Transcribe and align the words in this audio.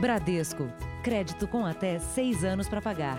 Bradesco. 0.00 0.72
Crédito 1.02 1.48
com 1.48 1.66
até 1.66 1.98
seis 1.98 2.44
anos 2.44 2.68
para 2.68 2.80
pagar. 2.80 3.18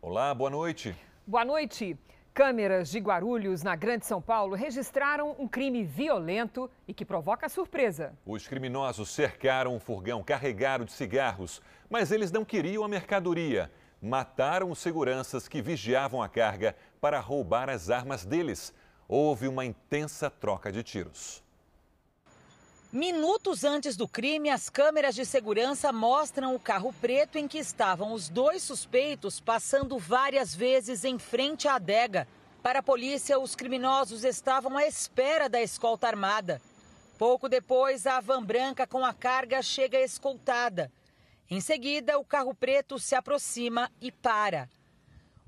Olá, 0.00 0.32
boa 0.32 0.50
noite. 0.50 0.94
Boa 1.26 1.44
noite. 1.44 1.98
Câmeras 2.32 2.92
de 2.92 3.00
Guarulhos, 3.00 3.64
na 3.64 3.74
Grande 3.74 4.06
São 4.06 4.22
Paulo, 4.22 4.54
registraram 4.54 5.34
um 5.36 5.48
crime 5.48 5.82
violento 5.82 6.70
e 6.86 6.94
que 6.94 7.04
provoca 7.04 7.48
surpresa. 7.48 8.12
Os 8.24 8.46
criminosos 8.46 9.10
cercaram 9.10 9.74
um 9.74 9.80
furgão 9.80 10.22
carregado 10.22 10.84
de 10.84 10.92
cigarros, 10.92 11.60
mas 11.88 12.12
eles 12.12 12.30
não 12.30 12.44
queriam 12.44 12.84
a 12.84 12.88
mercadoria. 12.88 13.68
Mataram 14.00 14.70
os 14.70 14.78
seguranças 14.78 15.46
que 15.46 15.60
vigiavam 15.60 16.22
a 16.22 16.28
carga 16.28 16.74
para 17.00 17.20
roubar 17.20 17.70
as 17.70 17.90
armas 17.90 18.24
deles. 18.24 18.72
Houve 19.08 19.48
uma 19.48 19.64
intensa 19.64 20.30
troca 20.30 20.70
de 20.70 20.82
tiros. 20.82 21.42
Minutos 22.92 23.62
antes 23.62 23.96
do 23.96 24.08
crime, 24.08 24.50
as 24.50 24.68
câmeras 24.68 25.14
de 25.14 25.24
segurança 25.24 25.92
mostram 25.92 26.56
o 26.56 26.58
carro 26.58 26.92
preto 27.00 27.38
em 27.38 27.46
que 27.46 27.58
estavam 27.58 28.12
os 28.12 28.28
dois 28.28 28.64
suspeitos 28.64 29.38
passando 29.38 29.96
várias 29.96 30.54
vezes 30.54 31.04
em 31.04 31.16
frente 31.16 31.68
à 31.68 31.76
adega. 31.76 32.26
Para 32.62 32.80
a 32.80 32.82
polícia, 32.82 33.38
os 33.38 33.54
criminosos 33.54 34.24
estavam 34.24 34.76
à 34.76 34.86
espera 34.86 35.48
da 35.48 35.62
escolta 35.62 36.08
armada. 36.08 36.60
Pouco 37.16 37.48
depois, 37.48 38.08
a 38.08 38.20
van 38.20 38.42
branca 38.42 38.88
com 38.88 39.04
a 39.04 39.14
carga 39.14 39.62
chega 39.62 40.00
escoltada. 40.00 40.90
Em 41.48 41.60
seguida, 41.60 42.18
o 42.18 42.24
carro 42.24 42.54
preto 42.54 42.98
se 42.98 43.14
aproxima 43.14 43.88
e 44.00 44.10
para. 44.10 44.68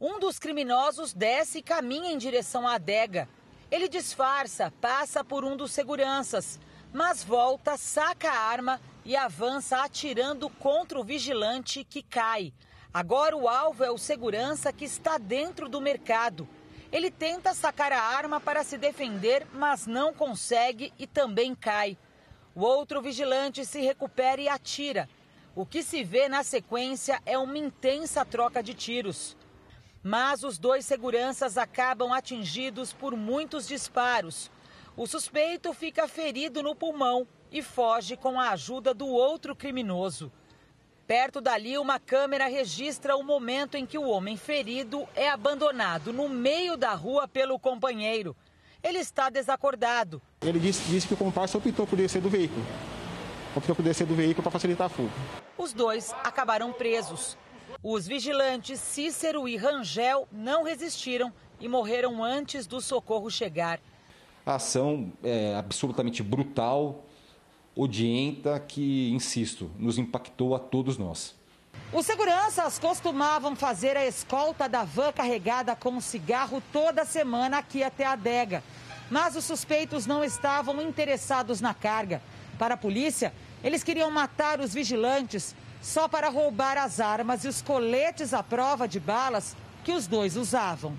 Um 0.03 0.21
dos 0.21 0.39
criminosos 0.39 1.15
desce 1.15 1.61
e 1.61 1.63
caminha 1.63 2.13
em 2.13 2.19
direção 2.19 2.69
à 2.69 2.75
adega. 2.75 3.27
Ele 3.71 3.89
disfarça, 3.89 4.71
passa 4.83 5.25
por 5.25 5.45
um 5.45 5.57
dos 5.57 5.73
seguranças 5.73 6.61
mas 6.93 7.25
volta, 7.25 7.77
saca 7.77 8.31
a 8.31 8.39
arma 8.39 8.81
e 9.05 9.17
avança 9.17 9.83
atirando 9.83 10.51
contra 10.51 11.01
o 11.01 11.05
vigilante 11.05 11.85
que 11.85 12.03
cai. 12.03 12.53
Agora 12.93 13.35
o 13.35 13.49
alvo 13.49 13.83
é 13.83 13.91
o 13.91 13.97
segurança 13.97 14.73
que 14.73 14.85
está 14.85 15.17
dentro 15.17 15.69
do 15.69 15.81
mercado. 15.81 16.47
Ele 16.93 17.11
tenta 17.11 17.55
sacar 17.55 17.91
a 17.91 18.03
arma 18.03 18.39
para 18.39 18.63
se 18.63 18.77
defender, 18.77 19.47
mas 19.55 19.87
não 19.87 20.13
consegue 20.13 20.93
e 20.99 21.07
também 21.07 21.55
cai. 21.55 21.97
O 22.55 22.61
outro 22.61 23.01
vigilante 23.01 23.65
se 23.65 23.81
recupera 23.81 24.41
e 24.41 24.49
atira. 24.49 25.09
O 25.55 25.65
que 25.65 25.83
se 25.83 26.05
vê 26.05 26.29
na 26.29 26.43
sequência 26.43 27.23
é 27.25 27.39
uma 27.39 27.57
intensa 27.57 28.27
troca 28.27 28.63
de 28.63 28.75
tiros. 28.75 29.35
Mas 30.03 30.43
os 30.43 30.59
dois 30.59 30.85
seguranças 30.85 31.57
acabam 31.57 32.13
atingidos 32.13 32.93
por 32.93 33.17
muitos 33.17 33.69
disparos. 33.69 34.51
O 34.97 35.07
suspeito 35.07 35.73
fica 35.73 36.09
ferido 36.09 36.63
no 36.63 36.75
pulmão 36.75 37.27
e 37.51 37.63
foge 37.63 38.17
com 38.17 38.41
a 38.41 38.51
ajuda 38.51 38.93
do 38.93 39.07
outro 39.07 39.55
criminoso. 39.55 40.33
Perto 41.07 41.41
dali, 41.41 41.79
uma 41.79 42.01
câmera 42.01 42.47
registra 42.47 43.17
o 43.17 43.23
momento 43.23 43.77
em 43.77 43.87
que 43.87 43.99
o 43.99 44.09
homem 44.09 44.37
ferido 44.37 45.07
é 45.15 45.29
abandonado 45.29 46.13
no 46.13 46.29
meio 46.29 46.77
da 46.77 46.95
rua 46.95 47.29
pelo 47.29 47.59
companheiro. 47.59 48.35
Ele 48.83 48.99
está 48.99 49.31
desacordado. 49.31 50.21
Ele 50.41 50.59
disse, 50.59 50.83
disse 50.91 51.07
que 51.07 51.15
o 51.15 51.17
comparsa 51.17 51.59
optou 51.59 51.87
por 51.87 51.97
descer 51.97 52.21
do 52.21 52.29
veículo. 52.29 52.65
Optou 53.55 53.77
por 53.77 53.83
descer 53.83 54.07
do 54.07 54.15
veículo 54.15 54.43
para 54.43 54.53
facilitar 54.53 54.87
a 54.87 54.91
fuga. 54.91 55.13
Os 55.57 55.73
dois 55.73 56.13
acabaram 56.25 56.73
presos. 56.73 57.37
Os 57.85 58.07
vigilantes 58.07 58.79
Cícero 58.79 59.49
e 59.49 59.57
Rangel 59.57 60.29
não 60.31 60.63
resistiram 60.63 61.33
e 61.61 61.67
morreram 61.67 62.23
antes 62.23 62.65
do 62.65 62.81
socorro 62.81 63.29
chegar. 63.29 63.81
A 64.47 64.55
ação 64.55 65.13
é 65.21 65.57
absolutamente 65.57 66.23
brutal, 66.23 67.05
odienta, 67.75 68.61
que, 68.61 69.11
insisto, 69.11 69.69
nos 69.77 69.99
impactou 69.99 70.55
a 70.55 70.61
todos 70.61 70.97
nós. 70.97 71.35
Os 71.93 72.07
seguranças 72.07 72.79
costumavam 72.79 73.57
fazer 73.57 73.97
a 73.97 74.07
escolta 74.07 74.69
da 74.69 74.85
van 74.85 75.11
carregada 75.11 75.75
com 75.75 76.01
cigarro 76.01 76.63
toda 76.73 77.05
semana 77.05 77.59
aqui 77.59 77.83
até 77.83 78.05
a 78.05 78.13
adega. 78.13 78.63
Mas 79.11 79.35
os 79.35 79.45
suspeitos 79.45 80.07
não 80.07 80.23
estavam 80.23 80.81
interessados 80.81 81.61
na 81.61 81.75
carga. 81.75 82.23
Para 82.61 82.75
a 82.75 82.79
polícia, 82.79 83.35
eles 83.65 83.83
queriam 83.83 84.09
matar 84.09 84.61
os 84.61 84.73
vigilantes 84.73 85.53
só 85.83 86.07
para 86.07 86.29
roubar 86.29 86.79
as 86.79 87.01
armas 87.01 87.45
e 87.45 87.49
os 87.49 87.61
coletes 87.61 88.33
à 88.33 88.43
prova 88.43 88.87
de 88.87 89.01
balas 89.01 89.57
que 89.85 89.93
os 89.93 90.07
dois 90.07 90.37
usavam. 90.37 90.97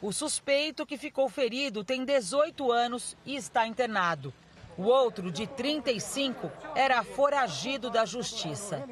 O 0.00 0.10
suspeito 0.10 0.86
que 0.86 0.96
ficou 0.96 1.28
ferido 1.28 1.84
tem 1.84 2.04
18 2.04 2.72
anos 2.72 3.16
e 3.26 3.36
está 3.36 3.66
internado. 3.66 4.32
O 4.76 4.84
outro, 4.84 5.30
de 5.30 5.46
35, 5.46 6.50
era 6.74 7.04
foragido 7.04 7.90
da 7.90 8.06
justiça. 8.06 8.82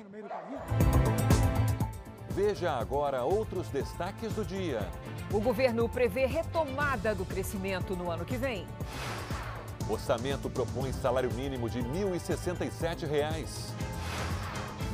Veja 2.29 2.73
agora 2.73 3.25
outros 3.25 3.69
destaques 3.69 4.33
do 4.35 4.45
dia. 4.45 4.87
O 5.33 5.41
governo 5.41 5.89
prevê 5.89 6.27
retomada 6.27 7.15
do 7.15 7.25
crescimento 7.25 7.97
no 7.97 8.11
ano 8.11 8.25
que 8.25 8.37
vem. 8.37 8.67
O 9.89 9.95
orçamento 9.95 10.49
propõe 10.49 10.93
salário 10.93 11.33
mínimo 11.33 11.69
de 11.69 11.81
1.067 11.81 13.09
reais. 13.09 13.73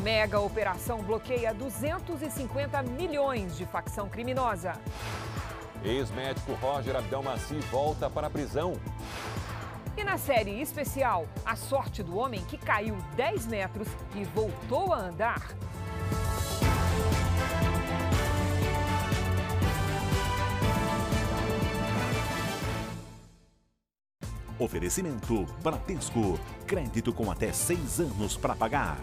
Mega 0.03 0.39
operação 0.41 1.03
bloqueia 1.03 1.55
250 1.55 2.83
milhões 2.83 3.57
de 3.57 3.65
facção 3.65 4.09
criminosa. 4.09 4.75
Ex-médico 5.83 6.53
Roger 6.55 6.97
Abdelmaci 6.97 7.59
volta 7.71 8.11
para 8.11 8.27
a 8.27 8.31
prisão. 8.31 8.75
E 9.97 10.05
na 10.05 10.19
série 10.19 10.61
especial, 10.61 11.27
a 11.45 11.56
sorte 11.56 12.03
do 12.03 12.19
homem 12.19 12.45
que 12.45 12.59
caiu 12.59 12.97
10 13.17 13.47
metros 13.47 13.89
e 14.15 14.25
voltou 14.25 14.93
a 14.93 14.99
andar. 14.99 15.41
Oferecimento 24.59 25.45
Bradesco. 25.62 26.39
Crédito 26.67 27.12
com 27.12 27.31
até 27.31 27.53
seis 27.53 28.01
anos 28.01 28.37
para 28.37 28.55
pagar. 28.55 28.99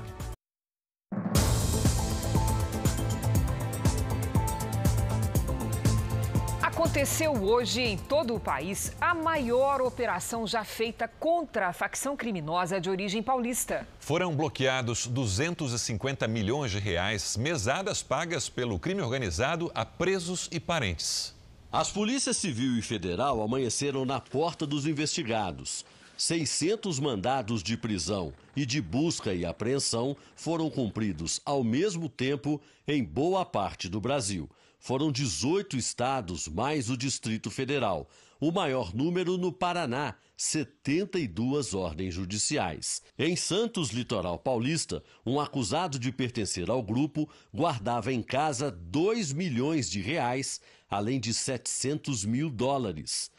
Aconteceu 6.84 7.32
hoje 7.32 7.80
em 7.80 7.98
todo 7.98 8.36
o 8.36 8.40
país 8.40 8.92
a 9.00 9.16
maior 9.16 9.82
operação 9.82 10.46
já 10.46 10.66
feita 10.66 11.08
contra 11.08 11.70
a 11.70 11.74
facção 11.74 12.18
criminosa 12.18 12.78
de 12.80 12.90
origem 12.90 13.24
paulista. 13.24 13.88
Foram 14.00 14.36
bloqueados 14.36 15.08
250 15.08 16.28
milhões 16.28 16.72
de 16.72 16.80
reais, 16.80 17.38
mesadas 17.38 18.04
pagas 18.04 18.50
pelo 18.50 18.78
crime 18.78 19.02
organizado 19.02 19.72
a 19.74 19.86
presos 19.86 20.50
e 20.52 20.60
parentes. 20.60 21.34
As 21.72 21.90
polícias 21.90 22.36
civil 22.36 22.78
e 22.78 22.82
federal 22.82 23.42
amanheceram 23.42 24.04
na 24.04 24.20
porta 24.20 24.68
dos 24.68 24.86
investigados. 24.86 25.86
600 26.18 27.00
mandados 27.00 27.64
de 27.64 27.78
prisão 27.78 28.34
e 28.58 28.66
de 28.66 28.82
busca 28.82 29.34
e 29.34 29.46
apreensão 29.46 30.18
foram 30.36 30.70
cumpridos 30.70 31.40
ao 31.46 31.64
mesmo 31.64 32.10
tempo 32.10 32.60
em 32.86 33.02
boa 33.02 33.46
parte 33.46 33.88
do 33.88 34.02
Brasil. 34.02 34.50
Foram 34.84 35.14
18 35.14 35.78
estados 35.78 36.46
mais 36.46 36.90
o 36.90 36.98
Distrito 36.98 37.50
Federal, 37.50 38.06
o 38.38 38.52
maior 38.52 38.94
número 38.94 39.38
no 39.38 39.50
Paraná, 39.50 40.14
72 40.36 41.74
ordens 41.74 42.14
judiciais. 42.14 43.02
Em 43.18 43.34
Santos, 43.34 43.92
litoral 43.92 44.38
paulista, 44.38 45.02
um 45.26 45.40
acusado 45.40 45.98
de 45.98 46.12
pertencer 46.12 46.70
ao 46.70 46.84
grupo 46.84 47.30
guardava 47.56 48.12
em 48.12 48.22
casa 48.22 48.70
2 48.70 49.32
milhões 49.32 49.90
de 49.90 50.02
reais, 50.02 50.60
além 50.90 51.18
de 51.18 51.34
700 51.34 52.26
mil 52.26 52.50
dólares. 52.50 53.32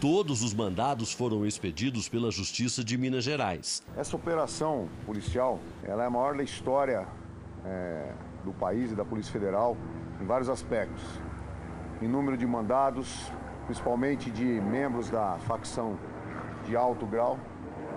Todos 0.00 0.42
os 0.42 0.54
mandados 0.54 1.12
foram 1.12 1.44
expedidos 1.44 2.08
pela 2.08 2.30
Justiça 2.30 2.82
de 2.82 2.96
Minas 2.96 3.22
Gerais. 3.22 3.82
Essa 3.98 4.16
operação 4.16 4.88
policial 5.04 5.60
ela 5.82 6.04
é 6.04 6.06
a 6.06 6.10
maior 6.10 6.38
da 6.38 6.42
história 6.42 7.06
é, 7.66 8.14
do 8.46 8.52
país 8.52 8.92
e 8.92 8.94
da 8.94 9.04
Polícia 9.04 9.32
Federal 9.32 9.76
em 10.20 10.24
vários 10.24 10.48
aspectos. 10.48 11.02
Em 12.00 12.08
número 12.08 12.36
de 12.36 12.46
mandados, 12.46 13.30
principalmente 13.66 14.30
de 14.30 14.44
membros 14.44 15.10
da 15.10 15.36
facção 15.40 15.98
de 16.64 16.76
alto 16.76 17.04
grau. 17.04 17.38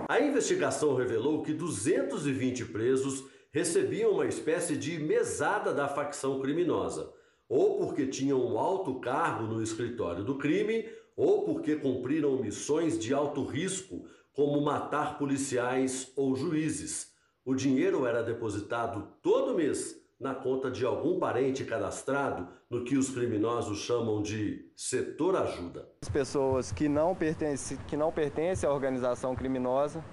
A 0.08 0.20
investigação 0.20 0.94
revelou 0.94 1.42
que 1.42 1.54
220 1.54 2.66
presos 2.66 3.24
recebiam 3.52 4.12
uma 4.12 4.26
espécie 4.26 4.76
de 4.76 4.98
mesada 4.98 5.72
da 5.72 5.88
facção 5.88 6.40
criminosa, 6.40 7.12
ou 7.48 7.78
porque 7.78 8.06
tinham 8.06 8.40
um 8.40 8.58
alto 8.58 9.00
cargo 9.00 9.44
no 9.44 9.62
escritório 9.62 10.24
do 10.24 10.36
crime, 10.36 10.88
ou 11.16 11.44
porque 11.44 11.76
cumpriram 11.76 12.40
missões 12.40 12.98
de 12.98 13.12
alto 13.12 13.44
risco, 13.44 14.04
como 14.32 14.60
matar 14.60 15.18
policiais 15.18 16.12
ou 16.16 16.34
juízes. 16.34 17.12
O 17.44 17.54
dinheiro 17.54 18.06
era 18.06 18.22
depositado 18.22 19.08
todo 19.20 19.54
mês 19.54 20.00
na 20.20 20.34
conta 20.34 20.70
de 20.70 20.84
algum 20.84 21.18
parente 21.18 21.64
cadastrado 21.64 22.46
no 22.68 22.84
que 22.84 22.98
os 22.98 23.08
criminosos 23.08 23.78
chamam 23.78 24.20
de 24.20 24.70
setor 24.76 25.34
ajuda. 25.34 25.88
As 26.02 26.10
pessoas 26.10 26.70
que 26.70 26.88
não 26.88 27.14
pertencem, 27.14 27.78
que 27.88 27.96
não 27.96 28.12
pertencem 28.12 28.68
à 28.68 28.72
organização 28.72 29.34
criminosa, 29.34 30.04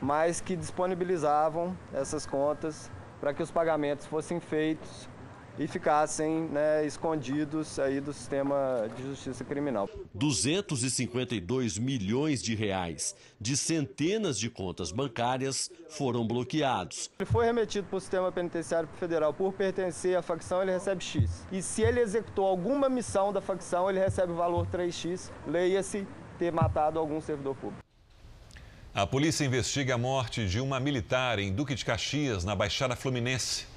mas 0.00 0.40
que 0.40 0.56
disponibilizavam 0.56 1.76
essas 1.92 2.24
contas 2.24 2.90
para 3.20 3.34
que 3.34 3.42
os 3.42 3.50
pagamentos 3.50 4.06
fossem 4.06 4.40
feitos 4.40 5.08
e 5.58 5.66
ficassem 5.66 6.48
né, 6.48 6.86
escondidos 6.86 7.78
aí 7.78 8.00
do 8.00 8.12
sistema 8.12 8.88
de 8.96 9.02
justiça 9.02 9.44
criminal. 9.44 9.88
252 10.14 11.78
milhões 11.78 12.42
de 12.42 12.54
reais 12.54 13.14
de 13.40 13.56
centenas 13.56 14.38
de 14.38 14.48
contas 14.48 14.92
bancárias 14.92 15.70
foram 15.88 16.26
bloqueados. 16.26 17.10
Ele 17.18 17.28
foi 17.30 17.46
remetido 17.46 17.86
para 17.86 17.96
o 17.96 18.00
sistema 18.00 18.32
penitenciário 18.32 18.88
federal 18.98 19.32
por 19.34 19.52
pertencer 19.52 20.16
à 20.16 20.22
facção, 20.22 20.62
ele 20.62 20.72
recebe 20.72 21.02
X. 21.02 21.46
E 21.50 21.60
se 21.60 21.82
ele 21.82 22.00
executou 22.00 22.46
alguma 22.46 22.88
missão 22.88 23.32
da 23.32 23.40
facção, 23.40 23.90
ele 23.90 23.98
recebe 23.98 24.32
o 24.32 24.36
valor 24.36 24.66
3X, 24.66 25.30
leia-se 25.46 26.06
ter 26.38 26.52
matado 26.52 26.98
algum 26.98 27.20
servidor 27.20 27.54
público. 27.56 27.82
A 28.94 29.06
polícia 29.06 29.44
investiga 29.44 29.94
a 29.94 29.98
morte 29.98 30.46
de 30.46 30.60
uma 30.60 30.78
militar 30.78 31.38
em 31.38 31.50
Duque 31.50 31.74
de 31.74 31.82
Caxias, 31.82 32.44
na 32.44 32.54
Baixada 32.54 32.94
Fluminense. 32.94 33.71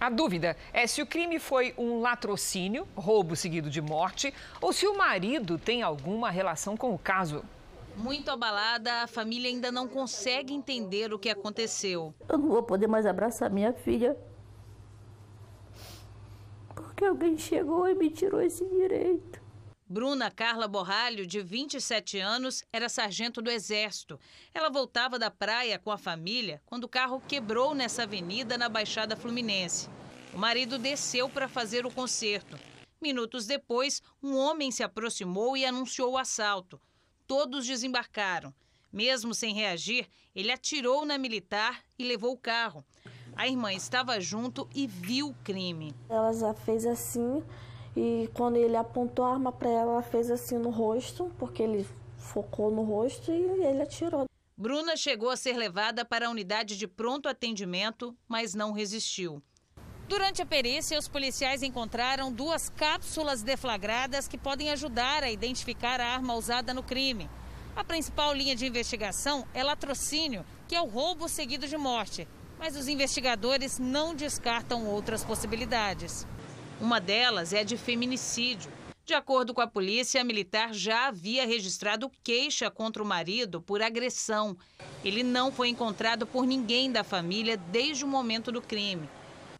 A 0.00 0.08
dúvida 0.08 0.56
é 0.72 0.86
se 0.86 1.02
o 1.02 1.06
crime 1.06 1.40
foi 1.40 1.74
um 1.76 2.00
latrocínio, 2.00 2.86
roubo 2.96 3.34
seguido 3.34 3.68
de 3.68 3.80
morte, 3.80 4.32
ou 4.60 4.72
se 4.72 4.86
o 4.86 4.96
marido 4.96 5.58
tem 5.58 5.82
alguma 5.82 6.30
relação 6.30 6.76
com 6.76 6.94
o 6.94 6.98
caso. 6.98 7.44
Muito 7.96 8.30
abalada, 8.30 9.02
a 9.02 9.06
família 9.08 9.50
ainda 9.50 9.72
não 9.72 9.88
consegue 9.88 10.54
entender 10.54 11.12
o 11.12 11.18
que 11.18 11.28
aconteceu. 11.28 12.14
Eu 12.28 12.38
não 12.38 12.48
vou 12.48 12.62
poder 12.62 12.86
mais 12.86 13.06
abraçar 13.06 13.50
minha 13.50 13.72
filha. 13.72 14.16
Porque 16.76 17.04
alguém 17.04 17.36
chegou 17.36 17.88
e 17.88 17.94
me 17.94 18.08
tirou 18.08 18.40
esse 18.40 18.64
direito. 18.64 19.47
Bruna 19.90 20.30
Carla 20.30 20.68
Borralho, 20.68 21.26
de 21.26 21.40
27 21.40 22.18
anos, 22.18 22.62
era 22.70 22.90
sargento 22.90 23.40
do 23.40 23.50
Exército. 23.50 24.20
Ela 24.52 24.68
voltava 24.68 25.18
da 25.18 25.30
praia 25.30 25.78
com 25.78 25.90
a 25.90 25.96
família 25.96 26.60
quando 26.66 26.84
o 26.84 26.88
carro 26.88 27.22
quebrou 27.26 27.74
nessa 27.74 28.02
avenida 28.02 28.58
na 28.58 28.68
Baixada 28.68 29.16
Fluminense. 29.16 29.88
O 30.34 30.38
marido 30.38 30.78
desceu 30.78 31.26
para 31.26 31.48
fazer 31.48 31.86
o 31.86 31.90
conserto. 31.90 32.58
Minutos 33.00 33.46
depois, 33.46 34.02
um 34.22 34.36
homem 34.36 34.70
se 34.70 34.82
aproximou 34.82 35.56
e 35.56 35.64
anunciou 35.64 36.12
o 36.12 36.18
assalto. 36.18 36.78
Todos 37.26 37.66
desembarcaram. 37.66 38.52
Mesmo 38.92 39.32
sem 39.32 39.54
reagir, 39.54 40.06
ele 40.34 40.52
atirou 40.52 41.06
na 41.06 41.16
militar 41.16 41.82
e 41.98 42.04
levou 42.04 42.34
o 42.34 42.38
carro. 42.38 42.84
A 43.34 43.48
irmã 43.48 43.72
estava 43.72 44.20
junto 44.20 44.68
e 44.74 44.86
viu 44.86 45.28
o 45.28 45.34
crime. 45.44 45.94
Ela 46.10 46.32
já 46.34 46.52
fez 46.52 46.84
assim, 46.84 47.42
e 47.98 48.28
quando 48.28 48.54
ele 48.54 48.76
apontou 48.76 49.24
a 49.24 49.32
arma 49.32 49.50
para 49.50 49.68
ela, 49.68 49.92
ela 49.94 50.02
fez 50.02 50.30
assim 50.30 50.56
no 50.56 50.70
rosto, 50.70 51.32
porque 51.36 51.60
ele 51.60 51.84
focou 52.16 52.70
no 52.70 52.82
rosto 52.82 53.32
e 53.32 53.34
ele 53.34 53.82
atirou. 53.82 54.26
Bruna 54.56 54.96
chegou 54.96 55.30
a 55.30 55.36
ser 55.36 55.56
levada 55.56 56.04
para 56.04 56.28
a 56.28 56.30
unidade 56.30 56.78
de 56.78 56.86
pronto 56.86 57.28
atendimento, 57.28 58.16
mas 58.28 58.54
não 58.54 58.70
resistiu. 58.70 59.42
Durante 60.06 60.40
a 60.40 60.46
perícia, 60.46 60.96
os 60.96 61.08
policiais 61.08 61.60
encontraram 61.64 62.32
duas 62.32 62.68
cápsulas 62.68 63.42
deflagradas 63.42 64.28
que 64.28 64.38
podem 64.38 64.70
ajudar 64.70 65.24
a 65.24 65.30
identificar 65.32 66.00
a 66.00 66.06
arma 66.06 66.34
usada 66.36 66.72
no 66.72 66.84
crime. 66.84 67.28
A 67.74 67.82
principal 67.82 68.32
linha 68.32 68.54
de 68.54 68.64
investigação 68.64 69.44
é 69.52 69.64
latrocínio, 69.64 70.46
que 70.68 70.76
é 70.76 70.80
o 70.80 70.86
roubo 70.86 71.28
seguido 71.28 71.66
de 71.66 71.76
morte. 71.76 72.28
Mas 72.60 72.76
os 72.76 72.86
investigadores 72.86 73.80
não 73.80 74.14
descartam 74.14 74.86
outras 74.86 75.24
possibilidades. 75.24 76.26
Uma 76.80 77.00
delas 77.00 77.52
é 77.52 77.64
de 77.64 77.76
feminicídio. 77.76 78.70
De 79.04 79.12
acordo 79.12 79.52
com 79.52 79.60
a 79.60 79.66
polícia, 79.66 80.20
a 80.20 80.24
militar 80.24 80.72
já 80.72 81.08
havia 81.08 81.44
registrado 81.44 82.10
queixa 82.22 82.70
contra 82.70 83.02
o 83.02 83.06
marido 83.06 83.60
por 83.60 83.82
agressão. 83.82 84.56
Ele 85.04 85.24
não 85.24 85.50
foi 85.50 85.70
encontrado 85.70 86.24
por 86.24 86.46
ninguém 86.46 86.92
da 86.92 87.02
família 87.02 87.56
desde 87.56 88.04
o 88.04 88.08
momento 88.08 88.52
do 88.52 88.62
crime. 88.62 89.08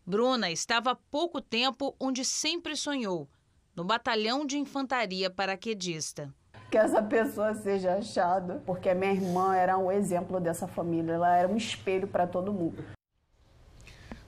Bruna 0.07 0.49
estava 0.51 0.93
há 0.93 0.95
pouco 0.95 1.41
tempo 1.41 1.97
onde 1.99 2.25
sempre 2.25 2.77
sonhou, 2.77 3.29
no 3.75 3.83
batalhão 3.83 4.47
de 4.47 4.57
infantaria 4.57 5.29
paraquedista. 5.29 6.33
Que 6.71 6.79
essa 6.79 7.03
pessoa 7.03 7.53
seja 7.55 7.95
achada, 7.95 8.63
porque 8.65 8.95
minha 8.95 9.13
irmã 9.13 9.57
era 9.57 9.77
um 9.77 9.91
exemplo 9.91 10.39
dessa 10.39 10.69
família, 10.69 11.15
ela 11.15 11.37
era 11.37 11.49
um 11.49 11.57
espelho 11.57 12.07
para 12.07 12.27
todo 12.27 12.53
mundo. 12.53 12.85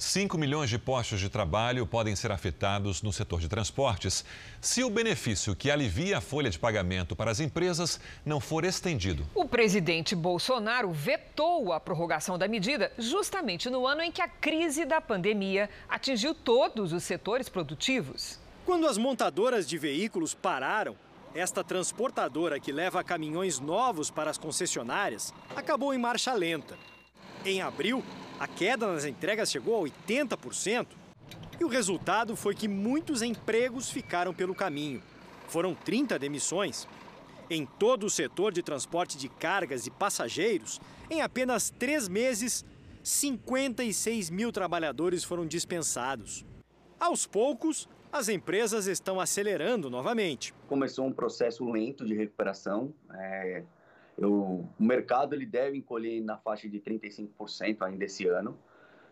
5 0.01 0.39
milhões 0.39 0.71
de 0.71 0.79
postos 0.79 1.21
de 1.21 1.29
trabalho 1.29 1.87
podem 1.87 2.17
ser 2.17 2.33
afetados 2.33 3.03
no 3.03 3.13
setor 3.13 3.39
de 3.39 3.51
transportes 3.51 4.25
se 4.59 4.83
o 4.83 4.89
benefício 4.89 5.55
que 5.55 5.71
alivia 5.71 6.17
a 6.17 6.21
folha 6.23 6.49
de 6.49 6.59
pagamento 6.59 7.15
para 7.15 7.31
as 7.31 7.39
empresas 7.39 8.01
não 8.25 8.41
for 8.41 8.65
estendido. 8.65 9.27
O 9.35 9.45
presidente 9.45 10.17
Bolsonaro 10.17 10.91
vetou 10.91 11.71
a 11.71 11.79
prorrogação 11.79 12.39
da 12.39 12.49
medida 12.49 12.91
justamente 12.99 13.69
no 13.69 13.87
ano 13.87 14.01
em 14.01 14.11
que 14.11 14.23
a 14.23 14.29
crise 14.29 14.87
da 14.87 15.03
pandemia 15.03 15.69
atingiu 15.87 16.35
todos 16.35 16.95
os 16.95 17.05
setores 17.05 17.51
produtivos. 17.51 18.39
Quando 18.65 18.87
as 18.87 18.97
montadoras 18.97 19.69
de 19.69 19.77
veículos 19.77 20.33
pararam, 20.33 20.97
esta 21.35 21.63
transportadora 21.63 22.59
que 22.59 22.73
leva 22.73 23.05
caminhões 23.05 23.61
novos 23.61 24.11
para 24.11 24.31
as 24.31 24.39
concessionárias 24.39 25.35
acabou 25.55 25.93
em 25.93 25.99
marcha 25.99 26.33
lenta. 26.33 26.79
Em 27.45 27.61
abril, 27.61 28.03
a 28.41 28.49
queda 28.49 28.91
nas 28.91 29.05
entregas 29.05 29.51
chegou 29.51 29.77
a 29.77 29.87
80%. 29.87 30.87
E 31.61 31.65
o 31.65 31.69
resultado 31.69 32.35
foi 32.35 32.55
que 32.55 32.67
muitos 32.67 33.21
empregos 33.21 33.91
ficaram 33.91 34.33
pelo 34.33 34.55
caminho. 34.55 35.03
Foram 35.47 35.75
30 35.75 36.19
demissões. 36.19 36.89
Em 37.51 37.67
todo 37.67 38.07
o 38.07 38.11
setor 38.11 38.51
de 38.51 38.63
transporte 38.63 39.19
de 39.19 39.29
cargas 39.29 39.87
e 39.87 39.91
passageiros, 39.91 40.81
em 41.11 41.21
apenas 41.21 41.69
três 41.69 42.09
meses, 42.09 42.65
56 43.05 44.31
mil 44.31 44.51
trabalhadores 44.51 45.23
foram 45.23 45.47
dispensados. 45.47 46.43
Aos 46.99 47.27
poucos, 47.27 47.87
as 48.11 48.31
empresas 48.31 48.87
estão 48.87 49.21
acelerando 49.21 49.91
novamente. 49.91 50.55
Começou 50.67 51.07
um 51.07 51.13
processo 51.13 51.71
lento 51.71 52.07
de 52.07 52.15
recuperação. 52.15 52.95
É 53.13 53.65
eu, 54.19 54.33
o 54.79 54.83
mercado 54.83 55.35
ele 55.35 55.47
deve 55.47 55.79
encolher 55.79 56.23
na 56.23 56.37
faixa 56.37 56.69
de 56.69 56.81
35% 56.81 57.83
ainda 57.83 58.05
esse 58.05 58.27
ano. 58.27 58.57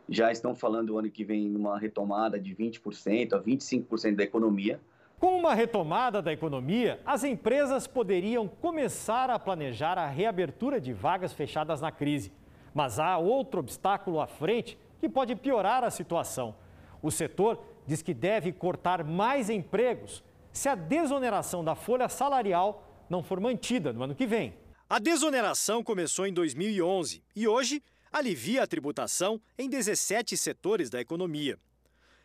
Já 0.09 0.33
estão 0.33 0.55
falando 0.55 0.91
o 0.91 0.99
ano 0.99 1.11
que 1.11 1.25
vem 1.25 1.49
numa 1.49 1.79
retomada 1.79 2.39
de 2.39 2.55
20% 2.55 3.35
a 3.35 3.41
25% 3.41 4.17
da 4.17 4.25
economia. 4.25 4.81
Com 5.19 5.37
uma 5.37 5.53
retomada 5.53 6.23
da 6.23 6.33
economia, 6.33 7.01
as 7.05 7.25
empresas 7.25 7.87
poderiam 7.87 8.47
começar 8.47 9.31
a 9.31 9.39
planejar 9.39 9.99
a 9.99 10.07
reabertura 10.07 10.81
de 10.81 10.93
vagas 10.93 11.33
fechadas 11.33 11.81
na 11.81 11.91
crise. 11.91 12.33
Mas 12.73 12.99
há 12.99 13.19
outro 13.19 13.61
obstáculo 13.61 14.21
à 14.21 14.27
frente 14.27 14.79
que 15.01 15.09
pode 15.09 15.35
piorar 15.35 15.83
a 15.83 15.91
situação. 15.91 16.55
O 17.03 17.11
setor 17.11 17.63
diz 17.87 18.03
que 18.03 18.15
deve 18.15 18.53
cortar 18.53 19.03
mais 19.05 19.51
empregos 19.51 20.23
se 20.53 20.69
a 20.69 20.75
desoneração 20.75 21.65
da 21.65 21.75
folha 21.75 22.09
salarial 22.09 22.85
não 23.09 23.23
for 23.23 23.41
mantida 23.41 23.93
no 23.93 24.03
ano 24.03 24.15
que 24.15 24.27
vem. 24.27 24.55
A 24.91 24.99
desoneração 24.99 25.85
começou 25.85 26.27
em 26.27 26.33
2011 26.33 27.23
e 27.37 27.47
hoje 27.47 27.83
alivia 28.11 28.63
a 28.63 28.67
tributação 28.67 29.39
em 29.59 29.69
17 29.69 30.35
setores 30.35 30.89
da 30.89 30.99
economia. 30.99 31.59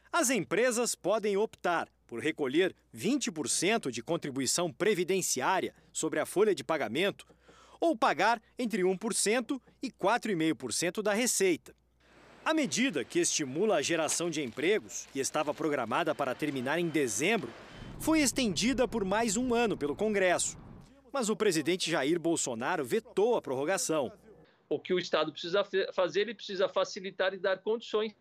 As 0.09 0.29
empresas 0.29 0.95
podem 0.95 1.35
optar 1.35 1.89
por 2.07 2.21
recolher 2.21 2.73
20% 2.95 3.91
de 3.91 4.01
contribuição 4.01 4.71
previdenciária 4.71 5.75
sobre 5.91 6.21
a 6.21 6.25
folha 6.25 6.55
de 6.55 6.63
pagamento 6.63 7.25
ou 7.81 7.97
pagar 7.97 8.41
entre 8.57 8.81
1% 8.81 9.59
e 9.81 9.91
4,5% 9.91 11.01
da 11.01 11.13
receita. 11.13 11.75
A 12.45 12.53
medida 12.53 13.03
que 13.03 13.19
estimula 13.19 13.75
a 13.75 13.81
geração 13.81 14.29
de 14.29 14.41
empregos 14.41 15.05
e 15.13 15.19
estava 15.19 15.53
programada 15.53 16.15
para 16.15 16.33
terminar 16.33 16.79
em 16.79 16.87
dezembro 16.87 17.51
foi 17.99 18.21
estendida 18.21 18.87
por 18.87 19.03
mais 19.03 19.35
um 19.35 19.53
ano 19.53 19.75
pelo 19.75 19.97
Congresso. 19.97 20.62
Mas 21.13 21.29
o 21.29 21.35
presidente 21.35 21.91
Jair 21.91 22.19
Bolsonaro 22.19 22.83
vetou 22.83 23.37
a 23.37 23.41
prorrogação. 23.41 24.11
O 24.67 24.79
que 24.79 24.91
o 24.91 24.97
Estado 24.97 25.31
precisa 25.31 25.63
fazer, 25.93 26.21
ele 26.21 26.33
precisa 26.33 26.67
facilitar 26.67 27.35
e 27.35 27.37
dar 27.37 27.59
condições 27.59 28.15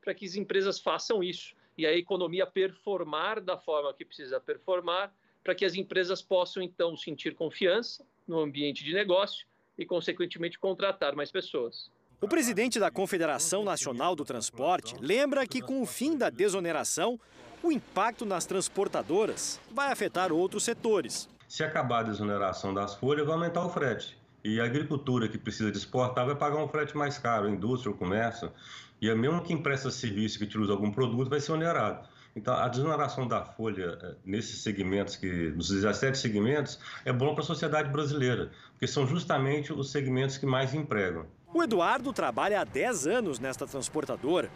para 0.00 0.14
que 0.14 0.24
as 0.24 0.36
empresas 0.36 0.78
façam 0.78 1.24
isso 1.24 1.56
e 1.76 1.84
a 1.84 1.92
economia 1.92 2.46
performar 2.46 3.40
da 3.40 3.58
forma 3.58 3.92
que 3.92 4.04
precisa 4.04 4.38
performar, 4.38 5.12
para 5.42 5.56
que 5.56 5.64
as 5.64 5.74
empresas 5.74 6.22
possam 6.22 6.62
então 6.62 6.96
sentir 6.96 7.34
confiança 7.34 8.06
no 8.28 8.38
ambiente 8.38 8.84
de 8.84 8.94
negócio 8.94 9.44
e, 9.76 9.84
consequentemente, 9.84 10.56
contratar 10.56 11.16
mais 11.16 11.32
pessoas. 11.32 11.90
O 12.20 12.28
presidente 12.28 12.78
da 12.78 12.92
Confederação 12.92 13.64
Nacional 13.64 14.14
do 14.14 14.24
Transporte 14.24 14.94
lembra 15.00 15.46
que, 15.46 15.60
com 15.60 15.82
o 15.82 15.86
fim 15.86 16.16
da 16.16 16.30
desoneração, 16.30 17.18
o 17.60 17.72
impacto 17.72 18.24
nas 18.24 18.46
transportadoras 18.46 19.60
vai 19.70 19.90
afetar 19.90 20.32
outros 20.32 20.62
setores. 20.62 21.28
Se 21.48 21.62
acabar 21.62 22.00
a 22.00 22.02
desoneração 22.04 22.74
das 22.74 22.94
folhas, 22.94 23.24
vai 23.24 23.34
aumentar 23.34 23.64
o 23.64 23.68
frete. 23.68 24.18
E 24.42 24.60
a 24.60 24.64
agricultura 24.64 25.28
que 25.28 25.38
precisa 25.38 25.70
de 25.70 25.78
exportar 25.78 26.26
vai 26.26 26.34
pagar 26.34 26.62
um 26.62 26.68
frete 26.68 26.96
mais 26.96 27.18
caro, 27.18 27.46
a 27.46 27.50
indústria, 27.50 27.92
o 27.92 27.96
comércio. 27.96 28.50
E 29.00 29.10
a 29.10 29.14
mesmo 29.14 29.42
quem 29.42 29.56
presta 29.56 29.90
serviço, 29.90 30.38
que 30.38 30.44
utiliza 30.44 30.72
algum 30.72 30.90
produto, 30.90 31.28
vai 31.28 31.40
ser 31.40 31.52
onerado. 31.52 32.08
Então, 32.34 32.54
a 32.54 32.68
desoneração 32.68 33.26
da 33.26 33.42
folha 33.42 33.98
eh, 34.02 34.14
nesses 34.24 34.62
segmentos, 34.62 35.16
que, 35.16 35.50
nos 35.50 35.68
17 35.68 36.18
segmentos, 36.18 36.78
é 37.04 37.12
bom 37.12 37.34
para 37.34 37.42
a 37.42 37.46
sociedade 37.46 37.90
brasileira, 37.90 38.50
porque 38.72 38.86
são 38.86 39.06
justamente 39.06 39.72
os 39.72 39.90
segmentos 39.90 40.36
que 40.36 40.44
mais 40.44 40.74
empregam. 40.74 41.26
O 41.54 41.62
Eduardo 41.62 42.12
trabalha 42.12 42.60
há 42.60 42.64
10 42.64 43.06
anos 43.06 43.38
nesta 43.38 43.66
transportadora 43.66 44.50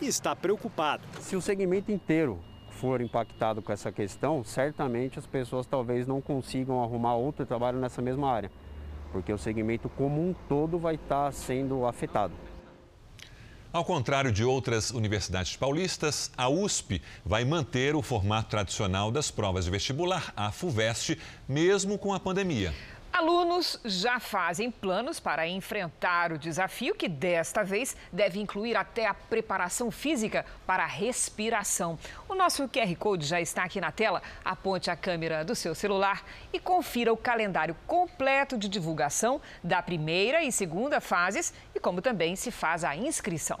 e 0.00 0.06
está 0.06 0.34
preocupado. 0.34 1.02
Se 1.20 1.36
o 1.36 1.42
segmento 1.42 1.92
inteiro 1.92 2.40
for 2.78 3.00
impactado 3.00 3.60
com 3.60 3.72
essa 3.72 3.90
questão, 3.90 4.44
certamente 4.44 5.18
as 5.18 5.26
pessoas 5.26 5.66
talvez 5.66 6.06
não 6.06 6.20
consigam 6.20 6.82
arrumar 6.82 7.16
outro 7.16 7.44
trabalho 7.44 7.78
nessa 7.78 8.00
mesma 8.00 8.30
área, 8.30 8.52
porque 9.10 9.32
o 9.32 9.38
segmento 9.38 9.88
como 9.88 10.20
um 10.20 10.32
todo 10.48 10.78
vai 10.78 10.94
estar 10.94 11.32
sendo 11.32 11.84
afetado. 11.84 12.32
Ao 13.72 13.84
contrário 13.84 14.30
de 14.30 14.44
outras 14.44 14.92
universidades 14.92 15.56
paulistas, 15.56 16.30
a 16.36 16.48
USP 16.48 17.02
vai 17.26 17.44
manter 17.44 17.96
o 17.96 18.00
formato 18.00 18.48
tradicional 18.48 19.10
das 19.10 19.30
provas 19.30 19.64
de 19.64 19.70
vestibular, 19.72 20.32
a 20.36 20.50
FUVEST, 20.52 21.18
mesmo 21.48 21.98
com 21.98 22.14
a 22.14 22.20
pandemia. 22.20 22.72
Alunos 23.12 23.80
já 23.84 24.20
fazem 24.20 24.70
planos 24.70 25.18
para 25.18 25.46
enfrentar 25.46 26.30
o 26.32 26.38
desafio 26.38 26.94
que 26.94 27.08
desta 27.08 27.64
vez 27.64 27.96
deve 28.12 28.38
incluir 28.38 28.76
até 28.76 29.06
a 29.06 29.14
preparação 29.14 29.90
física 29.90 30.44
para 30.66 30.84
a 30.84 30.86
respiração. 30.86 31.98
O 32.28 32.34
nosso 32.34 32.68
QR 32.68 32.94
Code 32.96 33.26
já 33.26 33.40
está 33.40 33.64
aqui 33.64 33.80
na 33.80 33.90
tela. 33.90 34.22
Aponte 34.44 34.90
a 34.90 34.96
câmera 34.96 35.44
do 35.44 35.54
seu 35.54 35.74
celular 35.74 36.22
e 36.52 36.60
confira 36.60 37.12
o 37.12 37.16
calendário 37.16 37.76
completo 37.86 38.56
de 38.56 38.68
divulgação 38.68 39.40
da 39.64 39.82
primeira 39.82 40.44
e 40.44 40.52
segunda 40.52 41.00
fases 41.00 41.52
e 41.74 41.80
como 41.80 42.02
também 42.02 42.36
se 42.36 42.50
faz 42.50 42.84
a 42.84 42.94
inscrição. 42.94 43.58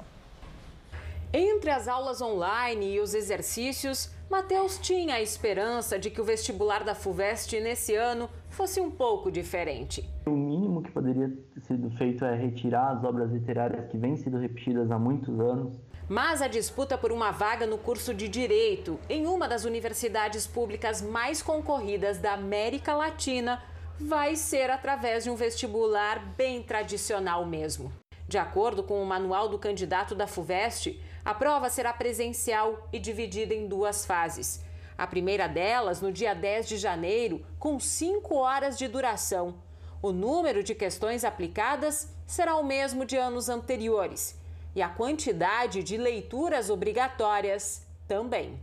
Entre 1.32 1.70
as 1.70 1.88
aulas 1.88 2.22
online 2.22 2.94
e 2.94 3.00
os 3.00 3.12
exercícios, 3.12 4.10
Matheus 4.30 4.78
tinha 4.78 5.16
a 5.16 5.20
esperança 5.20 5.98
de 5.98 6.10
que 6.10 6.20
o 6.20 6.24
vestibular 6.24 6.84
da 6.84 6.94
FUVEST 6.94 7.60
nesse 7.60 7.94
ano 7.94 8.30
fosse 8.58 8.80
um 8.80 8.90
pouco 8.90 9.30
diferente. 9.30 10.04
O 10.26 10.30
mínimo 10.30 10.82
que 10.82 10.90
poderia 10.90 11.28
ter 11.54 11.60
sido 11.60 11.88
feito 11.92 12.24
é 12.24 12.34
retirar 12.34 12.90
as 12.90 13.04
obras 13.04 13.30
literárias 13.30 13.88
que 13.88 13.96
vêm 13.96 14.16
sendo 14.16 14.36
repetidas 14.36 14.90
há 14.90 14.98
muitos 14.98 15.38
anos. 15.38 15.78
Mas 16.08 16.42
a 16.42 16.48
disputa 16.48 16.98
por 16.98 17.12
uma 17.12 17.30
vaga 17.30 17.68
no 17.68 17.78
curso 17.78 18.12
de 18.12 18.26
Direito, 18.26 18.98
em 19.08 19.28
uma 19.28 19.46
das 19.46 19.64
universidades 19.64 20.44
públicas 20.44 21.00
mais 21.00 21.40
concorridas 21.40 22.18
da 22.18 22.32
América 22.32 22.96
Latina, 22.96 23.62
vai 23.96 24.34
ser 24.34 24.70
através 24.70 25.22
de 25.22 25.30
um 25.30 25.36
vestibular 25.36 26.34
bem 26.36 26.60
tradicional 26.60 27.46
mesmo. 27.46 27.92
De 28.26 28.38
acordo 28.38 28.82
com 28.82 29.00
o 29.00 29.06
manual 29.06 29.48
do 29.48 29.58
candidato 29.58 30.16
da 30.16 30.26
FUVEST, 30.26 31.00
a 31.24 31.32
prova 31.32 31.70
será 31.70 31.92
presencial 31.92 32.88
e 32.92 32.98
dividida 32.98 33.54
em 33.54 33.68
duas 33.68 34.04
fases. 34.04 34.66
A 34.98 35.06
primeira 35.06 35.46
delas, 35.46 36.00
no 36.00 36.10
dia 36.10 36.34
10 36.34 36.68
de 36.68 36.76
janeiro, 36.76 37.46
com 37.56 37.78
5 37.78 38.34
horas 38.34 38.76
de 38.76 38.88
duração. 38.88 39.54
O 40.02 40.10
número 40.10 40.60
de 40.64 40.74
questões 40.74 41.24
aplicadas 41.24 42.12
será 42.26 42.56
o 42.56 42.64
mesmo 42.64 43.04
de 43.04 43.16
anos 43.16 43.48
anteriores 43.48 44.36
e 44.74 44.82
a 44.82 44.88
quantidade 44.88 45.84
de 45.84 45.96
leituras 45.96 46.68
obrigatórias 46.68 47.86
também. 48.08 48.58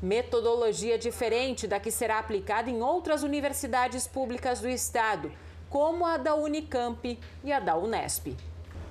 Metodologia 0.00 0.98
diferente 0.98 1.66
da 1.66 1.80
que 1.80 1.90
será 1.90 2.18
aplicada 2.18 2.68
em 2.68 2.82
outras 2.82 3.22
universidades 3.22 4.06
públicas 4.06 4.60
do 4.60 4.68
estado, 4.68 5.32
como 5.70 6.04
a 6.04 6.18
da 6.18 6.34
Unicamp 6.34 7.18
e 7.42 7.50
a 7.50 7.60
da 7.60 7.76
Unesp. 7.76 8.36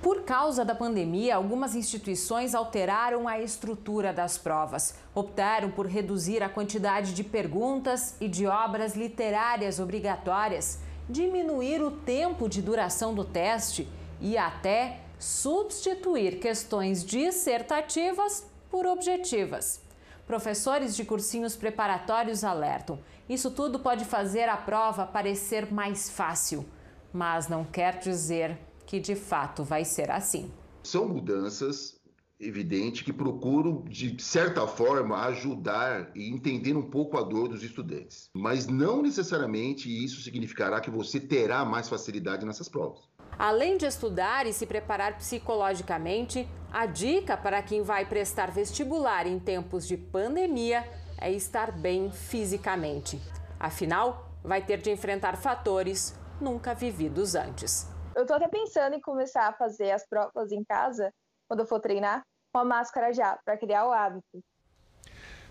Por 0.02 0.22
causa 0.22 0.64
da 0.64 0.76
pandemia, 0.76 1.34
algumas 1.34 1.74
instituições 1.74 2.54
alteraram 2.54 3.26
a 3.26 3.40
estrutura 3.40 4.12
das 4.12 4.38
provas. 4.38 4.94
Optaram 5.12 5.72
por 5.72 5.86
reduzir 5.86 6.40
a 6.40 6.48
quantidade 6.48 7.12
de 7.12 7.24
perguntas 7.24 8.14
e 8.20 8.28
de 8.28 8.46
obras 8.46 8.94
literárias 8.94 9.80
obrigatórias, 9.80 10.78
diminuir 11.08 11.82
o 11.82 11.90
tempo 11.90 12.48
de 12.48 12.62
duração 12.62 13.12
do 13.12 13.24
teste 13.24 13.88
e 14.20 14.38
até 14.38 15.00
substituir 15.18 16.38
questões 16.38 17.04
dissertativas 17.04 18.46
por 18.70 18.86
objetivas. 18.86 19.80
Professores 20.28 20.94
de 20.94 21.04
cursinhos 21.04 21.56
preparatórios 21.56 22.44
alertam: 22.44 23.00
isso 23.28 23.50
tudo 23.50 23.80
pode 23.80 24.04
fazer 24.04 24.48
a 24.48 24.56
prova 24.56 25.04
parecer 25.04 25.72
mais 25.72 26.08
fácil, 26.08 26.64
mas 27.12 27.48
não 27.48 27.64
quer 27.64 27.98
dizer 27.98 28.67
que 28.88 28.98
de 28.98 29.14
fato 29.14 29.62
vai 29.62 29.84
ser 29.84 30.10
assim. 30.10 30.50
São 30.82 31.06
mudanças 31.06 32.00
evidente 32.40 33.04
que 33.04 33.12
procuram 33.12 33.84
de 33.84 34.16
certa 34.22 34.66
forma 34.66 35.26
ajudar 35.26 36.10
e 36.14 36.32
entender 36.32 36.74
um 36.74 36.88
pouco 36.88 37.18
a 37.18 37.22
dor 37.22 37.48
dos 37.48 37.62
estudantes, 37.62 38.30
mas 38.34 38.66
não 38.66 39.02
necessariamente 39.02 39.90
isso 39.92 40.22
significará 40.22 40.80
que 40.80 40.90
você 40.90 41.20
terá 41.20 41.66
mais 41.66 41.86
facilidade 41.86 42.46
nessas 42.46 42.66
provas. 42.66 43.00
Além 43.38 43.76
de 43.76 43.84
estudar 43.84 44.46
e 44.46 44.54
se 44.54 44.64
preparar 44.64 45.18
psicologicamente, 45.18 46.48
a 46.72 46.86
dica 46.86 47.36
para 47.36 47.60
quem 47.60 47.82
vai 47.82 48.06
prestar 48.06 48.50
vestibular 48.50 49.26
em 49.26 49.38
tempos 49.38 49.86
de 49.86 49.98
pandemia 49.98 50.82
é 51.20 51.30
estar 51.30 51.72
bem 51.72 52.10
fisicamente. 52.10 53.20
Afinal, 53.60 54.32
vai 54.42 54.64
ter 54.64 54.80
de 54.80 54.90
enfrentar 54.90 55.36
fatores 55.36 56.18
nunca 56.40 56.72
vividos 56.72 57.34
antes. 57.34 57.97
Eu 58.18 58.26
tô 58.26 58.34
até 58.34 58.48
pensando 58.48 58.96
em 58.96 59.00
começar 59.00 59.46
a 59.46 59.52
fazer 59.52 59.92
as 59.92 60.04
provas 60.04 60.50
em 60.50 60.64
casa, 60.64 61.14
quando 61.46 61.60
eu 61.60 61.66
for 61.66 61.78
treinar, 61.78 62.26
com 62.52 62.58
a 62.58 62.64
máscara 62.64 63.12
já, 63.12 63.38
para 63.44 63.56
criar 63.56 63.86
o 63.86 63.92
hábito. 63.92 64.42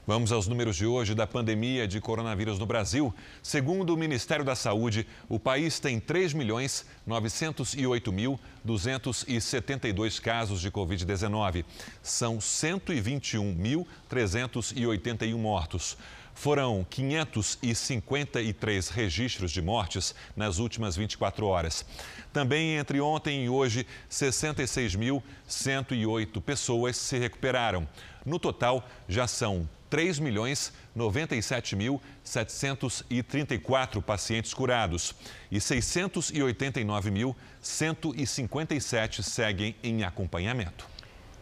Vamos 0.06 0.34
aos 0.34 0.50
números 0.50 0.76
de 0.76 0.86
hoje 0.86 1.16
da 1.16 1.26
pandemia 1.26 1.88
de 1.88 2.02
coronavírus 2.02 2.60
no 2.60 2.66
Brasil. 2.66 3.14
Segundo 3.42 3.94
o 3.94 3.98
Ministério 3.98 4.44
da 4.44 4.54
Saúde, 4.54 5.08
o 5.30 5.40
país 5.40 5.80
tem 5.80 5.98
3 5.98 6.34
milhões 6.34 6.86
908 7.06 8.12
mil 8.12 8.38
272 8.66 10.20
casos 10.20 10.60
de 10.60 10.70
Covid-19. 10.70 11.64
São 12.02 12.38
121.381 12.38 15.38
mortos. 15.38 15.98
Foram 16.40 16.86
553 16.88 18.90
registros 18.90 19.52
de 19.52 19.60
mortes 19.60 20.14
nas 20.36 20.60
últimas 20.60 20.96
24 20.96 21.48
horas. 21.48 21.84
Também 22.32 22.78
entre 22.78 23.02
ontem 23.02 23.46
e 23.46 23.50
hoje, 23.50 23.88
66.108 24.08 26.40
pessoas 26.40 26.96
se 26.96 27.18
recuperaram. 27.18 27.90
No 28.24 28.38
total, 28.38 28.88
já 29.10 29.26
são 29.26 29.68
3 29.90 30.20
milhões 30.20 30.72
97 30.94 31.76
mil 31.76 32.00
734 32.24 34.00
pacientes 34.00 34.54
curados 34.54 35.16
e 35.52 35.60
689 35.60 37.10
mil 37.10 37.36
157 37.64 39.24
seguem 39.24 39.76
em 39.82 40.04
acompanhamento. 40.04 40.97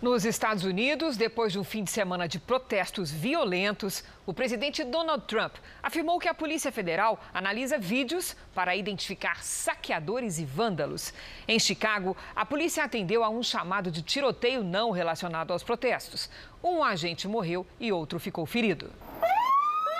Nos 0.05 0.23
Estados 0.23 0.63
Unidos, 0.63 1.17
depois 1.17 1.51
de 1.51 1.57
um 1.57 1.63
fim 1.63 1.83
de 1.83 1.89
semana 1.89 2.27
de 2.27 2.37
protestos 2.37 3.09
violentos, 3.09 4.03
o 4.23 4.35
presidente 4.35 4.83
Donald 4.83 5.25
Trump 5.25 5.55
afirmou 5.81 6.19
que 6.19 6.27
a 6.27 6.33
Polícia 6.33 6.71
Federal 6.71 7.19
analisa 7.33 7.79
vídeos 7.79 8.35
para 8.53 8.75
identificar 8.75 9.43
saqueadores 9.43 10.37
e 10.37 10.45
vândalos. 10.45 11.11
Em 11.47 11.57
Chicago, 11.57 12.15
a 12.35 12.45
polícia 12.45 12.83
atendeu 12.83 13.23
a 13.23 13.29
um 13.29 13.41
chamado 13.41 13.89
de 13.89 14.03
tiroteio 14.03 14.63
não 14.63 14.91
relacionado 14.91 15.51
aos 15.51 15.63
protestos. 15.63 16.29
Um 16.63 16.83
agente 16.83 17.27
morreu 17.27 17.65
e 17.79 17.91
outro 17.91 18.19
ficou 18.19 18.45
ferido. 18.45 18.91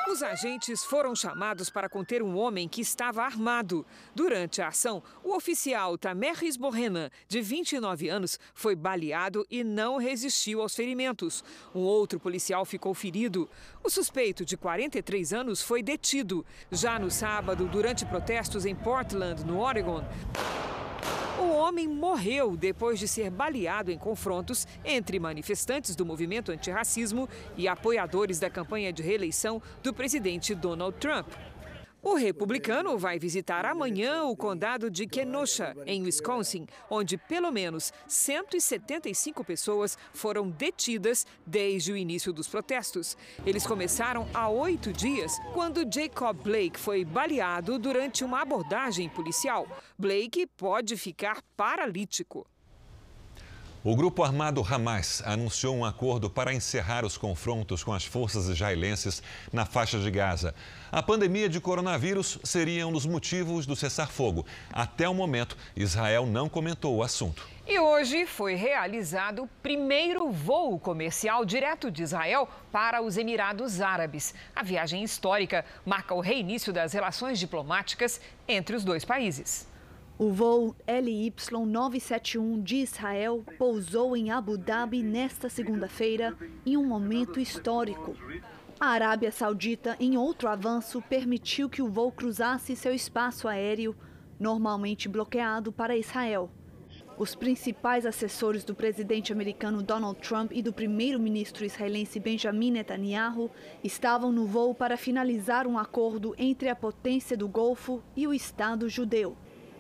Os 0.07 0.21
agentes 0.21 0.85
foram 0.85 1.15
chamados 1.15 1.67
para 1.67 1.89
conter 1.89 2.21
um 2.21 2.37
homem 2.37 2.69
que 2.69 2.79
estava 2.79 3.23
armado. 3.23 3.83
Durante 4.13 4.61
a 4.61 4.67
ação, 4.67 5.01
o 5.23 5.35
oficial 5.35 5.97
Tamerris 5.97 6.55
Borrenan, 6.55 7.09
de 7.27 7.41
29 7.41 8.07
anos, 8.07 8.39
foi 8.53 8.75
baleado 8.75 9.45
e 9.49 9.63
não 9.63 9.97
resistiu 9.97 10.61
aos 10.61 10.75
ferimentos. 10.75 11.43
Um 11.73 11.79
outro 11.79 12.19
policial 12.19 12.63
ficou 12.65 12.93
ferido. 12.93 13.49
O 13.83 13.89
suspeito, 13.89 14.45
de 14.45 14.55
43 14.55 15.33
anos, 15.33 15.63
foi 15.63 15.81
detido. 15.81 16.45
Já 16.71 16.99
no 16.99 17.09
sábado, 17.09 17.65
durante 17.65 18.05
protestos 18.05 18.63
em 18.63 18.75
Portland, 18.75 19.43
no 19.43 19.59
Oregon, 19.59 20.03
o 21.39 21.49
homem 21.49 21.87
morreu 21.87 22.55
depois 22.55 22.99
de 22.99 23.07
ser 23.07 23.29
baleado 23.29 23.91
em 23.91 23.97
confrontos 23.97 24.67
entre 24.83 25.19
manifestantes 25.19 25.95
do 25.95 26.05
movimento 26.05 26.51
antirracismo 26.51 27.29
e 27.57 27.67
apoiadores 27.67 28.39
da 28.39 28.49
campanha 28.49 28.91
de 28.91 29.03
reeleição 29.03 29.61
do 29.83 29.93
presidente 29.93 30.55
Donald 30.55 30.97
Trump. 30.97 31.27
O 32.07 32.13
republicano 32.13 32.99
vai 32.99 33.17
visitar 33.17 33.65
amanhã 33.65 34.25
o 34.25 34.35
condado 34.35 34.91
de 34.91 35.07
Kenosha, 35.07 35.75
em 35.87 36.03
Wisconsin, 36.03 36.67
onde 36.87 37.17
pelo 37.17 37.49
menos 37.51 37.91
175 38.07 39.43
pessoas 39.43 39.97
foram 40.13 40.47
detidas 40.47 41.25
desde 41.47 41.91
o 41.91 41.97
início 41.97 42.31
dos 42.31 42.47
protestos. 42.47 43.17
Eles 43.43 43.65
começaram 43.65 44.27
há 44.35 44.47
oito 44.47 44.93
dias, 44.93 45.39
quando 45.51 45.83
Jacob 45.91 46.37
Blake 46.43 46.79
foi 46.79 47.03
baleado 47.03 47.79
durante 47.79 48.23
uma 48.23 48.43
abordagem 48.43 49.09
policial. 49.09 49.67
Blake 49.97 50.45
pode 50.45 50.95
ficar 50.97 51.41
paralítico. 51.57 52.45
O 53.87 53.95
grupo 53.95 54.23
armado 54.23 54.65
Hamas 54.67 55.21
anunciou 55.23 55.75
um 55.75 55.85
acordo 55.85 56.27
para 56.27 56.51
encerrar 56.51 57.05
os 57.05 57.19
confrontos 57.19 57.83
com 57.83 57.93
as 57.93 58.03
forças 58.03 58.47
israelenses 58.47 59.21
na 59.53 59.63
faixa 59.63 59.99
de 59.99 60.09
Gaza. 60.09 60.55
A 60.91 61.03
pandemia 61.03 61.47
de 61.47 61.61
coronavírus 61.61 62.39
seria 62.43 62.87
um 62.87 62.91
dos 62.91 63.05
motivos 63.05 63.67
do 63.67 63.75
cessar-fogo. 63.75 64.43
Até 64.73 65.07
o 65.07 65.13
momento, 65.13 65.55
Israel 65.75 66.25
não 66.25 66.49
comentou 66.49 66.95
o 66.95 67.03
assunto. 67.03 67.47
E 67.67 67.77
hoje 67.77 68.25
foi 68.25 68.55
realizado 68.55 69.43
o 69.43 69.49
primeiro 69.61 70.31
voo 70.31 70.79
comercial 70.79 71.45
direto 71.45 71.91
de 71.91 72.01
Israel 72.01 72.49
para 72.71 73.03
os 73.03 73.17
Emirados 73.17 73.81
Árabes. 73.81 74.33
A 74.55 74.63
viagem 74.63 75.03
histórica 75.03 75.63
marca 75.85 76.15
o 76.15 76.21
reinício 76.21 76.73
das 76.73 76.91
relações 76.91 77.37
diplomáticas 77.37 78.19
entre 78.47 78.75
os 78.75 78.83
dois 78.83 79.05
países. 79.05 79.67
O 80.17 80.31
voo 80.31 80.73
LY-971 80.87 82.63
de 82.63 82.77
Israel 82.77 83.43
pousou 83.57 84.15
em 84.15 84.31
Abu 84.31 84.57
Dhabi 84.57 85.03
nesta 85.03 85.49
segunda-feira 85.49 86.37
em 86.65 86.77
um 86.77 86.85
momento 86.85 87.37
histórico. 87.37 88.15
A 88.79 88.87
Arábia 88.87 89.29
Saudita, 89.29 89.97
em 89.99 90.15
outro 90.15 90.47
avanço, 90.47 91.01
permitiu 91.01 91.69
que 91.69 91.81
o 91.81 91.89
voo 91.89 92.13
cruzasse 92.13 92.77
seu 92.77 92.93
espaço 92.93 93.45
aéreo, 93.45 93.93
normalmente 94.39 95.09
bloqueado 95.09 95.69
para 95.73 95.97
Israel. 95.97 96.49
Os 97.17 97.35
principais 97.35 98.05
assessores 98.05 98.63
do 98.63 98.73
presidente 98.73 99.33
americano 99.33 99.83
Donald 99.83 100.17
Trump 100.21 100.53
e 100.53 100.61
do 100.61 100.71
primeiro-ministro 100.71 101.65
israelense 101.65 102.21
Benjamin 102.21 102.71
Netanyahu 102.71 103.51
estavam 103.83 104.31
no 104.31 104.45
voo 104.45 104.73
para 104.73 104.95
finalizar 104.95 105.67
um 105.67 105.77
acordo 105.77 106.33
entre 106.37 106.69
a 106.69 106.75
potência 106.75 107.35
do 107.35 107.49
Golfo 107.49 108.01
e 108.15 108.25
o 108.25 108.33
Estado 108.33 108.87
judeu. 108.87 109.35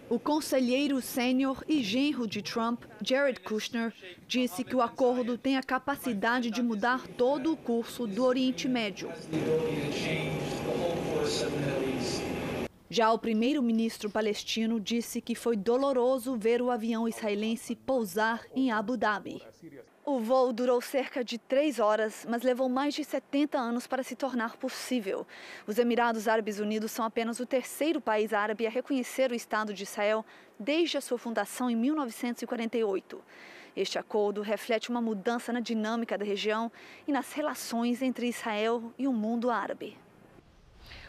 O 0.07 0.19
conselheiro 0.19 1.01
sênior 1.01 1.63
e 1.67 1.81
genro 1.81 2.27
de 2.27 2.41
Trump, 2.41 2.83
Jared 3.01 3.39
Kushner, 3.39 3.91
disse 4.27 4.63
que 4.63 4.75
o 4.75 4.81
acordo 4.81 5.35
tem 5.35 5.57
a 5.57 5.63
capacidade 5.63 6.51
de 6.51 6.61
mudar 6.61 7.07
todo 7.07 7.51
o 7.51 7.57
curso 7.57 8.05
do 8.05 8.23
Oriente 8.23 8.67
Médio. 8.67 9.09
Já 12.87 13.11
o 13.11 13.17
primeiro-ministro 13.17 14.09
palestino 14.09 14.79
disse 14.79 15.19
que 15.19 15.33
foi 15.33 15.57
doloroso 15.57 16.37
ver 16.37 16.61
o 16.61 16.69
avião 16.69 17.07
israelense 17.07 17.75
pousar 17.75 18.45
em 18.55 18.71
Abu 18.71 18.95
Dhabi. 18.95 19.41
O 20.07 20.19
voo 20.19 20.53
durou 20.53 20.79
cerca 20.81 21.23
de 21.23 21.39
três 21.39 21.79
horas, 21.79 22.27
mas 22.29 22.43
levou 22.43 22.69
mais 22.69 22.93
de 22.93 23.03
70 23.03 23.57
anos 23.57 23.87
para 23.87 24.03
se 24.03 24.15
tornar 24.15 24.55
possível. 24.55 25.25
Os 25.65 25.79
Emirados 25.79 26.27
Árabes 26.27 26.59
Unidos 26.59 26.91
são 26.91 27.03
apenas 27.03 27.39
o 27.39 27.45
terceiro 27.45 27.99
país 27.99 28.31
árabe 28.31 28.67
a 28.67 28.69
reconhecer 28.69 29.31
o 29.31 29.35
Estado 29.35 29.73
de 29.73 29.81
Israel 29.81 30.23
desde 30.59 30.95
a 30.95 31.01
sua 31.01 31.17
fundação 31.17 31.71
em 31.71 31.75
1948. 31.75 33.19
Este 33.75 33.97
acordo 33.97 34.43
reflete 34.43 34.91
uma 34.91 35.01
mudança 35.01 35.51
na 35.51 35.59
dinâmica 35.59 36.15
da 36.19 36.23
região 36.23 36.71
e 37.07 37.11
nas 37.11 37.33
relações 37.33 38.03
entre 38.03 38.27
Israel 38.27 38.93
e 38.99 39.07
o 39.07 39.11
mundo 39.11 39.49
árabe. 39.49 39.97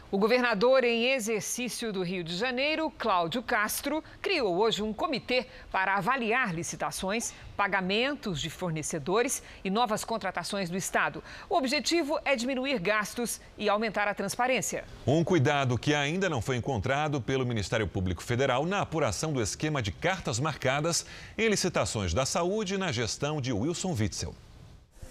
O 0.09 0.17
governador 0.17 0.85
em 0.85 1.11
exercício 1.11 1.91
do 1.91 2.01
Rio 2.01 2.23
de 2.23 2.33
Janeiro, 2.33 2.89
Cláudio 2.97 3.43
Castro, 3.43 4.01
criou 4.21 4.55
hoje 4.55 4.81
um 4.81 4.93
comitê 4.93 5.45
para 5.69 5.97
avaliar 5.97 6.55
licitações, 6.55 7.33
pagamentos 7.57 8.39
de 8.39 8.49
fornecedores 8.49 9.43
e 9.65 9.69
novas 9.69 10.05
contratações 10.05 10.69
do 10.69 10.77
Estado. 10.77 11.21
O 11.49 11.57
objetivo 11.57 12.17
é 12.23 12.37
diminuir 12.37 12.79
gastos 12.79 13.41
e 13.57 13.67
aumentar 13.67 14.07
a 14.07 14.13
transparência. 14.13 14.85
Um 15.05 15.25
cuidado 15.25 15.77
que 15.77 15.93
ainda 15.93 16.29
não 16.29 16.41
foi 16.41 16.55
encontrado 16.55 17.19
pelo 17.19 17.45
Ministério 17.45 17.85
Público 17.85 18.23
Federal 18.23 18.65
na 18.65 18.79
apuração 18.79 19.33
do 19.33 19.41
esquema 19.41 19.81
de 19.81 19.91
cartas 19.91 20.39
marcadas 20.39 21.05
em 21.37 21.49
licitações 21.49 22.13
da 22.13 22.25
saúde 22.25 22.77
na 22.77 22.93
gestão 22.93 23.41
de 23.41 23.51
Wilson 23.51 23.93
Witzel. 23.93 24.33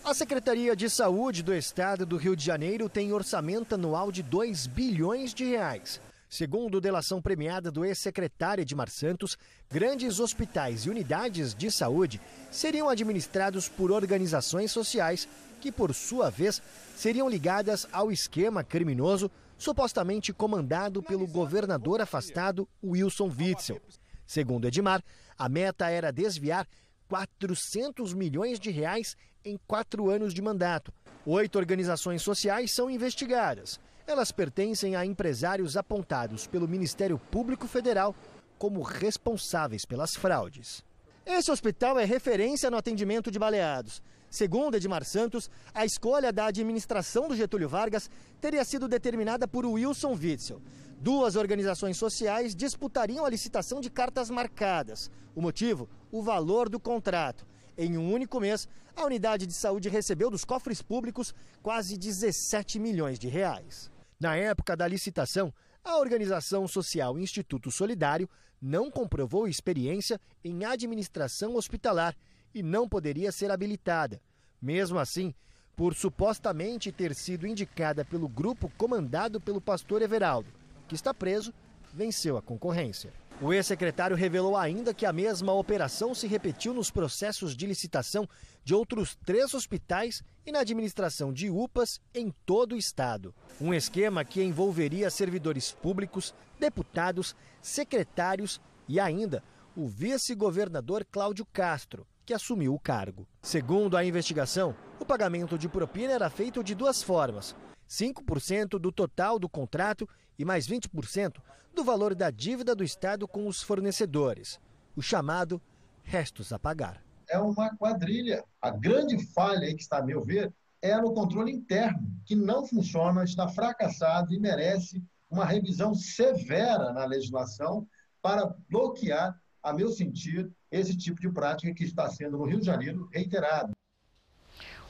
A 0.07 0.15
Secretaria 0.15 0.77
de 0.77 0.89
Saúde 0.89 1.43
do 1.43 1.53
Estado 1.53 2.07
do 2.07 2.17
Rio 2.17 2.37
de 2.37 2.45
Janeiro 2.45 2.89
tem 2.89 3.13
orçamento 3.13 3.75
anual 3.75 4.13
de 4.13 4.23
2 4.23 4.69
bilhões 4.69 5.35
de 5.35 5.45
reais. 5.45 6.01
Segundo 6.31 6.81
delação 6.81 7.21
premiada 7.21 7.73
do 7.73 7.85
ex-secretário 7.85 8.63
Edmar 8.63 8.89
Santos, 8.89 9.37
grandes 9.69 10.21
hospitais 10.21 10.83
e 10.83 10.91
unidades 10.91 11.57
de 11.57 11.73
saúde 11.73 12.21
seriam 12.53 12.89
administrados 12.89 13.69
por 13.69 13.91
organizações 13.91 14.71
sociais 14.71 15.29
que, 15.61 15.73
por 15.73 15.93
sua 15.93 16.31
vez, 16.31 16.63
seriam 16.95 17.29
ligadas 17.29 17.89
ao 17.91 18.13
esquema 18.13 18.63
criminoso 18.63 19.29
supostamente 19.59 20.33
comandado 20.33 21.03
pelo 21.03 21.27
governador 21.27 22.01
afastado 22.01 22.69
Wilson 22.81 23.29
Witzel. 23.37 23.81
Segundo 24.25 24.69
Edmar, 24.69 25.03
a 25.37 25.49
meta 25.49 25.91
era 25.91 26.13
desviar 26.13 26.65
400 27.09 28.15
milhões 28.15 28.61
de 28.61 28.71
reais 28.71 29.17
em 29.47 29.59
quatro 29.67 30.11
anos 30.11 30.35
de 30.35 30.43
mandato. 30.43 30.93
Oito 31.25 31.57
organizações 31.57 32.21
sociais 32.21 32.73
são 32.73 32.91
investigadas. 32.91 33.79
Elas 34.07 34.33
pertencem 34.33 34.97
a 34.97 35.07
empresários 35.07 35.77
apontados 35.77 36.47
pelo 36.47 36.69
Ministério 36.69 37.19
Público 37.19 37.69
Federal 37.69 38.15
como 38.59 38.83
responsáveis 38.83 39.85
pelas 39.85 40.17
fraudes. 40.17 40.85
Esse 41.25 41.51
hospital 41.51 41.99
é 41.99 42.05
referência 42.05 42.71
no 42.71 42.77
atendimento 42.77 43.31
de 43.31 43.39
baleados. 43.39 44.03
Segundo 44.29 44.77
Edmar 44.77 45.05
Santos, 45.05 45.49
a 45.73 45.85
escolha 45.85 46.33
da 46.33 46.47
administração 46.47 47.29
do 47.29 47.37
Getúlio 47.37 47.69
Vargas 47.69 48.11
teria 48.41 48.65
sido 48.65 48.89
determinada 48.89 49.47
por 49.47 49.65
Wilson 49.65 50.13
Witzel. 50.13 50.61
Duas 51.01 51.37
organizações 51.37 51.97
sociais 51.97 52.55
disputariam 52.55 53.25
a 53.25 53.31
licitação 53.31 53.81
de 53.81 53.91
cartas 53.91 54.31
marcadas. 54.31 55.11
O 55.35 55.43
motivo? 55.43 55.89
O 56.11 56.23
valor 56.23 56.69
do 56.69 56.81
contrato. 56.81 57.47
Em 57.79 57.99
um 57.99 58.13
único 58.13 58.41
mês, 58.41 58.67
a 58.95 59.05
unidade 59.05 59.47
de 59.47 59.53
saúde 59.53 59.89
recebeu 59.89 60.31
dos 60.31 60.45
cofres 60.45 60.81
públicos 60.81 61.35
quase 61.63 61.99
17 61.99 62.79
milhões 62.79 63.19
de 63.19 63.29
reais. 63.29 63.91
Na 64.19 64.35
época 64.35 64.75
da 64.75 64.89
licitação, 64.89 65.53
a 65.85 65.99
organização 65.99 66.67
social 66.67 67.19
Instituto 67.19 67.71
Solidário 67.71 68.29
não 68.61 68.91
comprovou 68.91 69.47
experiência 69.47 70.19
em 70.43 70.65
administração 70.65 71.55
hospitalar 71.55 72.17
e 72.55 72.63
não 72.63 72.89
poderia 72.89 73.31
ser 73.31 73.51
habilitada. 73.51 74.21
Mesmo 74.61 74.99
assim, 74.99 75.35
por 75.77 75.95
supostamente 75.95 76.91
ter 76.91 77.15
sido 77.15 77.47
indicada 77.47 78.05
pelo 78.05 78.27
grupo 78.27 78.73
comandado 78.79 79.39
pelo 79.39 79.61
pastor 79.61 80.01
Everaldo, 80.01 80.51
que 80.89 80.95
está 80.95 81.13
preso, 81.13 81.53
venceu 81.93 82.39
a 82.39 82.43
concorrência. 82.43 83.13
O 83.39 83.53
ex-secretário 83.53 84.17
revelou 84.17 84.57
ainda 84.57 84.95
que 84.95 85.05
a 85.05 85.13
mesma 85.13 85.53
operação 85.53 86.15
se 86.15 86.27
repetiu 86.27 86.73
nos 86.73 86.91
processos 86.91 87.55
de 87.55 87.67
licitação 87.67 88.27
de 88.65 88.75
outros 88.75 89.15
três 89.27 89.53
hospitais 89.53 90.23
e 90.47 90.51
na 90.51 90.61
administração 90.61 91.31
de 91.31 91.51
UPAs 91.51 92.01
em 92.15 92.33
todo 92.47 92.75
o 92.75 92.79
estado. 92.79 93.35
Um 93.61 93.75
esquema 93.75 94.25
que 94.25 94.43
envolveria 94.43 95.11
servidores 95.11 95.71
públicos, 95.71 96.35
deputados, 96.59 97.37
secretários 97.61 98.59
e 98.89 98.99
ainda 98.99 99.45
o 99.77 99.87
vice-governador 99.87 101.05
Cláudio 101.05 101.45
Castro, 101.53 102.07
que 102.25 102.33
assumiu 102.33 102.73
o 102.73 102.81
cargo. 102.81 103.29
Segundo 103.43 103.99
a 103.99 104.05
investigação, 104.05 104.75
o 104.99 105.05
pagamento 105.05 105.59
de 105.59 105.69
propina 105.69 106.15
era 106.15 106.31
feito 106.31 106.65
de 106.65 106.75
duas 106.75 107.03
formas: 107.03 107.55
5% 107.87 108.79
do 108.79 108.91
total 108.91 109.39
do 109.39 109.47
contrato 109.47 110.09
e 110.39 110.45
mais 110.45 110.67
20% 110.67 111.35
do 111.77 111.85
valor 111.85 112.15
da 112.15 112.31
dívida 112.31 112.75
do 112.75 112.83
Estado 112.83 113.29
com 113.29 113.47
os 113.47 113.63
fornecedores, 113.63 114.59
o 114.97 115.03
chamado 115.03 115.61
restos 116.03 116.51
a 116.51 116.59
pagar. 116.59 117.05
É 117.29 117.39
uma 117.39 117.69
quadrilha. 117.77 118.43
A 118.63 118.71
grande 118.71 119.23
falha 119.35 119.67
que 119.75 119.83
está, 119.83 119.99
a 119.99 120.03
meu 120.03 120.25
ver, 120.25 120.51
é 120.81 120.97
no 120.97 121.13
controle 121.13 121.53
interno, 121.53 122.01
que 122.25 122.35
não 122.35 122.67
funciona, 122.67 123.25
está 123.25 123.47
fracassado 123.49 124.33
e 124.33 124.41
merece 124.41 125.05
uma 125.29 125.45
revisão 125.45 125.95
severa 125.95 126.95
na 126.95 127.05
legislação 127.05 127.87
para 128.23 128.55
bloquear, 128.71 129.39
a 129.63 129.71
meu 129.71 129.91
sentir, 129.91 130.51
esse 130.71 130.97
tipo 130.97 131.21
de 131.21 131.31
prática 131.31 131.75
que 131.75 131.85
está 131.85 132.09
sendo 132.09 132.39
no 132.39 132.45
Rio 132.47 132.61
de 132.61 132.67
Janeiro 132.67 133.07
reiterado. 133.13 133.76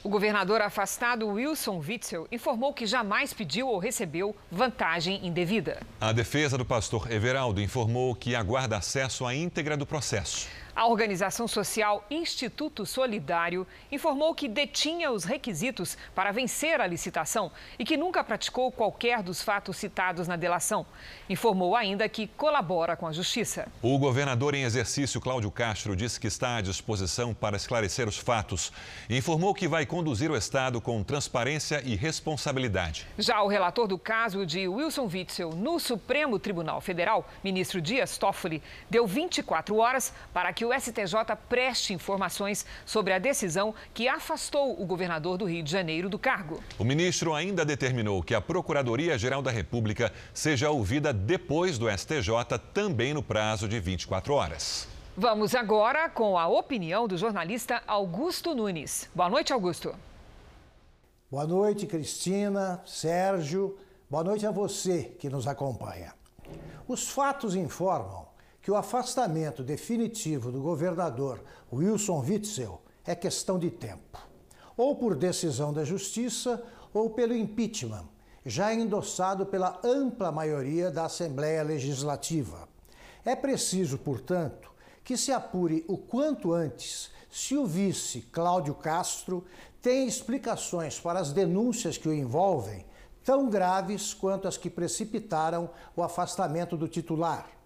O 0.03 0.09
governador 0.09 0.61
afastado 0.61 1.27
Wilson 1.27 1.81
Witzel 1.85 2.27
informou 2.31 2.71
que 2.71 2.85
jamais 2.85 3.33
pediu 3.33 3.67
ou 3.67 3.79
recebeu 3.79 4.35
vantagem 4.51 5.25
indevida. 5.25 5.79
A 5.99 6.11
defesa 6.11 6.57
do 6.57 6.63
pastor 6.63 7.11
Everaldo 7.11 7.59
informou 7.59 8.13
que 8.15 8.35
aguarda 8.35 8.77
acesso 8.77 9.25
à 9.25 9.33
íntegra 9.33 9.75
do 9.75 9.85
processo. 9.85 10.47
A 10.77 10.85
organização 10.85 11.47
social 11.47 12.05
Instituto 12.07 12.85
Solidário 12.85 13.65
informou 13.91 14.35
que 14.35 14.47
detinha 14.47 15.11
os 15.11 15.23
requisitos 15.23 15.97
para 16.13 16.31
vencer 16.31 16.79
a 16.79 16.85
licitação 16.85 17.51
e 17.79 17.83
que 17.83 17.97
nunca 17.97 18.23
praticou 18.23 18.71
qualquer 18.71 19.23
dos 19.23 19.41
fatos 19.41 19.75
citados 19.77 20.27
na 20.27 20.35
delação. 20.35 20.85
Informou 21.27 21.75
ainda 21.75 22.07
que 22.07 22.27
colabora 22.27 22.95
com 22.95 23.07
a 23.07 23.11
justiça. 23.11 23.67
O 23.81 23.97
governador 23.97 24.53
em 24.53 24.65
exercício, 24.65 25.19
Cláudio 25.19 25.49
Castro, 25.49 25.95
disse 25.95 26.19
que 26.19 26.27
está 26.27 26.57
à 26.57 26.61
disposição 26.61 27.33
para 27.33 27.57
esclarecer 27.57 28.07
os 28.07 28.19
fatos. 28.19 28.71
Informou 29.09 29.55
que 29.55 29.67
vai 29.67 29.83
conduzir 29.83 30.29
o 30.29 30.37
Estado 30.37 30.79
com 30.79 31.03
transparência 31.03 31.81
e 31.83 31.95
responsabilidade. 31.95 33.07
Já 33.17 33.41
o 33.41 33.47
relator 33.47 33.87
do 33.87 33.97
caso 33.97 34.45
de 34.45 34.67
Wilson 34.67 35.09
Witzel 35.11 35.55
no 35.55 35.79
Supremo 35.79 36.37
Tribunal 36.37 36.81
Federal, 36.81 37.27
ministro 37.43 37.81
Dias 37.81 38.15
Toffoli, 38.19 38.61
deu 38.87 39.07
24 39.07 39.75
horas 39.75 40.13
para 40.31 40.53
que 40.53 40.66
o 40.67 40.79
STJ 40.79 41.35
preste 41.47 41.93
informações 41.93 42.65
sobre 42.85 43.13
a 43.13 43.19
decisão 43.19 43.73
que 43.93 44.07
afastou 44.07 44.79
o 44.81 44.85
governador 44.85 45.37
do 45.37 45.45
Rio 45.45 45.63
de 45.63 45.71
Janeiro 45.71 46.09
do 46.09 46.19
cargo. 46.19 46.61
O 46.77 46.83
ministro 46.83 47.33
ainda 47.33 47.63
determinou 47.63 48.21
que 48.21 48.35
a 48.35 48.41
Procuradoria-Geral 48.41 49.41
da 49.41 49.51
República 49.51 50.11
seja 50.33 50.69
ouvida 50.69 51.13
depois 51.13 51.77
do 51.77 51.89
STJ, 51.89 52.59
também 52.73 53.13
no 53.13 53.23
prazo 53.23 53.67
de 53.67 53.79
24 53.79 54.33
horas. 54.33 54.87
Vamos 55.15 55.55
agora 55.55 56.09
com 56.09 56.37
a 56.37 56.47
opinião 56.47 57.07
do 57.07 57.17
jornalista 57.17 57.81
Augusto 57.87 58.53
Nunes. 58.53 59.09
Boa 59.15 59.29
noite, 59.29 59.51
Augusto. 59.51 59.95
Boa 61.31 61.47
noite, 61.47 61.87
Cristina, 61.87 62.81
Sérgio. 62.85 63.77
Boa 64.09 64.23
noite 64.23 64.45
a 64.45 64.51
você 64.51 65.15
que 65.19 65.29
nos 65.29 65.47
acompanha. 65.47 66.13
Os 66.87 67.09
fatos 67.09 67.55
informam 67.55 68.26
que 68.67 68.71
o 68.71 68.75
afastamento 68.75 69.63
definitivo 69.63 70.51
do 70.51 70.59
governador 70.59 71.41
Wilson 71.71 72.19
Witzel 72.19 72.81
é 73.05 73.15
questão 73.15 73.57
de 73.57 73.71
tempo, 73.71 74.19
ou 74.75 74.93
por 74.97 75.15
decisão 75.15 75.71
da 75.71 75.85
Justiça 75.85 76.61
ou 76.93 77.11
pelo 77.11 77.33
impeachment, 77.33 78.03
já 78.45 78.73
endossado 78.73 79.45
pela 79.45 79.79
ampla 79.85 80.33
maioria 80.33 80.91
da 80.91 81.05
Assembleia 81.05 81.63
Legislativa. 81.63 82.67
É 83.23 83.37
preciso, 83.37 83.97
portanto, 83.97 84.69
que 85.01 85.15
se 85.15 85.31
apure 85.31 85.85
o 85.87 85.97
quanto 85.97 86.51
antes 86.51 87.09
se 87.31 87.55
o 87.55 87.65
vice 87.65 88.19
Cláudio 88.33 88.75
Castro 88.75 89.45
tem 89.81 90.05
explicações 90.05 90.99
para 90.99 91.21
as 91.21 91.31
denúncias 91.31 91.97
que 91.97 92.09
o 92.09 92.13
envolvem, 92.13 92.85
tão 93.23 93.49
graves 93.49 94.13
quanto 94.13 94.45
as 94.45 94.57
que 94.57 94.69
precipitaram 94.69 95.69
o 95.95 96.03
afastamento 96.03 96.75
do 96.75 96.89
titular. 96.89 97.56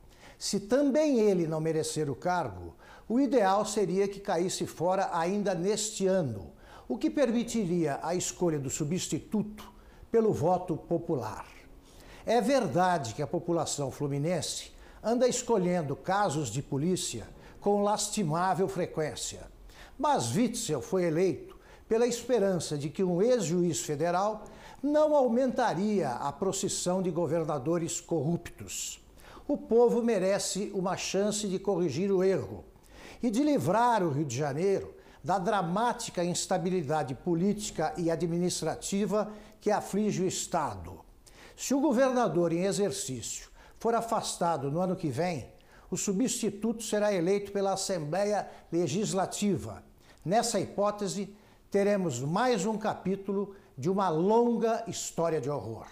Se 0.41 0.59
também 0.59 1.19
ele 1.19 1.45
não 1.45 1.61
merecer 1.61 2.09
o 2.09 2.15
cargo, 2.15 2.73
o 3.07 3.19
ideal 3.19 3.63
seria 3.63 4.07
que 4.07 4.19
caísse 4.19 4.65
fora 4.65 5.11
ainda 5.13 5.53
neste 5.53 6.07
ano, 6.07 6.51
o 6.89 6.97
que 6.97 7.11
permitiria 7.11 7.99
a 8.01 8.15
escolha 8.15 8.57
do 8.57 8.67
substituto 8.67 9.71
pelo 10.11 10.33
voto 10.33 10.75
popular. 10.75 11.45
É 12.25 12.41
verdade 12.41 13.13
que 13.13 13.21
a 13.21 13.27
população 13.27 13.91
fluminense 13.91 14.71
anda 15.03 15.27
escolhendo 15.27 15.95
casos 15.95 16.49
de 16.49 16.63
polícia 16.63 17.29
com 17.59 17.83
lastimável 17.83 18.67
frequência, 18.67 19.41
mas 19.95 20.35
Witzel 20.35 20.81
foi 20.81 21.03
eleito 21.03 21.55
pela 21.87 22.07
esperança 22.07 22.79
de 22.79 22.89
que 22.89 23.03
um 23.03 23.21
ex-juiz 23.21 23.81
federal 23.81 24.45
não 24.81 25.15
aumentaria 25.15 26.09
a 26.09 26.31
procissão 26.31 26.99
de 26.99 27.11
governadores 27.11 28.01
corruptos 28.01 29.00
o 29.47 29.57
povo 29.57 30.01
merece 30.01 30.71
uma 30.73 30.95
chance 30.95 31.47
de 31.47 31.59
corrigir 31.59 32.11
o 32.11 32.23
erro 32.23 32.63
e 33.21 33.29
de 33.29 33.43
livrar 33.43 34.03
o 34.03 34.09
Rio 34.09 34.25
de 34.25 34.35
Janeiro 34.35 34.93
da 35.23 35.37
dramática 35.37 36.23
instabilidade 36.23 37.13
política 37.13 37.93
e 37.97 38.09
administrativa 38.09 39.31
que 39.59 39.69
aflige 39.69 40.23
o 40.23 40.27
Estado. 40.27 40.99
Se 41.55 41.73
o 41.73 41.79
governador 41.79 42.51
em 42.51 42.65
exercício 42.65 43.49
for 43.79 43.93
afastado 43.93 44.71
no 44.71 44.79
ano 44.79 44.95
que 44.95 45.09
vem, 45.09 45.47
o 45.89 45.97
substituto 45.97 46.83
será 46.83 47.13
eleito 47.13 47.51
pela 47.51 47.73
Assembleia 47.73 48.49
Legislativa. 48.71 49.83
Nessa 50.23 50.59
hipótese, 50.59 51.35
teremos 51.69 52.19
mais 52.19 52.65
um 52.65 52.77
capítulo 52.77 53.55
de 53.77 53.89
uma 53.89 54.09
longa 54.09 54.83
história 54.87 55.41
de 55.41 55.49
horror. 55.49 55.85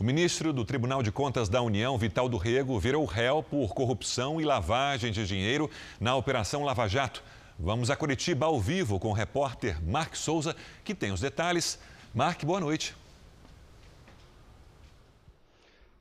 O 0.00 0.02
ministro 0.02 0.50
do 0.50 0.64
Tribunal 0.64 1.02
de 1.02 1.12
Contas 1.12 1.46
da 1.46 1.60
União, 1.60 1.98
Vital 1.98 2.26
do 2.26 2.38
Rego, 2.38 2.80
virou 2.80 3.04
réu 3.04 3.42
por 3.42 3.74
corrupção 3.74 4.40
e 4.40 4.46
lavagem 4.46 5.12
de 5.12 5.26
dinheiro 5.26 5.70
na 6.00 6.16
Operação 6.16 6.64
Lava 6.64 6.88
Jato. 6.88 7.22
Vamos 7.58 7.90
a 7.90 7.96
Curitiba 7.96 8.46
ao 8.46 8.58
vivo 8.58 8.98
com 8.98 9.10
o 9.10 9.12
repórter 9.12 9.76
Mark 9.84 10.14
Souza, 10.14 10.56
que 10.82 10.94
tem 10.94 11.12
os 11.12 11.20
detalhes. 11.20 11.78
Mark, 12.14 12.42
boa 12.46 12.60
noite. 12.60 12.96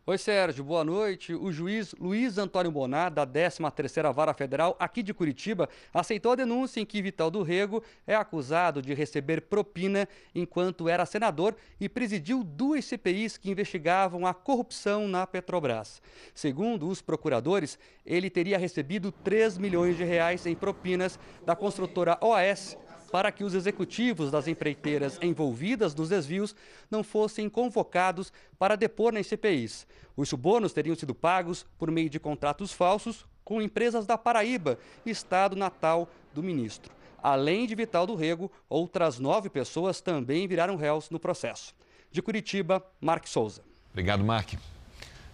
Oi, 0.09 0.17
Sérgio, 0.17 0.63
boa 0.63 0.83
noite. 0.83 1.35
O 1.35 1.51
juiz 1.51 1.93
Luiz 1.99 2.39
Antônio 2.39 2.71
Bonar, 2.71 3.11
da 3.11 3.27
13ª 3.27 4.11
Vara 4.11 4.33
Federal 4.33 4.75
aqui 4.79 5.03
de 5.03 5.13
Curitiba, 5.13 5.69
aceitou 5.93 6.31
a 6.31 6.35
denúncia 6.35 6.79
em 6.79 6.85
que 6.85 6.99
Vital 6.99 7.29
do 7.29 7.43
Rego 7.43 7.83
é 8.07 8.15
acusado 8.15 8.81
de 8.81 8.91
receber 8.95 9.41
propina 9.41 10.09
enquanto 10.33 10.89
era 10.89 11.05
senador 11.05 11.55
e 11.79 11.87
presidiu 11.87 12.43
duas 12.43 12.85
CPIs 12.85 13.37
que 13.37 13.51
investigavam 13.51 14.25
a 14.25 14.33
corrupção 14.33 15.07
na 15.07 15.27
Petrobras. 15.27 16.01
Segundo 16.33 16.87
os 16.87 17.03
procuradores, 17.03 17.77
ele 18.03 18.31
teria 18.31 18.57
recebido 18.57 19.11
3 19.11 19.59
milhões 19.59 19.95
de 19.95 20.03
reais 20.03 20.43
em 20.47 20.55
propinas 20.55 21.19
da 21.45 21.55
construtora 21.55 22.17
OAS 22.19 22.75
para 23.09 23.31
que 23.31 23.43
os 23.43 23.53
executivos 23.53 24.31
das 24.31 24.47
empreiteiras 24.47 25.17
envolvidas 25.21 25.95
nos 25.95 26.09
desvios 26.09 26.55
não 26.89 27.03
fossem 27.03 27.49
convocados 27.49 28.31
para 28.57 28.75
depor 28.75 29.11
nas 29.11 29.27
CPIs. 29.27 29.87
Os 30.15 30.29
subornos 30.29 30.73
teriam 30.73 30.95
sido 30.95 31.15
pagos 31.15 31.65
por 31.77 31.89
meio 31.91 32.09
de 32.09 32.19
contratos 32.19 32.71
falsos 32.71 33.25
com 33.43 33.61
empresas 33.61 34.05
da 34.05 34.17
Paraíba, 34.17 34.77
estado 35.05 35.55
natal 35.55 36.07
do 36.33 36.43
ministro. 36.43 36.93
Além 37.21 37.65
de 37.65 37.75
Vital 37.75 38.05
do 38.05 38.15
Rego, 38.15 38.51
outras 38.69 39.19
nove 39.19 39.49
pessoas 39.49 39.99
também 39.99 40.47
viraram 40.47 40.75
réus 40.75 41.09
no 41.09 41.19
processo. 41.19 41.73
De 42.11 42.21
Curitiba, 42.21 42.85
Mark 43.01 43.27
Souza. 43.27 43.63
Obrigado, 43.91 44.23
Mark. 44.23 44.53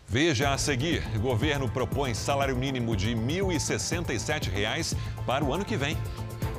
Veja 0.07 0.53
a 0.53 0.57
seguir: 0.57 1.03
o 1.15 1.19
governo 1.19 1.69
propõe 1.69 2.13
salário 2.13 2.55
mínimo 2.55 2.95
de 2.95 3.13
R$ 3.13 3.15
1.067 3.15 4.95
para 5.25 5.43
o 5.43 5.53
ano 5.53 5.65
que 5.65 5.75
vem. 5.75 5.97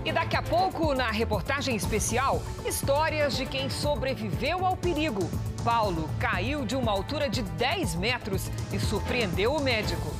E 0.06 0.12
daqui 0.12 0.36
a 0.36 0.42
pouco, 0.42 0.94
na 0.94 1.10
reportagem 1.10 1.74
especial, 1.74 2.40
histórias 2.64 3.36
de 3.36 3.44
quem 3.44 3.68
sobreviveu 3.68 4.64
ao 4.64 4.76
perigo. 4.76 5.28
Paulo 5.64 6.08
caiu 6.20 6.64
de 6.64 6.76
uma 6.76 6.92
altura 6.92 7.28
de 7.28 7.42
10 7.42 7.96
metros 7.96 8.48
e 8.72 8.78
surpreendeu 8.78 9.52
o 9.52 9.60
médico. 9.60 10.14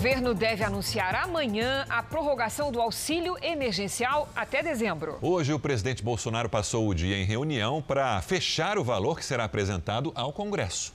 Governo 0.00 0.32
deve 0.32 0.64
anunciar 0.64 1.14
amanhã 1.14 1.84
a 1.86 2.02
prorrogação 2.02 2.72
do 2.72 2.80
auxílio 2.80 3.36
emergencial 3.42 4.30
até 4.34 4.62
dezembro. 4.62 5.18
Hoje, 5.20 5.52
o 5.52 5.58
presidente 5.58 6.02
Bolsonaro 6.02 6.48
passou 6.48 6.88
o 6.88 6.94
dia 6.94 7.18
em 7.18 7.26
reunião 7.26 7.82
para 7.82 8.18
fechar 8.22 8.78
o 8.78 8.82
valor 8.82 9.18
que 9.18 9.24
será 9.26 9.44
apresentado 9.44 10.10
ao 10.14 10.32
Congresso. 10.32 10.94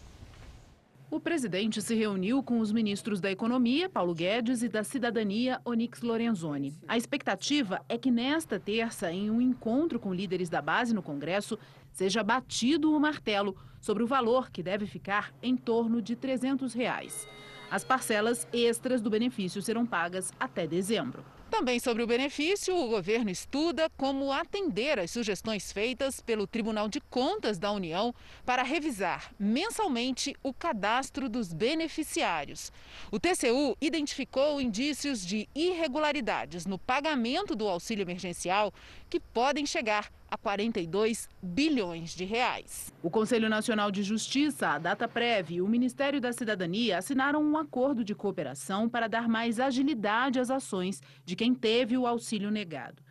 O 1.12 1.20
presidente 1.20 1.84
se 1.84 1.94
reuniu 1.94 2.42
com 2.42 2.60
os 2.60 2.72
ministros 2.72 3.22
da 3.22 3.30
Economia, 3.30 3.88
Paulo 3.88 4.16
Guedes, 4.16 4.64
e 4.64 4.68
da 4.68 4.84
Cidadania, 4.84 5.62
Onyx 5.64 6.02
Lorenzoni. 6.02 6.74
A 6.88 6.98
expectativa 6.98 7.82
é 7.88 8.00
que 8.00 8.10
nesta 8.10 8.60
terça, 8.60 9.12
em 9.12 9.30
um 9.30 9.40
encontro 9.40 10.00
com 10.00 10.16
líderes 10.16 10.50
da 10.50 10.64
base 10.64 10.96
no 10.96 11.04
Congresso, 11.04 11.60
seja 11.94 12.24
batido 12.24 12.92
o 12.92 13.00
martelo 13.00 13.56
sobre 13.80 14.02
o 14.02 14.08
valor 14.08 14.50
que 14.50 14.64
deve 14.64 14.88
ficar 14.88 15.32
em 15.44 15.56
torno 15.56 16.02
de 16.02 16.16
300 16.16 16.74
reais. 16.74 17.28
As 17.70 17.84
parcelas 17.84 18.48
extras 18.54 19.02
do 19.02 19.10
benefício 19.10 19.62
serão 19.62 19.86
pagas 19.86 20.32
até 20.40 20.68
dezembro. 20.68 21.26
Também 21.50 21.80
sobre 21.80 22.04
o 22.04 22.08
benefício, 22.08 22.76
o 22.76 22.90
governo 22.90 23.30
estuda 23.30 23.90
como 23.96 24.32
atender 24.32 25.00
às 25.00 25.12
sugestões 25.12 25.72
feitas 25.72 26.20
pelo 26.20 26.46
Tribunal 26.46 26.90
de 26.90 27.00
Contas 27.00 27.58
da 27.58 27.72
União 27.72 28.14
para 28.46 28.64
revisar 28.64 29.32
mensalmente 29.40 30.36
o 30.44 30.54
cadastro 30.54 31.30
dos 31.30 31.54
beneficiários. 31.54 32.74
O 33.12 33.20
TCU 33.20 33.78
identificou 33.80 34.60
indícios 34.60 35.26
de 35.26 35.48
irregularidades 35.56 36.66
no 36.66 36.78
pagamento 36.78 37.56
do 37.56 37.70
auxílio 37.70 38.04
emergencial 38.04 38.74
que 39.10 39.20
podem 39.20 39.66
chegar 39.66 40.10
a 40.30 40.38
42 40.38 41.30
bilhões 41.42 42.16
de 42.16 42.26
reais. 42.26 42.94
O 43.02 43.10
Conselho 43.10 43.50
Nacional 43.50 43.92
de 43.92 44.04
Justiça, 44.04 44.70
a 44.70 44.78
Dataprev 44.78 45.52
e 45.52 45.62
o 45.62 45.68
Ministério 45.68 46.20
da 46.20 46.34
Cidadania 46.34 46.98
assinaram 46.98 47.42
um 47.44 47.58
acordo 47.58 48.04
de 48.04 48.14
cooperação 48.14 48.90
para 48.90 49.08
dar 49.08 49.28
mais 49.28 49.60
agilidade 49.60 50.40
às 50.40 50.50
ações 50.50 51.02
de 51.24 51.36
quem 51.36 51.54
teve 51.54 51.98
o 51.98 52.06
auxílio 52.06 52.52
negado. 52.52 53.02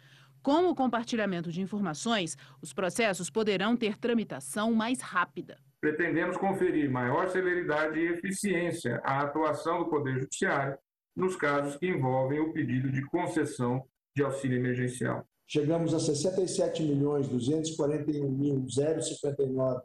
Com 0.43 0.69
o 0.69 0.75
compartilhamento 0.75 1.51
de 1.51 1.63
informações, 1.63 2.37
os 2.61 2.73
processos 2.73 3.31
poderão 3.31 3.75
ter 3.75 3.97
tramitação 3.97 4.75
mais 4.75 5.01
rápida. 5.01 5.57
Pretendemos 5.81 6.37
conferir 6.37 6.91
maior 6.91 7.29
celeridade 7.29 7.99
e 7.99 8.09
eficiência 8.09 9.01
à 9.03 9.21
atuação 9.21 9.79
do 9.79 9.89
Poder 9.89 10.21
Judiciário 10.21 10.77
nos 11.17 11.37
casos 11.37 11.77
que 11.77 11.87
envolvem 11.87 12.41
o 12.41 12.53
pedido 12.53 12.91
de 12.91 13.03
concessão 13.07 13.87
de 14.15 14.23
auxílio 14.23 14.59
emergencial. 14.59 15.27
Chegamos 15.47 15.93
a 15.93 16.01
67 16.01 16.83
milhões 16.83 17.29
241 17.29 18.31
mil 18.31 18.67
059 18.69 19.83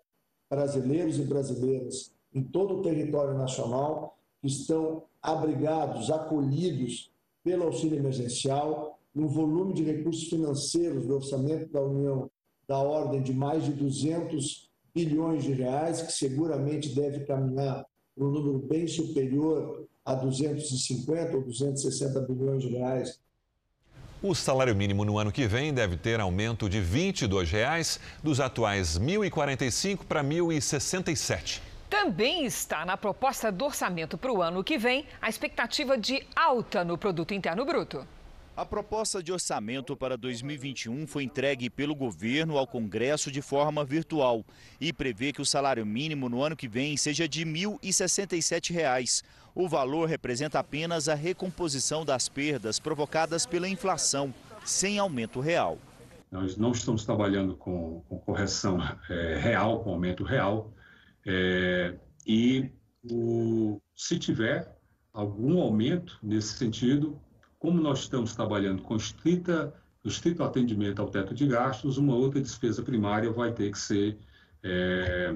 brasileiros 0.50 1.19
e 1.19 1.24
brasileiras 1.24 2.12
em 2.34 2.43
todo 2.43 2.78
o 2.78 2.82
território 2.82 3.38
nacional 3.38 4.17
que 4.41 4.48
estão 4.48 5.04
abrigados, 5.22 6.10
acolhidos 6.10 7.12
pelo 7.43 7.65
auxílio 7.65 7.98
emergencial 7.98 9.00
um 9.15 9.28
volume 9.28 9.74
de 9.74 9.84
recursos 9.84 10.30
financeiros 10.30 11.06
do 11.06 11.15
orçamento 11.15 11.72
da 11.72 11.82
União 11.82 12.30
da 12.67 12.78
ordem 12.78 13.24
de 13.24 13.34
mais 13.34 13.65
de 13.65 13.74
200 13.74 14.69
bilhões 14.93 15.43
de 15.43 15.54
reais, 15.54 16.04
que 16.04 16.12
seguramente 16.12 16.89
deve 16.89 17.26
caminhar 17.26 17.84
para 18.15 18.24
um 18.24 18.30
número 18.30 18.60
bem 18.60 18.86
superior 18.86 19.88
a 20.06 20.13
250 20.13 21.36
ou 21.36 21.43
260 21.43 22.22
bilhões 22.22 22.62
de 22.62 22.69
reais. 22.69 23.19
O 24.22 24.36
salário 24.36 24.76
mínimo 24.76 25.06
no 25.06 25.18
ano 25.18 25.32
que 25.32 25.48
vem 25.48 25.74
deve 25.74 25.96
ter 25.96 26.20
aumento 26.20 26.68
de 26.68 26.82
22 26.82 27.50
reais, 27.50 28.02
dos 28.22 28.42
atuais 28.42 28.98
R$ 28.98 29.06
1.045 29.06 30.00
para 30.06 30.20
R$ 30.20 30.28
1.067. 30.28 31.62
Também 31.90 32.44
está 32.44 32.86
na 32.86 32.98
proposta 32.98 33.50
do 33.50 33.64
orçamento 33.64 34.18
para 34.18 34.34
o 34.34 34.42
ano 34.42 34.62
que 34.62 34.78
vem 34.78 35.06
a 35.22 35.30
expectativa 35.30 35.98
de 35.98 36.22
alta 36.36 36.84
no 36.84 36.98
produto 36.98 37.34
interno 37.34 37.64
bruto. 37.64 38.06
A 38.58 38.66
proposta 38.66 39.24
de 39.24 39.32
orçamento 39.32 39.96
para 39.96 40.18
2021 40.18 41.08
foi 41.08 41.24
entregue 41.24 41.70
pelo 41.70 41.96
governo 41.96 42.58
ao 42.58 42.68
Congresso 42.68 43.32
de 43.32 43.42
forma 43.42 43.86
virtual 43.86 44.44
e 44.82 44.92
prevê 44.92 45.32
que 45.32 45.42
o 45.42 45.46
salário 45.46 45.86
mínimo 45.86 46.28
no 46.28 46.44
ano 46.44 46.58
que 46.58 46.68
vem 46.68 46.98
seja 46.98 47.26
de 47.26 47.46
R$ 47.46 47.52
1.067. 47.54 49.24
O 49.54 49.68
valor 49.68 50.08
representa 50.08 50.60
apenas 50.60 51.10
a 51.10 51.16
recomposição 51.16 52.06
das 52.06 52.30
perdas 52.30 52.80
provocadas 52.80 53.46
pela 53.46 53.68
inflação, 53.68 54.34
sem 54.64 55.00
aumento 55.00 55.40
real. 55.40 55.78
Nós 56.32 56.56
não 56.58 56.72
estamos 56.72 57.04
trabalhando 57.06 57.56
com, 57.56 58.02
com 58.08 58.20
correção 58.20 58.78
é, 59.10 59.38
real, 59.42 59.84
com 59.84 59.92
aumento 59.92 60.24
real, 60.24 60.72
é, 61.26 61.96
e 62.26 62.70
o, 63.12 63.82
se 63.96 64.20
tiver 64.20 64.78
algum 65.14 65.60
aumento 65.60 66.20
nesse 66.22 66.58
sentido, 66.58 67.20
como 67.58 67.82
nós 67.82 68.00
estamos 68.00 68.36
trabalhando 68.36 68.84
com 68.84 68.96
estrita, 68.96 69.74
estrito 70.06 70.44
atendimento 70.44 71.02
ao 71.02 71.10
teto 71.10 71.34
de 71.34 71.48
gastos, 71.48 71.98
uma 71.98 72.16
outra 72.16 72.40
despesa 72.40 72.84
primária 72.84 73.32
vai 73.32 73.52
ter 73.52 73.72
que 73.72 73.80
ser 73.80 74.18
é, 74.64 75.36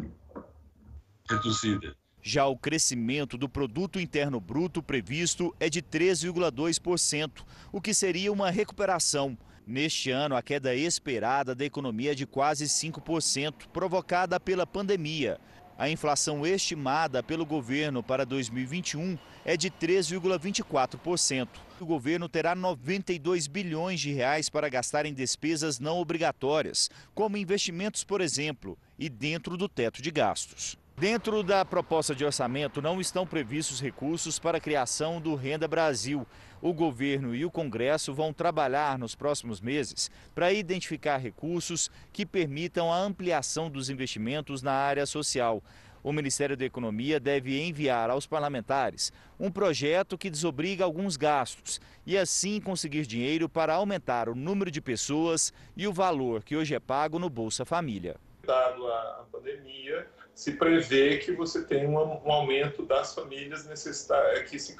reduzida. 1.29 1.95
Já 2.25 2.45
o 2.45 2.55
crescimento 2.55 3.37
do 3.37 3.49
produto 3.49 3.99
interno 3.99 4.39
bruto 4.39 4.81
previsto 4.81 5.53
é 5.59 5.69
de 5.69 5.81
3,2%, 5.81 7.43
o 7.69 7.81
que 7.81 7.93
seria 7.93 8.31
uma 8.31 8.49
recuperação. 8.49 9.37
Neste 9.67 10.09
ano, 10.09 10.33
a 10.33 10.41
queda 10.41 10.73
esperada 10.73 11.53
da 11.53 11.65
economia 11.65 12.13
é 12.13 12.15
de 12.15 12.25
quase 12.25 12.63
5%, 12.63 13.67
provocada 13.73 14.39
pela 14.39 14.65
pandemia. 14.65 15.37
A 15.77 15.89
inflação 15.89 16.47
estimada 16.47 17.21
pelo 17.21 17.45
governo 17.45 18.01
para 18.01 18.25
2021 18.25 19.17
é 19.43 19.57
de 19.57 19.69
3,24%. 19.69 21.49
O 21.81 21.85
governo 21.85 22.29
terá 22.29 22.55
92 22.55 23.47
bilhões 23.47 23.99
de 23.99 24.13
reais 24.13 24.49
para 24.49 24.69
gastar 24.69 25.05
em 25.05 25.13
despesas 25.13 25.77
não 25.77 25.97
obrigatórias, 25.97 26.89
como 27.13 27.35
investimentos, 27.35 28.05
por 28.05 28.21
exemplo, 28.21 28.77
e 28.97 29.09
dentro 29.09 29.57
do 29.57 29.67
teto 29.67 30.01
de 30.01 30.09
gastos. 30.09 30.81
Dentro 30.95 31.41
da 31.41 31.65
proposta 31.65 32.13
de 32.13 32.23
orçamento 32.23 32.79
não 32.79 33.01
estão 33.01 33.25
previstos 33.25 33.81
recursos 33.81 34.37
para 34.37 34.59
a 34.59 34.61
criação 34.61 35.19
do 35.19 35.33
Renda 35.33 35.67
Brasil. 35.67 36.25
O 36.61 36.71
governo 36.71 37.33
e 37.35 37.43
o 37.43 37.51
Congresso 37.51 38.13
vão 38.13 38.31
trabalhar 38.31 38.97
nos 38.99 39.15
próximos 39.15 39.59
meses 39.59 40.11
para 40.35 40.53
identificar 40.53 41.17
recursos 41.17 41.89
que 42.13 42.27
permitam 42.27 42.93
a 42.93 42.99
ampliação 42.99 43.71
dos 43.71 43.89
investimentos 43.89 44.61
na 44.61 44.71
área 44.71 45.05
social. 45.07 45.63
O 46.03 46.13
Ministério 46.13 46.55
da 46.55 46.63
Economia 46.63 47.19
deve 47.19 47.59
enviar 47.59 48.11
aos 48.11 48.27
parlamentares 48.27 49.11
um 49.39 49.49
projeto 49.49 50.17
que 50.17 50.29
desobriga 50.29 50.83
alguns 50.83 51.17
gastos 51.17 51.81
e 52.05 52.15
assim 52.15 52.61
conseguir 52.61 53.07
dinheiro 53.07 53.49
para 53.49 53.73
aumentar 53.73 54.29
o 54.29 54.35
número 54.35 54.69
de 54.69 54.79
pessoas 54.79 55.51
e 55.75 55.87
o 55.87 55.93
valor 55.93 56.43
que 56.43 56.55
hoje 56.55 56.75
é 56.75 56.79
pago 56.79 57.17
no 57.17 57.31
Bolsa 57.31 57.65
Família. 57.65 58.15
Dado 58.45 58.85
a 58.87 59.25
pandemia, 59.31 60.07
se 60.33 60.53
prevê 60.53 61.17
que 61.17 61.31
você 61.31 61.63
tem 61.63 61.87
um, 61.87 61.97
aumento 61.97 62.85
das 62.85 63.13
famílias 63.13 63.65
necessitar, 63.65 64.43
que 64.45 64.57
se, 64.57 64.75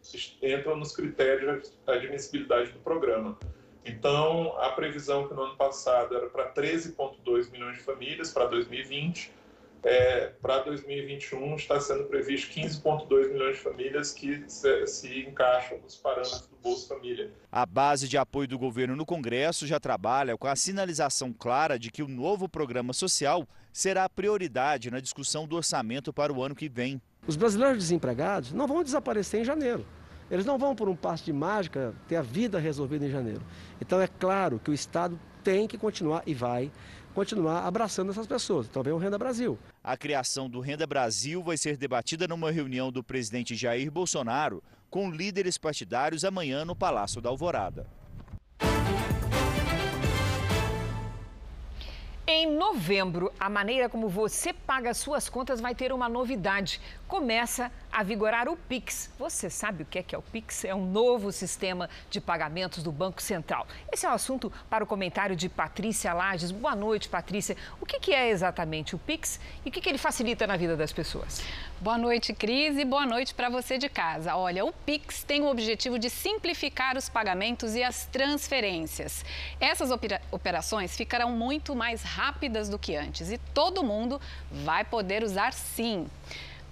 se 0.00 0.36
entram 0.42 0.76
nos 0.76 0.94
critérios 0.94 1.70
de 1.70 1.92
admissibilidade 1.92 2.72
do 2.72 2.78
programa. 2.80 3.38
Então, 3.84 4.56
a 4.58 4.70
previsão 4.70 5.26
que 5.28 5.34
no 5.34 5.42
ano 5.42 5.56
passado 5.56 6.16
era 6.16 6.28
para 6.28 6.52
13,2 6.52 7.50
milhões 7.50 7.78
de 7.78 7.82
famílias 7.82 8.32
para 8.32 8.46
2020, 8.46 9.32
é, 9.84 10.28
para 10.40 10.60
2021 10.60 11.56
está 11.56 11.80
sendo 11.80 12.04
previsto 12.04 12.52
15,2 12.52 13.32
milhões 13.32 13.56
de 13.56 13.62
famílias 13.62 14.12
que 14.12 14.44
se, 14.48 14.86
se, 14.86 15.20
encaixam 15.22 15.78
nos 15.78 15.96
parâmetros 15.96 16.46
do 16.46 16.56
Bolsa 16.62 16.94
Família. 16.94 17.32
A 17.50 17.66
base 17.66 18.06
de 18.06 18.16
apoio 18.16 18.46
do 18.46 18.56
governo 18.56 18.94
no 18.94 19.04
Congresso 19.04 19.66
já 19.66 19.80
trabalha 19.80 20.38
com 20.38 20.46
a 20.46 20.54
sinalização 20.54 21.32
clara 21.32 21.80
de 21.80 21.90
que 21.90 22.00
o 22.00 22.06
novo 22.06 22.48
programa 22.48 22.92
social 22.92 23.44
será 23.72 24.08
prioridade 24.08 24.90
na 24.90 25.00
discussão 25.00 25.46
do 25.46 25.56
orçamento 25.56 26.12
para 26.12 26.32
o 26.32 26.42
ano 26.42 26.54
que 26.54 26.68
vem. 26.68 27.00
Os 27.26 27.36
brasileiros 27.36 27.78
desempregados 27.78 28.52
não 28.52 28.66
vão 28.66 28.82
desaparecer 28.82 29.40
em 29.40 29.44
janeiro. 29.44 29.86
Eles 30.30 30.46
não 30.46 30.58
vão 30.58 30.74
por 30.74 30.88
um 30.88 30.96
passo 30.96 31.24
de 31.24 31.32
mágica 31.32 31.94
ter 32.08 32.16
a 32.16 32.22
vida 32.22 32.58
resolvida 32.58 33.06
em 33.06 33.10
janeiro. 33.10 33.42
Então 33.80 34.00
é 34.00 34.06
claro 34.06 34.58
que 34.58 34.70
o 34.70 34.74
Estado 34.74 35.18
tem 35.42 35.66
que 35.66 35.76
continuar 35.76 36.22
e 36.26 36.34
vai 36.34 36.70
continuar 37.14 37.66
abraçando 37.66 38.10
essas 38.10 38.26
pessoas. 38.26 38.66
Então 38.66 38.82
vem 38.82 38.92
o 38.92 38.98
Renda 38.98 39.18
Brasil. 39.18 39.58
A 39.82 39.96
criação 39.96 40.48
do 40.48 40.60
Renda 40.60 40.86
Brasil 40.86 41.42
vai 41.42 41.56
ser 41.56 41.76
debatida 41.76 42.26
numa 42.26 42.50
reunião 42.50 42.90
do 42.90 43.02
presidente 43.02 43.54
Jair 43.54 43.90
Bolsonaro 43.90 44.62
com 44.88 45.10
líderes 45.10 45.58
partidários 45.58 46.24
amanhã 46.24 46.64
no 46.64 46.76
Palácio 46.76 47.20
da 47.20 47.28
Alvorada. 47.28 47.86
Em 52.42 52.56
novembro, 52.56 53.32
a 53.38 53.48
maneira 53.48 53.88
como 53.88 54.08
você 54.08 54.52
paga 54.52 54.92
suas 54.92 55.28
contas 55.28 55.60
vai 55.60 55.76
ter 55.76 55.92
uma 55.92 56.08
novidade. 56.08 56.80
Começa 57.12 57.70
a 57.92 58.02
vigorar 58.02 58.48
o 58.48 58.56
Pix. 58.56 59.10
Você 59.18 59.50
sabe 59.50 59.82
o 59.82 59.86
que 59.86 59.98
é, 59.98 60.02
que 60.02 60.14
é 60.14 60.18
o 60.18 60.22
Pix? 60.22 60.64
É 60.64 60.74
um 60.74 60.86
novo 60.86 61.30
sistema 61.30 61.90
de 62.08 62.22
pagamentos 62.22 62.82
do 62.82 62.90
Banco 62.90 63.20
Central. 63.20 63.66
Esse 63.92 64.06
é 64.06 64.08
o 64.08 64.12
assunto 64.12 64.50
para 64.70 64.82
o 64.82 64.86
comentário 64.86 65.36
de 65.36 65.46
Patrícia 65.46 66.14
Lages. 66.14 66.50
Boa 66.50 66.74
noite, 66.74 67.10
Patrícia. 67.10 67.54
O 67.82 67.84
que 67.84 68.14
é 68.14 68.30
exatamente 68.30 68.94
o 68.94 68.98
Pix 68.98 69.38
e 69.62 69.68
o 69.68 69.70
que 69.70 69.86
ele 69.86 69.98
facilita 69.98 70.46
na 70.46 70.56
vida 70.56 70.74
das 70.74 70.90
pessoas? 70.90 71.42
Boa 71.82 71.98
noite, 71.98 72.32
Cris, 72.32 72.78
e 72.78 72.84
boa 72.84 73.04
noite 73.04 73.34
para 73.34 73.50
você 73.50 73.76
de 73.76 73.90
casa. 73.90 74.34
Olha, 74.34 74.64
o 74.64 74.72
Pix 74.72 75.22
tem 75.22 75.42
o 75.42 75.50
objetivo 75.50 75.98
de 75.98 76.08
simplificar 76.08 76.96
os 76.96 77.10
pagamentos 77.10 77.74
e 77.74 77.82
as 77.82 78.06
transferências. 78.06 79.22
Essas 79.60 79.90
operações 80.30 80.96
ficarão 80.96 81.30
muito 81.30 81.76
mais 81.76 82.02
rápidas 82.02 82.70
do 82.70 82.78
que 82.78 82.96
antes 82.96 83.30
e 83.30 83.36
todo 83.36 83.84
mundo 83.84 84.18
vai 84.64 84.82
poder 84.82 85.22
usar 85.22 85.52
sim. 85.52 86.06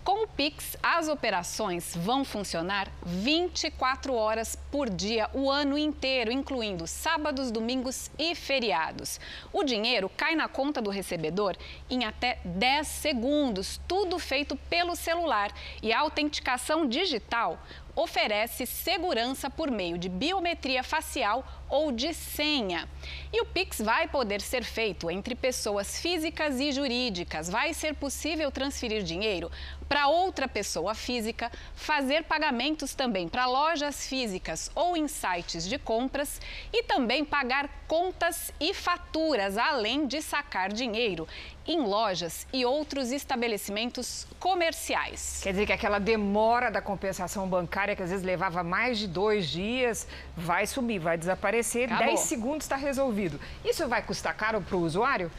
Com 0.03 0.25
o 0.25 0.27
Pix, 0.27 0.79
as 0.83 1.09
operações 1.09 1.95
vão 1.95 2.25
funcionar 2.25 2.89
24 3.05 4.15
horas 4.15 4.57
por 4.71 4.89
dia, 4.89 5.29
o 5.35 5.51
ano 5.51 5.77
inteiro, 5.77 6.33
incluindo 6.33 6.87
sábados, 6.87 7.51
domingos 7.51 8.11
e 8.19 8.35
feriados. 8.35 9.21
O 9.53 9.63
dinheiro 9.63 10.09
cai 10.09 10.35
na 10.35 10.49
conta 10.49 10.81
do 10.81 10.89
recebedor 10.89 11.55
em 11.91 12.07
até 12.07 12.39
10 12.45 12.87
segundos, 12.87 13.79
tudo 13.87 14.19
feito 14.19 14.57
pelo 14.57 14.97
celular. 14.97 15.53
E 15.83 15.93
a 15.93 16.01
autenticação 16.01 16.89
digital 16.89 17.63
oferece 18.03 18.67
segurança 18.67 19.51
por 19.51 19.71
meio 19.71 19.99
de 19.99 20.09
biometria 20.09 20.83
facial 20.83 21.45
ou 21.69 21.93
de 21.93 22.13
senha. 22.13 22.89
E 23.33 23.41
o 23.41 23.47
Pix 23.47 23.81
vai 23.81 24.09
poder 24.09 24.41
ser 24.41 24.65
feito 24.65 25.11
entre 25.11 25.35
pessoas 25.35 26.01
físicas 26.01 26.59
e 26.59 26.73
jurídicas. 26.73 27.49
Vai 27.49 27.73
ser 27.73 27.95
possível 27.95 28.51
transferir 28.51 29.03
dinheiro 29.03 29.51
para 29.89 30.09
outra 30.09 30.49
pessoa 30.49 30.95
física, 30.95 31.51
fazer 31.75 32.25
pagamentos 32.25 32.95
também 32.95 33.29
para 33.29 33.47
lojas 33.47 34.07
físicas 34.07 34.71
ou 34.75 34.97
em 34.97 35.07
sites 35.07 35.69
de 35.69 35.79
compras 35.79 36.41
e 36.73 36.83
também 36.83 37.25
pagar 37.25 37.69
contas 37.87 38.53
e 38.61 38.73
faturas, 38.73 39.59
além 39.59 40.07
de 40.07 40.23
sacar 40.23 40.73
dinheiro. 40.73 41.27
Em 41.67 41.81
lojas 41.81 42.47
e 42.53 42.65
outros 42.65 43.13
estabelecimentos 43.13 44.27
comerciais. 44.39 45.41
Quer 45.43 45.53
dizer 45.53 45.67
que 45.67 45.73
aquela 45.73 45.99
demora 45.99 46.71
da 46.71 46.81
compensação 46.81 47.49
bancária, 47.49 47.95
que 47.95 48.03
às 48.03 48.11
vezes 48.11 48.25
levava 48.25 48.63
mais 48.63 48.99
de 48.99 49.07
dois 49.07 49.49
dias, 49.49 50.07
vai 50.37 50.67
sumir, 50.67 50.99
vai 50.99 51.17
desaparecer. 51.17 51.85
Acabou. 51.85 52.07
10 52.07 52.21
segundos 52.21 52.65
está 52.65 52.77
resolvido. 52.77 53.41
Isso 53.65 53.87
vai 53.89 54.03
custar 54.03 54.35
caro 54.35 54.61
para 54.61 54.77
o 54.77 54.81
usuário? 54.81 55.31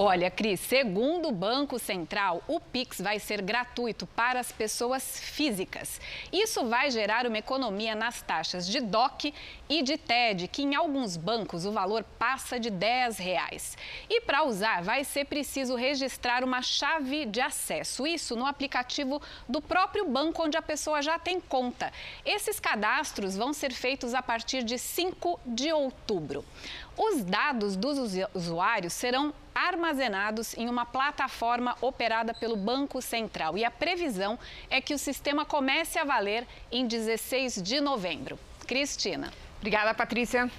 Olha, 0.00 0.30
Cris, 0.30 0.60
segundo 0.60 1.26
o 1.26 1.32
Banco 1.32 1.76
Central, 1.76 2.40
o 2.46 2.60
Pix 2.60 3.00
vai 3.00 3.18
ser 3.18 3.42
gratuito 3.42 4.06
para 4.06 4.38
as 4.38 4.52
pessoas 4.52 5.18
físicas. 5.18 6.00
Isso 6.32 6.64
vai 6.66 6.88
gerar 6.88 7.26
uma 7.26 7.38
economia 7.38 7.96
nas 7.96 8.22
taxas 8.22 8.68
de 8.68 8.78
DOC 8.78 9.34
e 9.68 9.82
de 9.82 9.98
TED, 9.98 10.46
que 10.46 10.62
em 10.62 10.76
alguns 10.76 11.16
bancos 11.16 11.66
o 11.66 11.72
valor 11.72 12.04
passa 12.16 12.60
de 12.60 12.70
10 12.70 13.18
reais. 13.18 13.76
E 14.08 14.20
para 14.20 14.44
usar, 14.44 14.84
vai 14.84 15.02
ser 15.02 15.24
preciso 15.24 15.74
registrar 15.74 16.44
uma 16.44 16.62
chave 16.62 17.26
de 17.26 17.40
acesso. 17.40 18.06
Isso 18.06 18.36
no 18.36 18.46
aplicativo 18.46 19.20
do 19.48 19.60
próprio 19.60 20.04
banco 20.04 20.44
onde 20.44 20.56
a 20.56 20.62
pessoa 20.62 21.02
já 21.02 21.18
tem 21.18 21.40
conta. 21.40 21.92
Esses 22.24 22.60
cadastros 22.60 23.36
vão 23.36 23.52
ser 23.52 23.72
feitos 23.72 24.14
a 24.14 24.22
partir 24.22 24.62
de 24.62 24.78
5 24.78 25.40
de 25.44 25.72
outubro. 25.72 26.44
Os 26.98 27.22
dados 27.22 27.76
dos 27.76 27.96
usuários 28.34 28.92
serão 28.92 29.32
armazenados 29.54 30.56
em 30.58 30.68
uma 30.68 30.84
plataforma 30.84 31.76
operada 31.80 32.34
pelo 32.34 32.56
Banco 32.56 33.00
Central 33.00 33.56
e 33.56 33.64
a 33.64 33.70
previsão 33.70 34.36
é 34.68 34.80
que 34.80 34.92
o 34.92 34.98
sistema 34.98 35.44
comece 35.44 35.96
a 35.96 36.04
valer 36.04 36.44
em 36.72 36.88
16 36.88 37.62
de 37.62 37.80
novembro. 37.80 38.36
Cristina. 38.66 39.32
Obrigada, 39.58 39.94
Patrícia. 39.94 40.50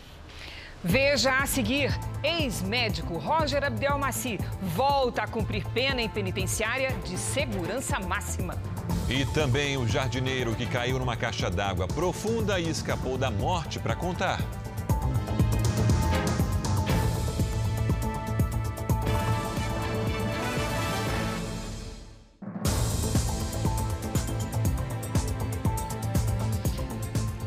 Veja 0.81 1.39
a 1.39 1.45
seguir: 1.45 1.91
ex-médico 2.23 3.17
Roger 3.17 3.65
Abdelmaci 3.65 4.39
volta 4.61 5.23
a 5.23 5.27
cumprir 5.27 5.65
pena 5.73 6.01
em 6.01 6.07
penitenciária 6.07 6.93
de 7.03 7.17
segurança 7.17 7.99
máxima. 7.99 8.55
E 9.09 9.25
também 9.33 9.75
o 9.75 9.85
jardineiro 9.85 10.55
que 10.55 10.65
caiu 10.65 10.99
numa 10.99 11.17
caixa 11.17 11.49
d'água 11.49 11.85
profunda 11.85 12.59
e 12.59 12.69
escapou 12.69 13.17
da 13.17 13.29
morte 13.29 13.77
para 13.77 13.95
contar. 13.95 14.39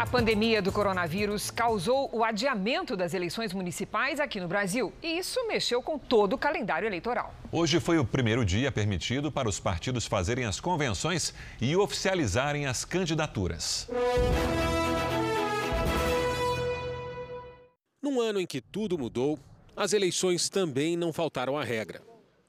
Pandemia 0.07 0.63
do 0.63 0.73
coronavírus 0.73 1.51
causou 1.51 2.09
o 2.13 2.25
adiamento 2.25 2.97
das 2.97 3.15
eleições 3.15 3.53
municipais 3.53 4.19
aqui 4.19 4.41
no 4.41 4.49
Brasil 4.49 4.93
e 5.03 5.19
isso 5.19 5.47
mexeu 5.47 5.83
com 5.83 5.99
todo 5.99 6.35
o 6.35 6.39
calendário 6.39 6.87
eleitoral. 6.87 7.35
Hoje 7.51 7.79
foi 7.79 7.99
o 7.99 8.05
primeiro 8.05 8.45
dia 8.45 8.73
permitido 8.73 9.31
para 9.31 9.49
os 9.49 9.61
partidos 9.61 10.07
fazerem 10.07 10.45
as 10.45 10.61
convenções 10.61 11.35
e 11.61 11.77
oficializarem 11.77 12.67
as 12.67 12.85
candidaturas. 12.85 13.89
Num 18.03 18.21
ano 18.21 18.41
em 18.41 18.47
que 18.47 18.61
tudo 18.61 18.99
mudou, 18.99 19.39
as 19.77 19.93
eleições 19.93 20.49
também 20.49 20.97
não 20.97 21.13
faltaram 21.13 21.57
à 21.57 21.63
regra. 21.63 22.03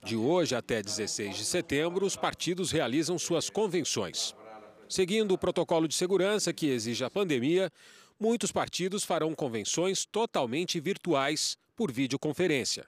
De 0.04 0.18
hoje 0.18 0.56
até 0.56 0.82
16 0.82 1.38
de 1.38 1.46
setembro, 1.46 2.06
os 2.06 2.16
partidos 2.16 2.72
realizam 2.72 3.18
suas 3.18 3.50
convenções. 3.50 4.36
Seguindo 4.88 5.34
o 5.34 5.38
protocolo 5.38 5.88
de 5.88 5.96
segurança 5.96 6.54
que 6.54 6.68
exige 6.68 7.04
a 7.04 7.10
pandemia, 7.10 7.72
muitos 8.20 8.52
partidos 8.52 9.04
farão 9.04 9.34
convenções 9.34 10.06
totalmente 10.06 10.80
virtuais 10.80 11.58
por 11.76 11.92
videoconferência. 11.92 12.86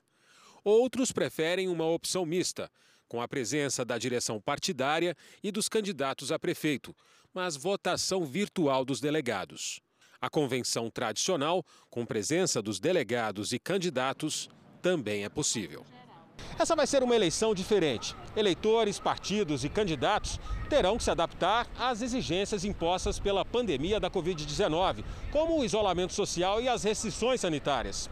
Outros 0.63 1.11
preferem 1.11 1.67
uma 1.67 1.85
opção 1.85 2.25
mista, 2.25 2.71
com 3.07 3.21
a 3.21 3.27
presença 3.27 3.85
da 3.85 3.97
direção 3.97 4.41
partidária 4.41 5.15
e 5.43 5.51
dos 5.51 5.69
candidatos 5.69 6.31
a 6.31 6.39
prefeito, 6.39 6.95
mas 7.33 7.55
votação 7.55 8.25
virtual 8.25 8.83
dos 8.83 8.99
delegados. 8.99 9.79
A 10.19 10.29
convenção 10.29 10.89
tradicional, 10.89 11.63
com 11.89 12.05
presença 12.05 12.61
dos 12.61 12.79
delegados 12.79 13.51
e 13.51 13.59
candidatos, 13.59 14.49
também 14.81 15.23
é 15.23 15.29
possível. 15.29 15.85
Essa 16.57 16.75
vai 16.75 16.87
ser 16.87 17.03
uma 17.03 17.15
eleição 17.15 17.53
diferente. 17.53 18.15
Eleitores, 18.35 18.97
partidos 18.97 19.65
e 19.65 19.69
candidatos 19.69 20.39
terão 20.69 20.97
que 20.97 21.03
se 21.03 21.11
adaptar 21.11 21.67
às 21.77 22.01
exigências 22.01 22.63
impostas 22.63 23.19
pela 23.19 23.43
pandemia 23.43 23.99
da 23.99 24.09
Covid-19, 24.09 25.03
como 25.31 25.59
o 25.59 25.65
isolamento 25.65 26.13
social 26.13 26.61
e 26.61 26.69
as 26.69 26.83
restrições 26.83 27.41
sanitárias. 27.41 28.09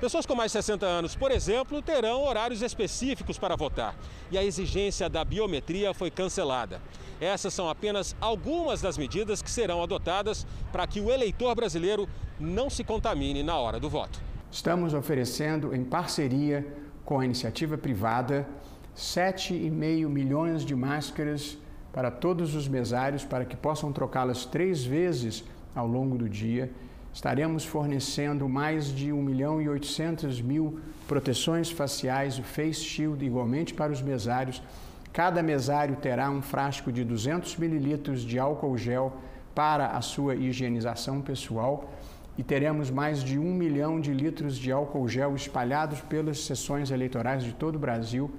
Pessoas 0.00 0.26
com 0.26 0.34
mais 0.34 0.52
de 0.52 0.58
60 0.58 0.86
anos, 0.86 1.16
por 1.16 1.32
exemplo, 1.32 1.82
terão 1.82 2.22
horários 2.22 2.62
específicos 2.62 3.36
para 3.36 3.56
votar 3.56 3.96
e 4.30 4.38
a 4.38 4.44
exigência 4.44 5.08
da 5.08 5.24
biometria 5.24 5.92
foi 5.92 6.08
cancelada. 6.08 6.80
Essas 7.20 7.52
são 7.52 7.68
apenas 7.68 8.14
algumas 8.20 8.80
das 8.80 8.96
medidas 8.96 9.42
que 9.42 9.50
serão 9.50 9.82
adotadas 9.82 10.46
para 10.70 10.86
que 10.86 11.00
o 11.00 11.10
eleitor 11.10 11.54
brasileiro 11.56 12.08
não 12.38 12.70
se 12.70 12.84
contamine 12.84 13.42
na 13.42 13.56
hora 13.56 13.80
do 13.80 13.90
voto. 13.90 14.20
Estamos 14.52 14.94
oferecendo, 14.94 15.74
em 15.74 15.82
parceria 15.82 16.64
com 17.08 17.20
a 17.20 17.24
iniciativa 17.24 17.78
privada, 17.78 18.46
7,5 18.94 20.06
milhões 20.10 20.62
de 20.62 20.76
máscaras 20.76 21.56
para 21.90 22.10
todos 22.10 22.54
os 22.54 22.68
mesários 22.68 23.24
para 23.24 23.46
que 23.46 23.56
possam 23.56 23.90
trocá-las 23.90 24.44
três 24.44 24.84
vezes 24.84 25.42
ao 25.74 25.86
longo 25.86 26.18
do 26.18 26.28
dia. 26.28 26.70
Estaremos 27.10 27.64
fornecendo 27.64 28.46
mais 28.46 28.94
de 28.94 29.10
1 29.10 29.22
milhão 29.22 29.58
e 29.58 29.70
800 29.70 30.42
mil 30.42 30.80
proteções 31.06 31.70
faciais, 31.70 32.38
o 32.38 32.42
Face 32.42 32.84
Shield, 32.84 33.24
igualmente 33.24 33.72
para 33.72 33.90
os 33.90 34.02
mesários. 34.02 34.62
Cada 35.10 35.42
mesário 35.42 35.96
terá 35.96 36.28
um 36.28 36.42
frasco 36.42 36.92
de 36.92 37.04
200 37.04 37.56
mililitros 37.56 38.20
de 38.20 38.38
álcool 38.38 38.76
gel 38.76 39.16
para 39.54 39.92
a 39.92 40.02
sua 40.02 40.34
higienização 40.34 41.22
pessoal 41.22 41.90
e 42.38 42.42
teremos 42.44 42.88
mais 42.88 43.22
de 43.22 43.36
um 43.36 43.52
milhão 43.52 44.00
de 44.00 44.14
litros 44.14 44.56
de 44.56 44.70
álcool 44.70 45.08
gel 45.08 45.34
espalhados 45.34 46.00
pelas 46.00 46.38
sessões 46.44 46.92
eleitorais 46.92 47.42
de 47.42 47.52
todo 47.52 47.74
o 47.74 47.78
Brasil 47.80 48.30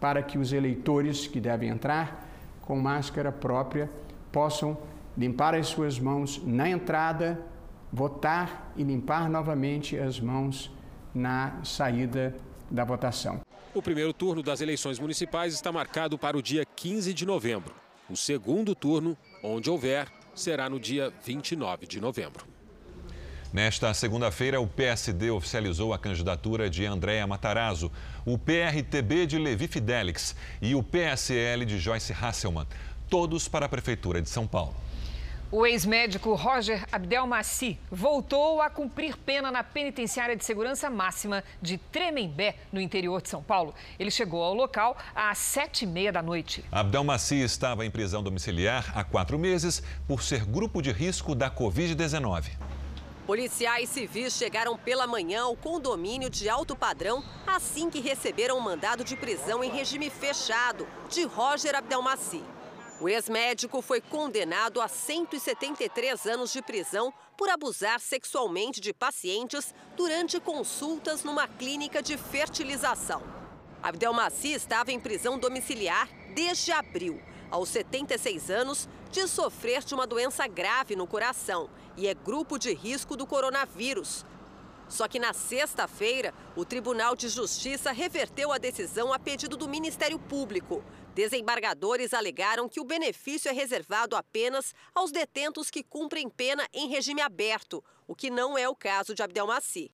para 0.00 0.22
que 0.22 0.38
os 0.38 0.54
eleitores 0.54 1.26
que 1.26 1.38
devem 1.38 1.68
entrar 1.68 2.26
com 2.62 2.80
máscara 2.80 3.30
própria 3.30 3.90
possam 4.32 4.78
limpar 5.16 5.54
as 5.54 5.66
suas 5.66 5.98
mãos 5.98 6.42
na 6.42 6.68
entrada, 6.68 7.44
votar 7.92 8.72
e 8.74 8.82
limpar 8.82 9.28
novamente 9.28 9.98
as 9.98 10.18
mãos 10.18 10.72
na 11.14 11.60
saída 11.62 12.34
da 12.70 12.84
votação. 12.84 13.42
O 13.74 13.82
primeiro 13.82 14.14
turno 14.14 14.42
das 14.42 14.62
eleições 14.62 14.98
municipais 14.98 15.52
está 15.52 15.70
marcado 15.70 16.18
para 16.18 16.36
o 16.36 16.42
dia 16.42 16.64
15 16.64 17.12
de 17.12 17.26
novembro. 17.26 17.74
O 18.08 18.16
segundo 18.16 18.74
turno, 18.74 19.16
onde 19.42 19.68
houver, 19.68 20.08
será 20.34 20.70
no 20.70 20.80
dia 20.80 21.12
29 21.22 21.86
de 21.86 22.00
novembro. 22.00 22.51
Nesta 23.52 23.92
segunda-feira, 23.92 24.58
o 24.58 24.66
PSD 24.66 25.30
oficializou 25.30 25.92
a 25.92 25.98
candidatura 25.98 26.70
de 26.70 26.86
Andréa 26.86 27.26
Matarazzo, 27.26 27.92
o 28.24 28.38
PRTB 28.38 29.26
de 29.26 29.38
Levi 29.38 29.68
Fidelix 29.68 30.34
e 30.62 30.74
o 30.74 30.82
PSL 30.82 31.66
de 31.66 31.78
Joyce 31.78 32.14
Hasselmann, 32.14 32.66
todos 33.10 33.48
para 33.48 33.66
a 33.66 33.68
Prefeitura 33.68 34.22
de 34.22 34.30
São 34.30 34.46
Paulo. 34.46 34.74
O 35.50 35.66
ex-médico 35.66 36.34
Roger 36.34 36.82
Abdelmaci 36.90 37.78
voltou 37.90 38.62
a 38.62 38.70
cumprir 38.70 39.18
pena 39.18 39.50
na 39.50 39.62
penitenciária 39.62 40.34
de 40.34 40.42
segurança 40.46 40.88
máxima 40.88 41.44
de 41.60 41.76
Tremembé, 41.76 42.56
no 42.72 42.80
interior 42.80 43.20
de 43.20 43.28
São 43.28 43.42
Paulo. 43.42 43.74
Ele 43.98 44.10
chegou 44.10 44.42
ao 44.42 44.54
local 44.54 44.96
às 45.14 45.36
sete 45.36 45.84
e 45.84 45.86
meia 45.86 46.10
da 46.10 46.22
noite. 46.22 46.64
Abdelmaci 46.72 47.42
estava 47.42 47.84
em 47.84 47.90
prisão 47.90 48.22
domiciliar 48.22 48.90
há 48.94 49.04
quatro 49.04 49.38
meses 49.38 49.82
por 50.08 50.22
ser 50.22 50.46
grupo 50.46 50.80
de 50.80 50.90
risco 50.90 51.34
da 51.34 51.50
Covid-19. 51.50 52.44
Policiais 53.32 53.88
civis 53.88 54.34
chegaram 54.34 54.76
pela 54.76 55.06
manhã 55.06 55.44
ao 55.44 55.56
condomínio 55.56 56.28
de 56.28 56.50
alto 56.50 56.76
padrão 56.76 57.24
assim 57.46 57.88
que 57.88 57.98
receberam 57.98 58.58
um 58.58 58.60
mandado 58.60 59.02
de 59.02 59.16
prisão 59.16 59.64
em 59.64 59.70
regime 59.70 60.10
fechado 60.10 60.86
de 61.08 61.22
Roger 61.24 61.74
Abdelmaci. 61.74 62.44
O 63.00 63.08
ex-médico 63.08 63.80
foi 63.80 64.02
condenado 64.02 64.82
a 64.82 64.86
173 64.86 66.26
anos 66.26 66.52
de 66.52 66.60
prisão 66.60 67.10
por 67.34 67.48
abusar 67.48 68.00
sexualmente 68.00 68.82
de 68.82 68.92
pacientes 68.92 69.74
durante 69.96 70.38
consultas 70.38 71.24
numa 71.24 71.48
clínica 71.48 72.02
de 72.02 72.18
fertilização. 72.18 73.22
Abdelmaci 73.82 74.52
estava 74.52 74.92
em 74.92 75.00
prisão 75.00 75.38
domiciliar 75.38 76.06
desde 76.34 76.70
abril, 76.70 77.18
aos 77.50 77.70
76 77.70 78.50
anos, 78.50 78.86
de 79.10 79.26
sofrer 79.26 79.82
de 79.82 79.94
uma 79.94 80.06
doença 80.06 80.46
grave 80.46 80.94
no 80.94 81.06
coração 81.06 81.70
e 81.96 82.06
é 82.06 82.14
grupo 82.14 82.58
de 82.58 82.72
risco 82.72 83.16
do 83.16 83.26
coronavírus. 83.26 84.24
Só 84.88 85.08
que 85.08 85.18
na 85.18 85.32
sexta-feira, 85.32 86.34
o 86.54 86.64
Tribunal 86.64 87.16
de 87.16 87.28
Justiça 87.28 87.92
reverteu 87.92 88.52
a 88.52 88.58
decisão 88.58 89.12
a 89.12 89.18
pedido 89.18 89.56
do 89.56 89.68
Ministério 89.68 90.18
Público. 90.18 90.84
Desembargadores 91.14 92.12
alegaram 92.12 92.68
que 92.68 92.78
o 92.80 92.84
benefício 92.84 93.48
é 93.48 93.52
reservado 93.52 94.14
apenas 94.14 94.74
aos 94.94 95.10
detentos 95.10 95.70
que 95.70 95.82
cumprem 95.82 96.28
pena 96.28 96.68
em 96.72 96.88
regime 96.88 97.22
aberto, 97.22 97.82
o 98.06 98.14
que 98.14 98.28
não 98.28 98.58
é 98.58 98.68
o 98.68 98.76
caso 98.76 99.14
de 99.14 99.22
Abdelmaci. 99.22 99.90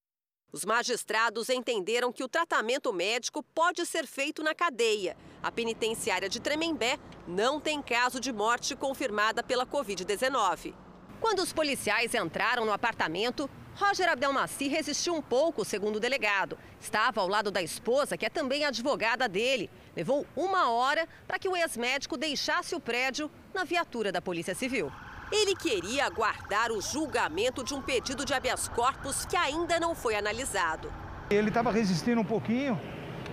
Os 0.50 0.64
magistrados 0.64 1.48
entenderam 1.50 2.12
que 2.12 2.24
o 2.24 2.28
tratamento 2.28 2.92
médico 2.92 3.42
pode 3.42 3.84
ser 3.84 4.06
feito 4.06 4.42
na 4.42 4.54
cadeia. 4.54 5.16
A 5.42 5.52
penitenciária 5.52 6.28
de 6.28 6.40
Tremembé 6.40 6.98
não 7.26 7.60
tem 7.60 7.82
caso 7.82 8.18
de 8.18 8.32
morte 8.32 8.74
confirmada 8.74 9.42
pela 9.42 9.66
Covid-19. 9.66 10.74
Quando 11.20 11.40
os 11.40 11.52
policiais 11.52 12.14
entraram 12.14 12.64
no 12.64 12.72
apartamento, 12.72 13.50
Roger 13.74 14.08
Abdelmaci 14.08 14.68
resistiu 14.68 15.14
um 15.14 15.22
pouco, 15.22 15.64
segundo 15.64 15.96
o 15.96 16.00
delegado. 16.00 16.58
Estava 16.80 17.20
ao 17.20 17.28
lado 17.28 17.50
da 17.50 17.62
esposa, 17.62 18.16
que 18.16 18.26
é 18.26 18.28
também 18.28 18.64
advogada 18.64 19.28
dele. 19.28 19.70
Levou 19.96 20.26
uma 20.36 20.70
hora 20.70 21.06
para 21.26 21.38
que 21.38 21.48
o 21.48 21.56
ex-médico 21.56 22.16
deixasse 22.16 22.74
o 22.74 22.80
prédio 22.80 23.30
na 23.54 23.64
viatura 23.64 24.10
da 24.10 24.20
Polícia 24.20 24.54
Civil. 24.54 24.92
Ele 25.30 25.54
queria 25.54 26.06
aguardar 26.06 26.72
o 26.72 26.80
julgamento 26.80 27.62
de 27.62 27.74
um 27.74 27.82
pedido 27.82 28.24
de 28.24 28.32
habeas 28.32 28.66
corpus 28.68 29.26
que 29.26 29.36
ainda 29.36 29.78
não 29.78 29.94
foi 29.94 30.16
analisado. 30.16 30.92
Ele 31.30 31.48
estava 31.48 31.70
resistindo 31.70 32.20
um 32.20 32.24
pouquinho, 32.24 32.80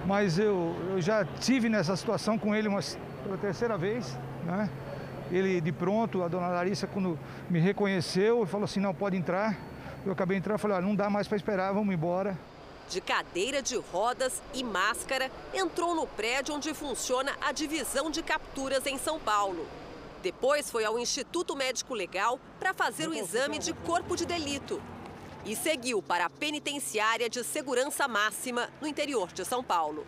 mas 0.05 0.37
eu, 0.37 0.75
eu, 0.89 1.01
já 1.01 1.23
tive 1.23 1.69
nessa 1.69 1.95
situação 1.95 2.37
com 2.37 2.53
ele 2.53 2.67
uma, 2.67 2.81
terceira 3.39 3.77
vez. 3.77 4.17
Né? 4.43 4.69
Ele, 5.31 5.59
de 5.59 5.71
pronto, 5.71 6.23
a 6.23 6.27
dona 6.27 6.47
Larissa, 6.47 6.87
quando 6.87 7.17
me 7.49 7.59
reconheceu, 7.59 8.45
falou 8.45 8.65
assim: 8.65 8.79
não, 8.79 8.93
pode 8.93 9.17
entrar. 9.17 9.57
Eu 10.05 10.11
acabei 10.11 10.37
entrando 10.37 10.57
e 10.57 10.61
falei: 10.61 10.77
ah, 10.77 10.81
não 10.81 10.95
dá 10.95 11.09
mais 11.09 11.27
para 11.27 11.37
esperar, 11.37 11.73
vamos 11.73 11.93
embora. 11.93 12.37
De 12.89 13.01
cadeira 13.01 13.61
de 13.61 13.75
rodas 13.75 14.41
e 14.53 14.63
máscara, 14.63 15.31
entrou 15.53 15.95
no 15.95 16.05
prédio 16.05 16.53
onde 16.53 16.71
funciona 16.73 17.33
a 17.41 17.51
divisão 17.51 18.11
de 18.11 18.21
capturas 18.21 18.85
em 18.85 18.97
São 18.97 19.19
Paulo. 19.19 19.65
Depois 20.21 20.69
foi 20.69 20.85
ao 20.85 20.99
Instituto 20.99 21.55
Médico 21.55 21.93
Legal 21.93 22.39
para 22.59 22.73
fazer 22.73 23.07
o 23.07 23.13
exame 23.13 23.57
de 23.57 23.73
corpo 23.73 24.15
de 24.15 24.25
delito. 24.25 24.81
E 25.45 25.55
seguiu 25.55 26.01
para 26.01 26.25
a 26.25 26.29
penitenciária 26.29 27.29
de 27.29 27.43
segurança 27.43 28.07
máxima 28.07 28.69
no 28.81 28.87
interior 28.87 29.31
de 29.31 29.45
São 29.45 29.63
Paulo. 29.63 30.05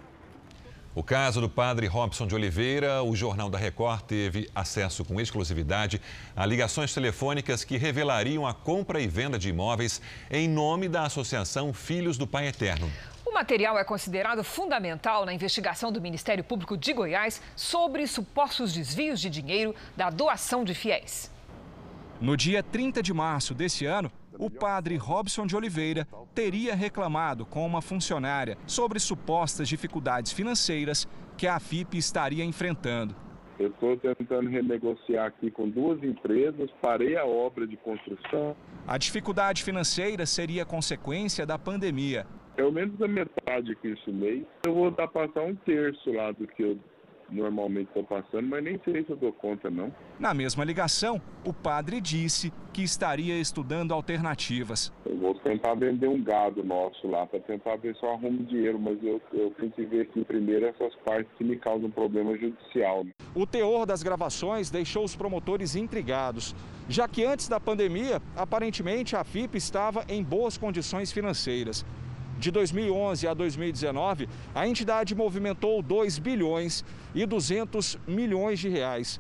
O 0.98 1.04
caso 1.04 1.40
do 1.40 1.48
padre 1.48 1.86
Robson 1.86 2.26
de 2.26 2.34
Oliveira, 2.34 3.04
o 3.04 3.16
Jornal 3.16 3.52
da 3.52 3.58
Record 3.60 4.02
teve 4.02 4.50
acesso 4.56 5.06
com 5.06 5.22
exclusividade 5.22 6.02
a 6.36 6.44
ligações 6.44 6.92
telefônicas 6.92 7.64
que 7.64 7.78
revelariam 7.78 8.48
a 8.48 8.52
compra 8.52 9.00
e 9.00 9.06
venda 9.06 9.38
de 9.38 9.48
imóveis 9.48 10.02
em 10.32 10.50
nome 10.50 10.90
da 10.90 11.04
Associação 11.04 11.72
Filhos 11.72 12.18
do 12.18 12.26
Pai 12.26 12.48
Eterno. 12.48 12.92
O 13.24 13.32
material 13.32 13.78
é 13.78 13.84
considerado 13.84 14.44
fundamental 14.44 15.24
na 15.24 15.32
investigação 15.32 15.92
do 15.92 16.02
Ministério 16.02 16.44
Público 16.44 16.76
de 16.76 16.92
Goiás 16.94 17.44
sobre 17.56 18.08
supostos 18.08 18.74
desvios 18.74 19.22
de 19.22 19.30
dinheiro 19.30 19.76
da 19.96 20.10
doação 20.10 20.64
de 20.64 20.74
fiéis. 20.74 21.30
No 22.20 22.36
dia 22.36 22.64
30 22.64 23.04
de 23.04 23.14
março 23.14 23.54
desse 23.54 23.86
ano, 23.86 24.12
o 24.40 24.50
padre 24.50 24.96
Robson 24.96 25.46
de 25.46 25.56
Oliveira 25.56 26.08
teria 26.34 26.76
reclamado 26.76 27.46
com 27.46 27.66
uma 27.66 27.82
funcionária 27.82 28.58
sobre 28.66 29.00
supostas 29.00 29.68
dificuldades 29.68 30.32
financeiras 30.32 31.08
que 31.38 31.48
a 31.48 31.60
FIP 31.60 31.98
estaria 31.98 32.44
enfrentando. 32.44 33.16
Eu 33.60 33.70
estou 33.70 33.98
tentando 33.98 34.50
renegociar 34.50 35.26
aqui 35.26 35.50
com 35.50 35.68
duas 35.68 36.04
empresas, 36.04 36.70
parei 36.80 37.18
a 37.18 37.26
obra 37.26 37.66
de 37.66 37.76
construção. 37.78 38.56
A 38.88 38.98
dificuldade 39.00 39.64
financeira 39.64 40.28
seria 40.28 40.64
consequência 40.64 41.46
da 41.46 41.58
pandemia. 41.58 42.28
Pelo 42.56 42.72
menos 42.72 43.02
a 43.02 43.08
metade 43.08 43.76
que 43.78 43.88
esse 43.90 44.12
mês, 44.12 44.44
eu 44.66 44.74
vou 44.74 44.92
dar 44.92 45.08
passar 45.08 45.42
um 45.42 45.56
terço 45.56 46.12
lá 46.12 46.32
do 46.32 46.48
que 46.48 46.64
eu 46.64 46.78
normalmente 47.30 47.88
estou 47.88 48.04
passando, 48.04 48.48
mas 48.48 48.64
nem 48.64 48.80
sei 48.84 49.04
se 49.04 49.10
eu 49.10 49.18
dou 49.18 49.34
conta, 49.34 49.70
não. 49.70 49.94
Na 50.20 50.34
mesma 50.34 50.64
ligação, 50.64 51.22
o 51.46 51.54
padre 51.54 52.02
disse 52.02 52.52
que 52.74 52.82
estaria 52.84 53.40
estudando 53.40 53.94
alternativas. 53.94 54.94
Eu 55.06 55.18
vou 55.18 55.36
tentar 55.36 55.76
vender 55.76 56.08
um 56.08 56.24
gado 56.24 56.64
nosso 56.64 57.08
lá, 57.08 57.26
para 57.26 57.40
tentar 57.40 57.76
ver 57.78 57.96
se 57.96 58.04
eu 58.04 58.12
arrumo 58.12 58.44
dinheiro, 58.46 58.80
mas 58.80 59.02
eu, 59.04 59.22
eu 59.34 59.52
tenho 59.52 59.72
que 59.72 59.86
ver 59.86 60.02
aqui 60.02 60.24
primeiro 60.24 60.66
essas 60.66 60.94
partes 61.06 61.32
que 61.38 61.44
me 61.44 61.58
causam 61.58 61.90
problema 61.90 62.38
judicial. 62.38 63.06
O 63.36 63.46
teor 63.46 63.86
das 63.86 64.04
gravações 64.04 64.70
deixou 64.70 65.04
os 65.04 65.16
promotores 65.16 65.76
intrigados, 65.76 66.56
já 66.90 67.08
que 67.08 67.24
antes 67.24 67.48
da 67.48 67.60
pandemia, 67.60 68.22
aparentemente 68.36 69.16
a 69.16 69.24
FIP 69.24 69.58
estava 69.58 70.06
em 70.08 70.24
boas 70.24 70.58
condições 70.58 71.12
financeiras. 71.12 71.86
De 72.40 72.52
2011 72.52 73.28
a 73.28 73.34
2019, 73.34 74.30
a 74.54 74.68
entidade 74.68 75.16
movimentou 75.16 75.82
2 75.82 76.20
bilhões 76.20 76.86
e 77.16 77.26
200 77.26 77.98
milhões 78.08 78.60
de 78.60 78.70
reais. 78.70 79.20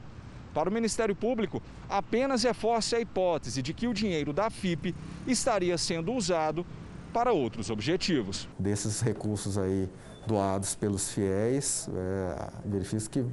Para 0.53 0.69
o 0.69 0.73
Ministério 0.73 1.15
Público, 1.15 1.61
apenas 1.89 2.43
reforça 2.43 2.97
a 2.97 2.99
hipótese 3.01 3.61
de 3.61 3.73
que 3.73 3.87
o 3.87 3.93
dinheiro 3.93 4.33
da 4.33 4.49
FIP 4.49 4.95
estaria 5.25 5.77
sendo 5.77 6.13
usado 6.13 6.65
para 7.13 7.31
outros 7.31 7.69
objetivos. 7.69 8.47
Desses 8.59 9.01
recursos 9.01 9.57
aí 9.57 9.89
doados 10.27 10.75
pelos 10.75 11.11
fiéis, 11.11 11.89
é, 11.93 12.49
verifica 12.65 13.09
que 13.09 13.25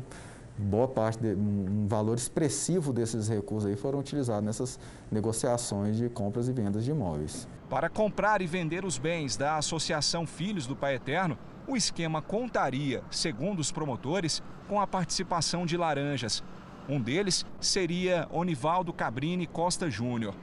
boa 0.57 0.89
parte, 0.89 1.21
de, 1.21 1.35
um 1.35 1.87
valor 1.87 2.17
expressivo 2.17 2.93
desses 2.93 3.29
recursos 3.29 3.69
aí 3.69 3.77
foram 3.77 3.99
utilizados 3.99 4.45
nessas 4.45 4.81
negociações 5.11 5.97
de 5.97 6.09
compras 6.09 6.49
e 6.49 6.53
vendas 6.53 6.85
de 6.85 6.91
imóveis. 6.91 7.49
Para 7.69 7.89
comprar 7.89 8.41
e 8.41 8.47
vender 8.47 8.85
os 8.85 8.99
bens 8.99 9.37
da 9.37 9.57
Associação 9.57 10.27
Filhos 10.27 10.67
do 10.67 10.77
Pai 10.77 10.95
Eterno, 10.95 11.37
o 11.67 11.77
esquema 11.77 12.21
contaria, 12.21 13.03
segundo 13.11 13.59
os 13.59 13.73
promotores, 13.73 14.43
com 14.69 14.81
a 14.81 14.87
participação 14.87 15.67
de 15.67 15.77
laranjas. 15.77 16.45
Um 16.89 17.01
deles 17.01 17.47
seria 17.61 18.29
Onivaldo 18.31 18.93
Cabrini 18.93 19.47
Costa 19.47 19.91
Júnior. 19.91 20.35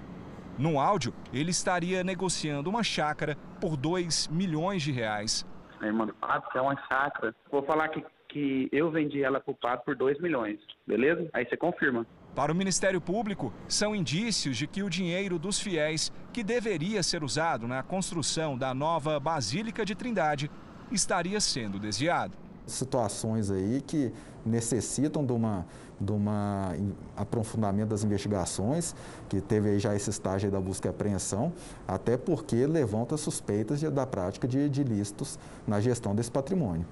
No 0.58 0.80
áudio, 0.80 1.14
ele 1.32 1.52
estaria 1.52 2.04
negociando 2.04 2.70
uma 2.70 2.84
chácara 2.84 3.38
por 3.60 3.78
2 3.78 4.28
milhões 4.28 4.82
de 4.82 4.92
reais. 4.92 5.46
Irmã 5.82 6.06
do 6.06 6.14
Pato, 6.14 6.50
que 6.52 6.58
é 6.58 6.62
uma 6.62 6.76
chácara. 6.88 7.36
Vou 7.52 7.64
falar 7.64 7.90
que, 7.90 8.04
que 8.32 8.70
eu 8.72 8.90
vendi 8.90 9.22
ela 9.22 9.40
para 9.42 9.52
o 9.52 9.56
Pato 9.56 9.84
por 9.84 9.96
2 9.96 10.22
milhões, 10.22 10.58
beleza? 10.88 11.30
Aí 11.34 11.46
você 11.46 11.58
confirma. 11.58 12.08
Para 12.34 12.52
o 12.52 12.56
Ministério 12.56 13.02
Público, 13.02 13.54
são 13.68 13.94
indícios 13.94 14.56
de 14.58 14.66
que 14.66 14.82
o 14.82 14.90
dinheiro 14.90 15.38
dos 15.38 15.60
fiéis, 15.60 16.12
que 16.32 16.44
deveria 16.44 17.04
ser 17.04 17.24
usado 17.24 17.68
na 17.68 17.84
construção 17.84 18.58
da 18.58 18.74
nova 18.74 19.20
Basílica 19.20 19.84
de 19.84 19.94
Trindade, 19.96 20.50
estaria 20.90 21.42
sendo 21.42 21.78
desviado. 21.78 22.38
Situações 22.66 23.52
aí 23.52 23.82
que 23.82 24.14
necessitam 24.46 25.26
de 25.26 25.34
uma 25.34 25.66
de 26.00 26.12
uma 26.12 26.74
aprofundamento 27.16 27.90
das 27.90 28.04
investigações, 28.04 28.96
que 29.30 29.40
teve 29.40 29.70
aí 29.70 29.80
já 29.80 29.96
esse 29.96 30.10
estágio 30.10 30.50
da 30.50 30.60
busca 30.60 30.88
e 30.88 30.90
apreensão, 30.90 31.54
até 31.88 32.18
porque 32.18 32.66
levanta 32.66 33.16
suspeitas 33.18 33.80
da 33.84 34.08
prática 34.08 34.48
de, 34.48 34.68
de 34.68 34.82
ilícitos 34.82 35.38
na 35.68 35.80
gestão 35.80 36.16
desse 36.16 36.32
patrimônio. 36.32 36.88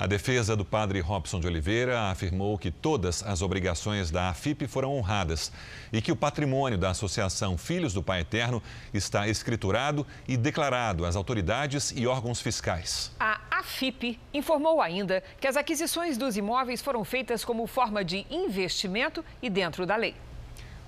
A 0.00 0.06
defesa 0.06 0.54
do 0.54 0.64
padre 0.64 1.00
Robson 1.00 1.40
de 1.40 1.48
Oliveira 1.48 2.02
afirmou 2.02 2.56
que 2.56 2.70
todas 2.70 3.20
as 3.24 3.42
obrigações 3.42 4.12
da 4.12 4.28
AFIP 4.28 4.68
foram 4.68 4.96
honradas 4.96 5.50
e 5.92 6.00
que 6.00 6.12
o 6.12 6.16
patrimônio 6.16 6.78
da 6.78 6.90
Associação 6.90 7.58
Filhos 7.58 7.92
do 7.92 8.00
Pai 8.00 8.20
Eterno 8.20 8.62
está 8.94 9.26
escriturado 9.26 10.06
e 10.28 10.36
declarado 10.36 11.04
às 11.04 11.16
autoridades 11.16 11.92
e 11.96 12.06
órgãos 12.06 12.40
fiscais. 12.40 13.10
A 13.18 13.40
AFIP 13.50 14.20
informou 14.32 14.80
ainda 14.80 15.20
que 15.40 15.48
as 15.48 15.56
aquisições 15.56 16.16
dos 16.16 16.36
imóveis 16.36 16.80
foram 16.80 17.04
feitas 17.04 17.44
como 17.44 17.66
forma 17.66 18.04
de 18.04 18.24
investimento 18.30 19.24
e 19.42 19.50
dentro 19.50 19.84
da 19.84 19.96
lei. 19.96 20.14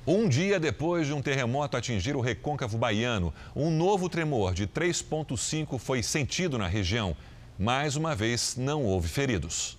Um 0.07 0.29
dia 0.29 0.59
depois 0.61 1.09
de 1.09 1.13
um 1.13 1.21
terremoto 1.21 1.77
atingir 1.77 2.15
o 2.15 2.21
recôncavo 2.21 2.79
baiano, 2.79 3.35
um 3.57 3.71
novo 3.71 4.09
tremor 4.09 4.55
de 4.55 4.69
3,5 4.69 5.79
foi 5.81 6.01
sentido 6.01 6.57
na 6.57 6.69
região. 6.69 7.17
Mais 7.63 7.95
uma 7.95 8.15
vez, 8.15 8.57
não 8.57 8.83
houve 8.87 9.07
feridos. 9.07 9.77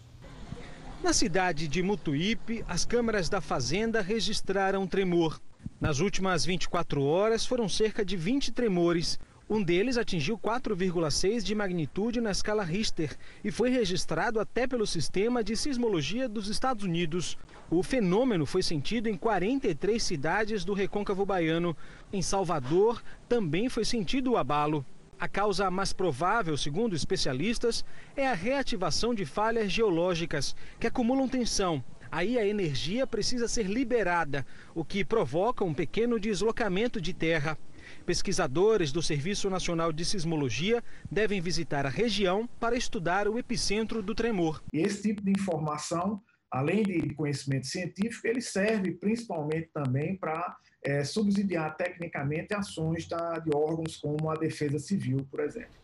Na 1.03 1.13
cidade 1.13 1.67
de 1.67 1.81
Mutuípe, 1.81 2.63
as 2.67 2.85
câmeras 2.85 3.27
da 3.27 3.41
fazenda 3.41 4.03
registraram 4.03 4.85
tremor. 4.85 5.41
Nas 5.79 5.99
últimas 5.99 6.45
24 6.45 7.03
horas, 7.03 7.43
foram 7.43 7.67
cerca 7.67 8.05
de 8.05 8.15
20 8.15 8.51
tremores. 8.51 9.19
Um 9.49 9.63
deles 9.63 9.97
atingiu 9.97 10.37
4,6 10.37 11.41
de 11.41 11.55
magnitude 11.55 12.21
na 12.21 12.29
escala 12.29 12.63
Richter 12.63 13.17
e 13.43 13.49
foi 13.49 13.71
registrado 13.71 14.39
até 14.39 14.67
pelo 14.67 14.85
sistema 14.85 15.43
de 15.43 15.57
sismologia 15.57 16.29
dos 16.29 16.49
Estados 16.49 16.85
Unidos. 16.85 17.35
O 17.67 17.81
fenômeno 17.81 18.45
foi 18.45 18.61
sentido 18.61 19.09
em 19.09 19.17
43 19.17 20.03
cidades 20.03 20.63
do 20.63 20.75
recôncavo 20.75 21.25
baiano. 21.25 21.75
Em 22.13 22.21
Salvador, 22.21 23.01
também 23.27 23.69
foi 23.69 23.85
sentido 23.85 24.33
o 24.33 24.37
abalo. 24.37 24.85
A 25.21 25.27
causa 25.27 25.69
mais 25.69 25.93
provável, 25.93 26.57
segundo 26.57 26.95
especialistas, 26.95 27.85
é 28.15 28.25
a 28.27 28.33
reativação 28.33 29.13
de 29.13 29.23
falhas 29.23 29.71
geológicas 29.71 30.55
que 30.79 30.87
acumulam 30.87 31.29
tensão. 31.29 31.83
Aí 32.11 32.39
a 32.39 32.47
energia 32.47 33.05
precisa 33.05 33.47
ser 33.47 33.67
liberada, 33.67 34.43
o 34.73 34.83
que 34.83 35.05
provoca 35.05 35.63
um 35.63 35.75
pequeno 35.75 36.19
deslocamento 36.19 36.99
de 36.99 37.13
terra. 37.13 37.55
Pesquisadores 38.03 38.91
do 38.91 38.99
Serviço 38.99 39.47
Nacional 39.47 39.93
de 39.93 40.03
Sismologia 40.03 40.83
devem 41.11 41.39
visitar 41.39 41.85
a 41.85 41.89
região 41.89 42.49
para 42.59 42.75
estudar 42.75 43.27
o 43.27 43.37
epicentro 43.37 44.01
do 44.01 44.15
tremor. 44.15 44.63
Esse 44.73 45.03
tipo 45.03 45.21
de 45.21 45.29
informação, 45.29 46.19
além 46.49 46.81
de 46.81 47.13
conhecimento 47.13 47.67
científico, 47.67 48.25
ele 48.25 48.41
serve 48.41 48.93
principalmente 48.93 49.69
também 49.71 50.17
para 50.17 50.57
é, 50.83 51.03
subsidiar 51.03 51.75
tecnicamente 51.75 52.53
ações 52.53 53.07
da, 53.07 53.39
de 53.39 53.55
órgãos 53.55 53.97
como 53.97 54.29
a 54.29 54.35
Defesa 54.35 54.79
Civil, 54.79 55.25
por 55.29 55.39
exemplo. 55.39 55.81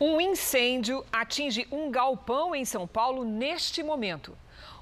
Um 0.00 0.20
incêndio 0.20 1.04
atinge 1.12 1.66
um 1.70 1.90
galpão 1.90 2.54
em 2.54 2.64
São 2.64 2.86
Paulo 2.86 3.24
neste 3.24 3.82
momento. 3.82 4.36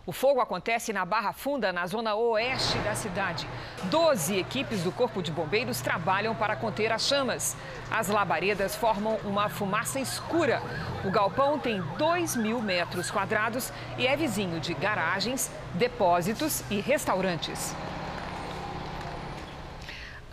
O 0.06 0.12
fogo 0.12 0.40
acontece 0.40 0.92
na 0.94 1.04
Barra 1.04 1.32
Funda, 1.32 1.72
na 1.72 1.86
zona 1.86 2.14
oeste 2.14 2.78
da 2.78 2.94
cidade. 2.94 3.46
Doze 3.90 4.38
equipes 4.38 4.82
do 4.82 4.90
Corpo 4.90 5.22
de 5.22 5.30
Bombeiros 5.30 5.82
trabalham 5.82 6.34
para 6.34 6.56
conter 6.56 6.90
as 6.90 7.02
chamas. 7.02 7.54
As 7.90 8.08
labaredas 8.08 8.74
formam 8.74 9.18
uma 9.24 9.50
fumaça 9.50 10.00
escura. 10.00 10.62
O 11.04 11.10
galpão 11.10 11.58
tem 11.58 11.82
2 11.98 12.34
mil 12.36 12.62
metros 12.62 13.10
quadrados 13.10 13.70
e 13.98 14.06
é 14.06 14.16
vizinho 14.16 14.58
de 14.58 14.72
garagens, 14.72 15.50
depósitos 15.74 16.64
e 16.70 16.80
restaurantes. 16.80 17.74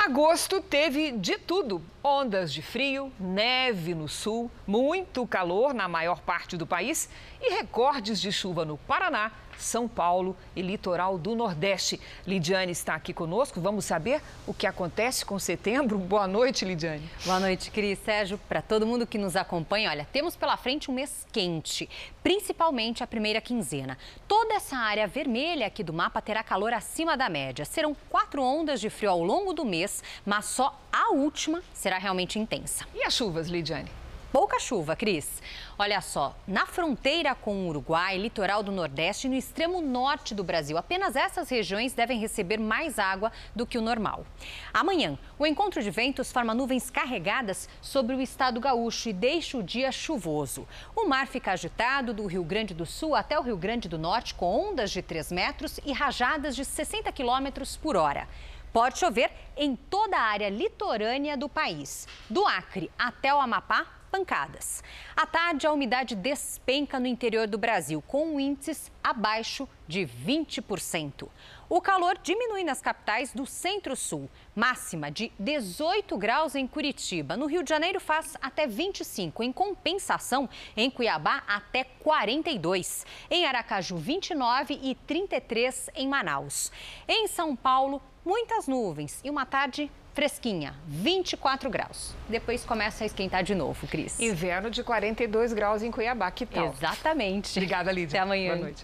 Agosto 0.07 0.61
teve 0.61 1.11
de 1.11 1.37
tudo: 1.37 1.81
ondas 2.01 2.53
de 2.53 2.61
frio, 2.61 3.11
neve 3.19 3.93
no 3.93 4.07
sul, 4.07 4.49
muito 4.65 5.27
calor 5.27 5.73
na 5.73 5.89
maior 5.89 6.21
parte 6.21 6.55
do 6.55 6.65
país 6.65 7.09
e 7.41 7.53
recordes 7.53 8.21
de 8.21 8.31
chuva 8.31 8.63
no 8.63 8.77
Paraná, 8.77 9.33
são 9.57 9.87
Paulo 9.87 10.35
e 10.55 10.61
litoral 10.61 11.17
do 11.17 11.35
Nordeste. 11.35 11.99
Lidiane 12.25 12.71
está 12.71 12.95
aqui 12.95 13.13
conosco. 13.13 13.59
Vamos 13.59 13.85
saber 13.85 14.21
o 14.45 14.53
que 14.53 14.67
acontece 14.67 15.25
com 15.25 15.37
setembro. 15.39 15.97
Boa 15.97 16.27
noite, 16.27 16.65
Lidiane. 16.65 17.09
Boa 17.25 17.39
noite, 17.39 17.71
Cris. 17.71 17.99
Sérgio, 17.99 18.37
para 18.47 18.61
todo 18.61 18.85
mundo 18.85 19.07
que 19.07 19.17
nos 19.17 19.35
acompanha, 19.35 19.89
olha, 19.89 20.07
temos 20.11 20.35
pela 20.35 20.57
frente 20.57 20.89
um 20.89 20.93
mês 20.93 21.25
quente, 21.31 21.89
principalmente 22.23 23.03
a 23.03 23.07
primeira 23.07 23.41
quinzena. 23.41 23.97
Toda 24.27 24.53
essa 24.55 24.77
área 24.77 25.07
vermelha 25.07 25.67
aqui 25.67 25.83
do 25.83 25.93
mapa 25.93 26.21
terá 26.21 26.43
calor 26.43 26.73
acima 26.73 27.17
da 27.17 27.29
média. 27.29 27.65
Serão 27.65 27.95
quatro 28.09 28.41
ondas 28.41 28.79
de 28.79 28.89
frio 28.89 29.11
ao 29.11 29.23
longo 29.23 29.53
do 29.53 29.65
mês, 29.65 30.03
mas 30.25 30.45
só 30.45 30.79
a 30.91 31.13
última 31.13 31.61
será 31.73 31.97
realmente 31.97 32.39
intensa. 32.39 32.85
E 32.93 33.03
as 33.03 33.13
chuvas, 33.13 33.47
Lidiane? 33.47 33.96
Pouca 34.31 34.59
chuva, 34.59 34.95
Cris. 34.95 35.41
Olha 35.77 36.01
só, 36.01 36.35
na 36.47 36.65
fronteira 36.65 37.33
com 37.35 37.53
o 37.53 37.67
Uruguai, 37.67 38.17
litoral 38.17 38.63
do 38.63 38.71
Nordeste 38.71 39.27
e 39.27 39.29
no 39.29 39.35
extremo 39.35 39.81
norte 39.81 40.33
do 40.33 40.43
Brasil, 40.43 40.77
apenas 40.77 41.15
essas 41.15 41.49
regiões 41.49 41.93
devem 41.93 42.19
receber 42.19 42.59
mais 42.59 42.99
água 42.99 43.31
do 43.55 43.65
que 43.65 43.77
o 43.77 43.81
normal. 43.81 44.25
Amanhã, 44.73 45.17
o 45.37 45.45
encontro 45.45 45.81
de 45.81 45.91
ventos 45.91 46.31
forma 46.31 46.53
nuvens 46.53 46.89
carregadas 46.89 47.69
sobre 47.81 48.15
o 48.15 48.21
estado 48.21 48.59
gaúcho 48.59 49.09
e 49.09 49.13
deixa 49.13 49.57
o 49.57 49.63
dia 49.63 49.91
chuvoso. 49.91 50.67
O 50.95 51.07
mar 51.07 51.27
fica 51.27 51.51
agitado 51.51 52.13
do 52.13 52.25
Rio 52.25 52.43
Grande 52.43 52.73
do 52.73 52.85
Sul 52.85 53.15
até 53.15 53.39
o 53.39 53.43
Rio 53.43 53.57
Grande 53.57 53.87
do 53.87 53.97
Norte, 53.97 54.33
com 54.33 54.69
ondas 54.69 54.91
de 54.91 55.01
3 55.01 55.31
metros 55.31 55.79
e 55.85 55.91
rajadas 55.91 56.55
de 56.55 56.65
60 56.65 57.11
quilômetros 57.11 57.77
por 57.77 57.95
hora. 57.95 58.27
Pode 58.73 58.99
chover 58.99 59.31
em 59.55 59.75
toda 59.75 60.17
a 60.17 60.21
área 60.21 60.49
litorânea 60.49 61.35
do 61.35 61.49
país, 61.49 62.07
do 62.29 62.45
Acre 62.45 62.91
até 62.97 63.33
o 63.33 63.39
Amapá, 63.39 63.87
pancadas. 64.17 64.83
À 65.15 65.27
tarde, 65.27 65.67
a 65.67 65.71
umidade 65.71 66.15
despenca 66.15 66.99
no 66.99 67.05
interior 67.05 67.47
do 67.47 67.57
Brasil, 67.57 68.01
com 68.07 68.39
índices 68.39 68.91
abaixo 69.03 69.69
de 69.87 70.07
20%. 70.07 71.27
O 71.69 71.81
calor 71.81 72.17
diminui 72.23 72.63
nas 72.63 72.81
capitais 72.81 73.31
do 73.33 73.45
Centro-Sul, 73.45 74.29
máxima 74.55 75.11
de 75.11 75.31
18 75.37 76.17
graus 76.17 76.55
em 76.55 76.65
Curitiba. 76.65 77.37
No 77.37 77.45
Rio 77.45 77.61
de 77.61 77.69
Janeiro 77.69 77.99
faz 77.99 78.35
até 78.41 78.65
25. 78.65 79.43
Em 79.43 79.51
compensação, 79.51 80.49
em 80.75 80.89
Cuiabá, 80.89 81.43
até 81.47 81.83
42. 81.83 83.05
Em 83.29 83.45
Aracaju, 83.45 83.97
29 83.97 84.79
e 84.81 84.95
33 84.95 85.89
em 85.93 86.07
Manaus. 86.07 86.71
Em 87.07 87.27
São 87.27 87.55
Paulo, 87.55 88.01
muitas 88.25 88.67
nuvens 88.67 89.21
e 89.23 89.29
uma 89.29 89.45
tarde 89.45 89.91
fresquinha, 90.17 90.73
24 90.87 91.69
graus. 91.69 92.15
Depois 92.27 92.65
começa 92.65 93.03
a 93.03 93.05
esquentar 93.05 93.43
de 93.43 93.53
novo, 93.53 93.85
Cris. 93.85 94.19
Inverno 94.19 94.71
de 94.71 94.81
42 94.81 95.53
graus 95.53 95.83
em 95.83 95.91
Cuiabá, 95.91 96.31
que 96.31 96.43
tal? 96.43 96.69
Exatamente. 96.69 97.51
Obrigada, 97.51 97.91
Lídia. 97.91 98.17
Até 98.17 98.23
amanhã. 98.23 98.53
Boa 98.55 98.63
noite. 98.63 98.83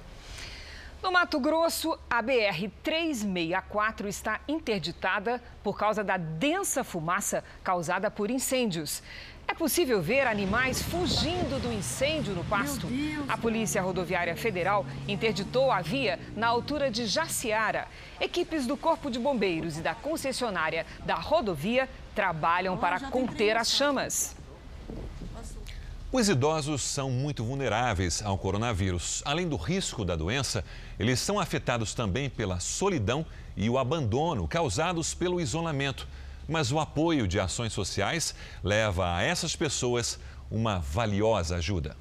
No 1.01 1.11
Mato 1.11 1.39
Grosso, 1.39 1.97
a 2.07 2.21
BR-364 2.21 4.05
está 4.05 4.41
interditada 4.47 5.41
por 5.63 5.75
causa 5.75 6.03
da 6.03 6.17
densa 6.17 6.83
fumaça 6.83 7.43
causada 7.63 8.11
por 8.11 8.29
incêndios. 8.29 9.01
É 9.47 9.53
possível 9.53 10.01
ver 10.01 10.25
animais 10.25 10.81
fugindo 10.81 11.61
do 11.61 11.71
incêndio 11.71 12.33
no 12.33 12.43
pasto. 12.45 12.87
A 13.27 13.37
Polícia 13.37 13.81
Rodoviária 13.81 14.35
Federal 14.35 14.85
interditou 15.07 15.71
a 15.71 15.81
via 15.81 16.19
na 16.35 16.47
altura 16.47 16.89
de 16.89 17.05
Jaciara. 17.05 17.87
Equipes 18.19 18.65
do 18.65 18.75
Corpo 18.75 19.11
de 19.11 19.19
Bombeiros 19.19 19.77
e 19.77 19.81
da 19.81 19.93
concessionária 19.93 20.85
da 21.05 21.15
rodovia 21.15 21.87
trabalham 22.15 22.77
para 22.77 22.99
conter 22.99 23.57
as 23.57 23.71
chamas. 23.71 24.35
Os 26.11 26.29
idosos 26.29 26.83
são 26.83 27.09
muito 27.09 27.43
vulneráveis 27.43 28.21
ao 28.21 28.37
coronavírus. 28.37 29.23
Além 29.25 29.49
do 29.49 29.55
risco 29.55 30.05
da 30.05 30.15
doença, 30.15 30.63
eles 30.99 31.19
são 31.19 31.39
afetados 31.39 31.95
também 31.95 32.29
pela 32.29 32.59
solidão 32.59 33.25
e 33.57 33.67
o 33.67 33.79
abandono 33.79 34.47
causados 34.47 35.15
pelo 35.15 35.41
isolamento. 35.41 36.07
Mas 36.47 36.71
o 36.71 36.79
apoio 36.79 37.27
de 37.27 37.39
ações 37.39 37.73
sociais 37.73 38.35
leva 38.63 39.15
a 39.15 39.21
essas 39.21 39.55
pessoas 39.55 40.19
uma 40.51 40.79
valiosa 40.79 41.55
ajuda. 41.55 41.95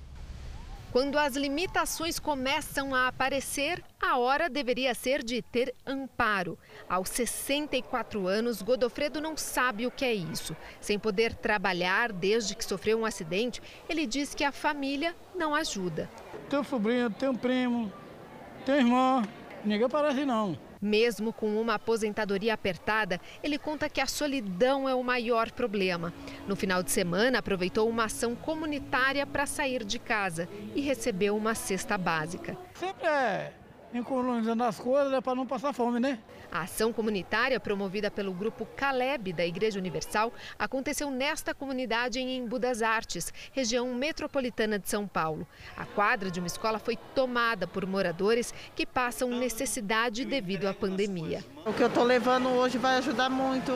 Quando 0.93 1.19
as 1.19 1.35
limitações 1.37 2.19
começam 2.19 2.95
a 2.95 3.09
aparecer, 3.09 3.83
a 3.99 4.19
hora 4.19 4.51
deveria 4.51 4.95
ser 4.95 5.23
de 5.23 5.41
ter 5.41 5.75
amparo. 5.87 6.59
Aos 6.87 7.09
64 7.09 8.27
anos, 8.27 8.61
Godofredo 8.61 9.19
não 9.19 9.35
sabe 9.35 9.87
o 9.87 9.91
que 9.91 10.05
é 10.05 10.13
isso. 10.13 10.55
Sem 10.83 10.99
poder 10.99 11.35
trabalhar 11.35 12.13
desde 12.13 12.55
que 12.55 12.63
sofreu 12.63 12.99
um 12.99 13.07
acidente, 13.07 13.63
ele 13.89 14.07
diz 14.07 14.35
que 14.35 14.45
a 14.45 14.53
família 14.53 15.17
não 15.35 15.55
ajuda. 15.55 16.11
Tenho 16.51 16.63
sobrinho, 16.63 17.09
tenho 17.09 17.39
primo, 17.39 17.91
tenho 18.67 18.81
irmã, 18.81 19.23
ninguém 19.65 19.87
aparece 19.87 20.27
não. 20.27 20.59
Mesmo 20.83 21.33
com 21.33 21.61
uma 21.61 21.75
aposentadoria 21.75 22.53
apertada, 22.53 23.21
ele 23.41 23.57
conta 23.57 23.89
que 23.89 24.01
a 24.01 24.07
solidão 24.07 24.89
é 24.89 24.95
o 24.95 25.05
maior 25.05 25.53
problema. 25.53 26.13
No 26.49 26.57
final 26.57 26.83
de 26.83 26.91
semana, 26.91 27.39
aproveitou 27.39 27.89
uma 27.89 28.07
ação 28.07 28.35
comunitária 28.35 29.25
para 29.25 29.47
sair 29.47 29.85
de 29.85 30.01
casa 30.01 30.49
e 30.75 30.81
recebeu 30.81 31.37
uma 31.37 31.55
cesta 31.55 31.97
básica. 31.97 32.59
Sempre 32.75 33.07
é 33.07 33.62
economizando 33.95 34.65
as 34.65 34.79
coisas 34.79 35.13
é 35.13 35.21
para 35.21 35.35
não 35.35 35.47
passar 35.47 35.73
fome, 35.73 36.01
né? 36.01 36.19
A 36.51 36.63
ação 36.63 36.93
comunitária 36.93 37.59
promovida 37.59 38.11
pelo 38.11 38.33
grupo 38.33 38.67
Caleb 38.77 39.33
da 39.33 39.45
Igreja 39.45 39.79
Universal 39.79 40.33
aconteceu 40.59 41.11
nesta 41.11 41.55
comunidade 41.55 42.19
em 42.19 42.37
Embu 42.37 42.59
das 42.59 42.83
Artes, 42.83 43.33
região 43.53 43.95
metropolitana 43.95 44.79
de 44.79 44.89
São 44.89 45.07
Paulo. 45.07 45.47
A 45.77 45.87
quadra 45.87 46.31
de 46.31 46.41
uma 46.41 46.47
escola 46.47 46.79
foi 46.79 46.97
tomada 47.15 47.67
por 47.67 47.87
moradores 47.87 48.53
que 48.75 48.85
passam 48.85 49.31
necessidade 49.31 50.25
devido 50.25 50.67
à 50.67 50.75
pandemia. 50.75 51.45
O 51.65 51.73
que 51.73 51.83
eu 51.83 51.89
estou 51.89 52.05
levando 52.05 52.49
hoje 52.51 52.79
vai 52.79 52.97
ajudar 52.97 53.31
muito 53.31 53.73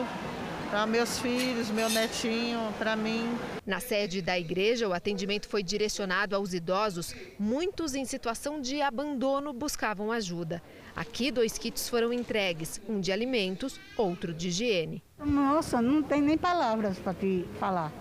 para 0.69 0.85
meus 0.85 1.19
filhos, 1.19 1.69
meu 1.69 1.89
netinho, 1.89 2.59
para 2.77 2.95
mim. 2.95 3.37
Na 3.65 3.79
sede 3.79 4.21
da 4.21 4.37
igreja, 4.37 4.87
o 4.87 4.93
atendimento 4.93 5.47
foi 5.47 5.63
direcionado 5.63 6.35
aos 6.35 6.53
idosos. 6.53 7.15
Muitos 7.39 7.95
em 7.95 8.05
situação 8.05 8.59
de 8.59 8.81
abandono 8.81 9.53
buscavam 9.53 10.11
ajuda. 10.11 10.61
Aqui, 10.95 11.31
dois 11.31 11.57
kits 11.57 11.89
foram 11.89 12.11
entregues: 12.11 12.81
um 12.87 12.99
de 12.99 13.11
alimentos, 13.11 13.79
outro 13.97 14.33
de 14.33 14.49
higiene. 14.49 15.03
Nossa, 15.19 15.81
não 15.81 16.03
tem 16.03 16.21
nem 16.21 16.37
palavras 16.37 16.97
para 16.99 17.13
te 17.13 17.45
falar. 17.59 17.91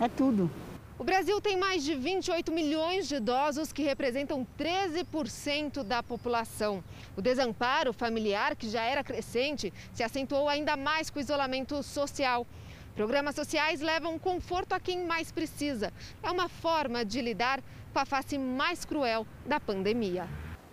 É 0.00 0.08
tudo. 0.08 0.50
O 0.98 1.04
Brasil 1.04 1.38
tem 1.42 1.58
mais 1.58 1.84
de 1.84 1.94
28 1.94 2.50
milhões 2.50 3.06
de 3.06 3.16
idosos 3.16 3.70
que 3.70 3.82
representam 3.82 4.46
13% 4.58 5.82
da 5.82 6.02
população. 6.02 6.82
O 7.14 7.20
desamparo 7.20 7.92
familiar, 7.92 8.56
que 8.56 8.66
já 8.66 8.82
era 8.82 9.04
crescente, 9.04 9.74
se 9.92 10.02
acentuou 10.02 10.48
ainda 10.48 10.74
mais 10.74 11.10
com 11.10 11.18
o 11.18 11.22
isolamento 11.22 11.82
social. 11.82 12.46
Programas 12.94 13.34
sociais 13.34 13.82
levam 13.82 14.18
conforto 14.18 14.72
a 14.72 14.80
quem 14.80 15.04
mais 15.04 15.30
precisa. 15.30 15.92
É 16.22 16.30
uma 16.30 16.48
forma 16.48 17.04
de 17.04 17.20
lidar 17.20 17.62
com 17.92 17.98
a 17.98 18.06
face 18.06 18.38
mais 18.38 18.86
cruel 18.86 19.26
da 19.44 19.60
pandemia. 19.60 20.26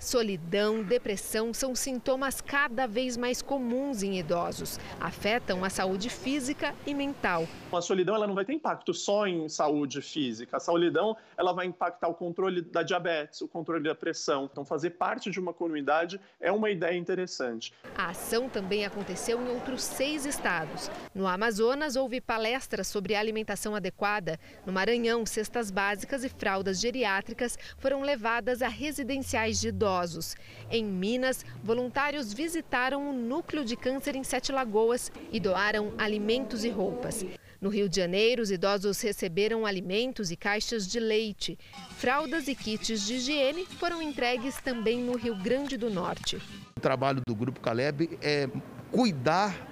Solidão, 0.04 0.84
depressão 0.84 1.54
são 1.54 1.74
sintomas 1.74 2.42
cada 2.42 2.86
vez 2.86 3.16
mais 3.16 3.42
comuns 3.42 4.04
em 4.04 4.20
idosos. 4.20 4.78
Afetam 5.00 5.64
a 5.64 5.70
saúde 5.70 6.10
física 6.10 6.76
e 6.86 6.94
mental. 6.94 7.48
A 7.72 7.82
solidão 7.82 8.14
ela 8.14 8.28
não 8.28 8.36
vai 8.36 8.44
ter 8.44 8.52
impacto 8.52 8.94
só 8.94 9.26
em 9.26 9.48
saúde 9.48 10.02
física. 10.02 10.58
A 10.58 10.60
solidão 10.60 11.16
ela 11.38 11.54
vai 11.54 11.68
impactar 11.68 12.10
o 12.10 12.14
controle 12.14 12.62
da 12.62 12.84
diabetes, 12.84 13.40
o 13.40 13.48
controle 13.48 13.86
da 13.86 13.96
pressão. 13.96 14.50
Então, 14.52 14.66
fazer 14.66 14.90
parte 14.92 15.32
de 15.32 15.40
uma 15.40 15.54
comunidade 15.54 16.20
é 16.40 16.52
uma 16.52 16.70
ideia 16.70 16.98
interessante. 16.98 17.74
A 17.98 18.10
ação 18.10 18.50
também 18.50 18.86
aconteceu 18.86 19.42
em 19.42 19.48
outros 19.48 19.84
seis 19.84 20.26
estados. 20.26 20.92
No 21.16 21.26
Amazonas, 21.26 21.96
houve 21.96 22.20
palestras 22.20 22.88
sobre 22.88 23.16
alimentação 23.16 23.74
adequada. 23.74 24.38
No 24.66 24.74
Maranhão, 24.74 25.26
cestas 25.26 25.72
básicas 25.72 26.26
e 26.26 26.30
fraldas 26.30 26.82
geriátricas 26.82 27.58
foram 27.78 28.02
levadas 28.02 28.62
a 28.62 28.68
residenciais 28.68 29.62
de 29.62 29.70
idosos 29.70 29.93
idosos. 29.94 30.36
Em 30.72 30.84
Minas, 30.84 31.46
voluntários 31.64 32.34
visitaram 32.34 33.10
o 33.10 33.14
núcleo 33.14 33.64
de 33.64 33.76
câncer 33.76 34.16
em 34.16 34.24
Sete 34.24 34.52
Lagoas 34.52 35.12
e 35.32 35.40
doaram 35.40 35.94
alimentos 35.98 36.66
e 36.66 36.70
roupas. 36.70 37.24
No 37.62 37.70
Rio 37.70 37.88
de 37.88 37.96
Janeiro, 37.96 38.42
os 38.42 38.52
idosos 38.52 39.00
receberam 39.02 39.66
alimentos 39.66 40.32
e 40.32 40.36
caixas 40.36 40.88
de 40.88 41.00
leite. 41.00 41.58
Fraldas 41.92 42.48
e 42.48 42.56
kits 42.56 43.06
de 43.06 43.14
higiene 43.16 43.66
foram 43.66 44.02
entregues 44.02 44.60
também 44.62 45.00
no 45.00 45.16
Rio 45.16 45.36
Grande 45.36 45.78
do 45.78 45.90
Norte. 45.90 46.42
O 46.76 46.82
trabalho 46.82 47.22
do 47.26 47.36
Grupo 47.36 47.62
Caleb 47.62 48.18
é 48.22 48.50
cuidar 48.92 49.70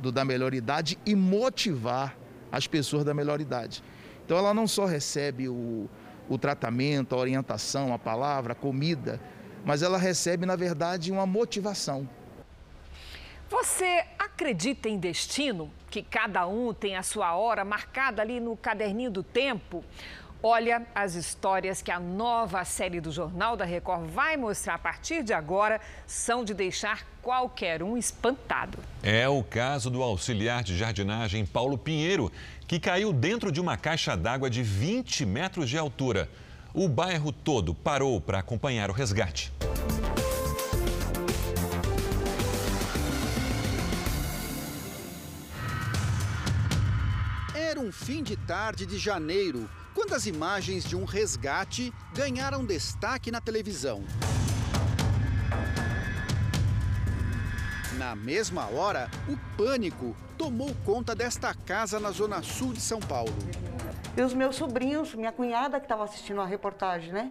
do 0.00 0.10
da 0.10 0.24
melhor 0.24 0.52
idade 0.52 0.98
e 1.06 1.14
motivar 1.14 2.16
as 2.50 2.66
pessoas 2.66 3.04
da 3.04 3.14
melhor 3.14 3.40
idade. 3.40 3.82
Então 4.24 4.36
ela 4.36 4.52
não 4.52 4.66
só 4.66 4.84
recebe 4.84 5.48
o, 5.48 5.88
o 6.28 6.38
tratamento, 6.38 7.14
a 7.14 7.18
orientação, 7.18 7.94
a 7.94 7.98
palavra, 7.98 8.52
a 8.52 8.56
comida, 8.56 9.20
mas 9.64 9.82
ela 9.82 9.98
recebe, 9.98 10.46
na 10.46 10.56
verdade, 10.56 11.12
uma 11.12 11.26
motivação. 11.26 12.08
Você 13.48 14.04
acredita 14.18 14.88
em 14.88 14.98
destino? 14.98 15.70
Que 15.90 16.02
cada 16.02 16.46
um 16.46 16.72
tem 16.72 16.96
a 16.96 17.02
sua 17.02 17.34
hora 17.34 17.64
marcada 17.64 18.22
ali 18.22 18.38
no 18.38 18.56
caderninho 18.56 19.10
do 19.10 19.24
tempo? 19.24 19.84
Olha, 20.42 20.86
as 20.94 21.14
histórias 21.16 21.82
que 21.82 21.90
a 21.90 22.00
nova 22.00 22.64
série 22.64 22.98
do 22.98 23.12
Jornal 23.12 23.58
da 23.58 23.64
Record 23.66 24.08
vai 24.08 24.38
mostrar 24.38 24.76
a 24.76 24.78
partir 24.78 25.22
de 25.22 25.34
agora 25.34 25.78
são 26.06 26.42
de 26.42 26.54
deixar 26.54 27.06
qualquer 27.20 27.82
um 27.82 27.94
espantado. 27.94 28.78
É 29.02 29.28
o 29.28 29.42
caso 29.42 29.90
do 29.90 30.02
auxiliar 30.02 30.62
de 30.62 30.78
jardinagem 30.78 31.44
Paulo 31.44 31.76
Pinheiro, 31.76 32.32
que 32.66 32.80
caiu 32.80 33.12
dentro 33.12 33.52
de 33.52 33.60
uma 33.60 33.76
caixa 33.76 34.16
d'água 34.16 34.48
de 34.48 34.62
20 34.62 35.26
metros 35.26 35.68
de 35.68 35.76
altura. 35.76 36.26
O 36.72 36.88
bairro 36.88 37.32
todo 37.32 37.74
parou 37.74 38.20
para 38.20 38.38
acompanhar 38.38 38.90
o 38.90 38.92
resgate. 38.92 39.52
Era 47.52 47.80
um 47.80 47.90
fim 47.90 48.22
de 48.22 48.36
tarde 48.36 48.86
de 48.86 48.98
janeiro, 48.98 49.68
quando 49.94 50.14
as 50.14 50.26
imagens 50.26 50.84
de 50.84 50.94
um 50.94 51.04
resgate 51.04 51.92
ganharam 52.14 52.64
destaque 52.64 53.32
na 53.32 53.40
televisão. 53.40 54.04
Na 58.00 58.16
mesma 58.16 58.66
hora, 58.70 59.10
o 59.28 59.36
pânico 59.58 60.16
tomou 60.38 60.74
conta 60.86 61.14
desta 61.14 61.52
casa 61.52 62.00
na 62.00 62.10
zona 62.10 62.42
sul 62.42 62.72
de 62.72 62.80
São 62.80 62.98
Paulo. 62.98 63.34
E 64.16 64.22
os 64.22 64.32
meus 64.32 64.56
sobrinhos, 64.56 65.14
minha 65.14 65.30
cunhada 65.30 65.78
que 65.78 65.84
estava 65.84 66.04
assistindo 66.04 66.40
a 66.40 66.46
reportagem, 66.46 67.12
né? 67.12 67.30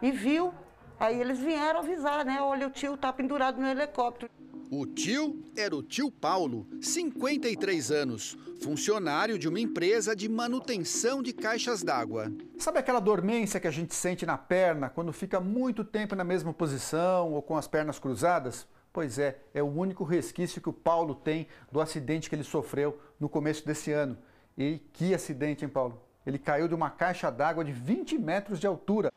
E 0.00 0.10
viu, 0.10 0.54
aí 0.98 1.20
eles 1.20 1.38
vieram 1.38 1.80
avisar, 1.80 2.24
né? 2.24 2.40
Olha, 2.40 2.66
o 2.66 2.70
tio 2.70 2.96
tá 2.96 3.12
pendurado 3.12 3.60
no 3.60 3.68
helicóptero. 3.68 4.32
O 4.70 4.86
tio 4.86 5.44
era 5.54 5.76
o 5.76 5.82
tio 5.82 6.10
Paulo, 6.10 6.66
53 6.80 7.92
anos, 7.92 8.38
funcionário 8.62 9.38
de 9.38 9.50
uma 9.50 9.60
empresa 9.60 10.16
de 10.16 10.30
manutenção 10.30 11.22
de 11.22 11.34
caixas 11.34 11.82
d'água. 11.82 12.32
Sabe 12.56 12.78
aquela 12.78 13.00
dormência 13.00 13.60
que 13.60 13.68
a 13.68 13.70
gente 13.70 13.94
sente 13.94 14.24
na 14.24 14.38
perna 14.38 14.88
quando 14.88 15.12
fica 15.12 15.38
muito 15.40 15.84
tempo 15.84 16.16
na 16.16 16.24
mesma 16.24 16.54
posição 16.54 17.34
ou 17.34 17.42
com 17.42 17.54
as 17.54 17.68
pernas 17.68 17.98
cruzadas? 17.98 18.66
Pois 18.96 19.18
é, 19.18 19.36
é 19.52 19.62
o 19.62 19.66
único 19.66 20.04
resquício 20.04 20.58
que 20.58 20.70
o 20.70 20.72
Paulo 20.72 21.14
tem 21.14 21.48
do 21.70 21.82
acidente 21.82 22.30
que 22.30 22.34
ele 22.34 22.42
sofreu 22.42 22.98
no 23.20 23.28
começo 23.28 23.66
desse 23.66 23.92
ano. 23.92 24.16
E 24.56 24.78
que 24.94 25.12
acidente, 25.12 25.66
hein, 25.66 25.68
Paulo? 25.68 26.00
Ele 26.24 26.38
caiu 26.38 26.66
de 26.66 26.74
uma 26.74 26.88
caixa 26.88 27.30
d'água 27.30 27.62
de 27.62 27.72
20 27.72 28.16
metros 28.16 28.58
de 28.58 28.66
altura. 28.66 29.12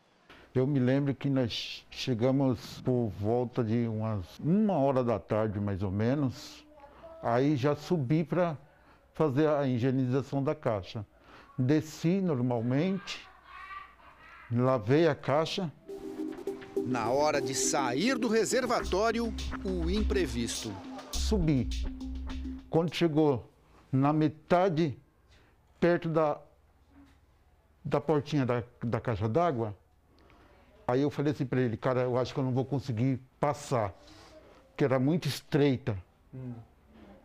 Eu 0.54 0.68
me 0.68 0.80
lembro 0.80 1.16
que 1.16 1.30
nós 1.30 1.88
chegamos 1.90 2.82
por 2.82 3.08
volta 3.08 3.64
de 3.64 3.88
umas 3.88 4.38
uma 4.40 4.74
hora 4.74 5.02
da 5.02 5.18
tarde, 5.18 5.62
mais 5.62 5.82
ou 5.82 5.92
menos. 5.92 6.68
Aí 7.24 7.56
já 7.56 7.74
subi 7.74 8.26
para 8.26 8.58
fazer 9.14 9.48
a 9.48 9.66
higienização 9.66 10.44
da 10.44 10.54
caixa. 10.54 11.06
Desci 11.58 12.20
normalmente, 12.20 13.26
lavei 14.52 15.08
a 15.08 15.16
caixa. 15.16 15.72
Na 16.90 17.10
hora 17.10 17.40
de 17.40 17.54
sair 17.54 18.18
do 18.18 18.28
reservatório, 18.28 19.34
o 19.64 19.90
imprevisto. 19.90 20.74
Subi. 21.12 21.70
Quando 22.70 22.94
chegou 22.94 23.50
na 23.92 24.12
metade, 24.12 24.98
perto 25.80 26.10
da, 26.10 26.40
da 27.86 28.02
portinha 28.02 28.46
da, 28.46 28.64
da 28.84 29.00
caixa 29.00 29.30
d'água, 29.30 29.76
Aí 30.90 31.04
eu 31.04 31.12
falei 31.12 31.32
assim 31.34 31.46
para 31.46 31.62
ele, 31.62 31.78
cara, 31.78 32.02
eu 32.02 32.18
acho 32.18 32.34
que 32.34 32.40
eu 32.40 32.44
não 32.44 32.52
vou 32.52 32.66
conseguir 32.66 33.20
passar, 33.40 33.94
porque 34.70 34.84
era 34.84 34.98
muito 34.98 35.28
estreita. 35.28 35.96
Hum. 36.34 36.54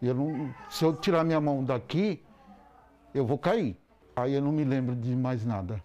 Eu 0.03 0.15
não, 0.15 0.55
se 0.69 0.85
eu 0.85 0.95
tirar 0.95 1.25
minha 1.25 1.41
mão 1.41 1.65
daqui, 1.65 2.23
eu 3.15 3.25
vou 3.25 3.39
cair. 3.39 3.75
Aí 4.15 4.35
eu 4.35 4.43
não 4.43 4.53
me 4.53 4.65
lembro 4.65 4.95
de 4.95 5.17
mais 5.17 5.47
nada. 5.47 5.83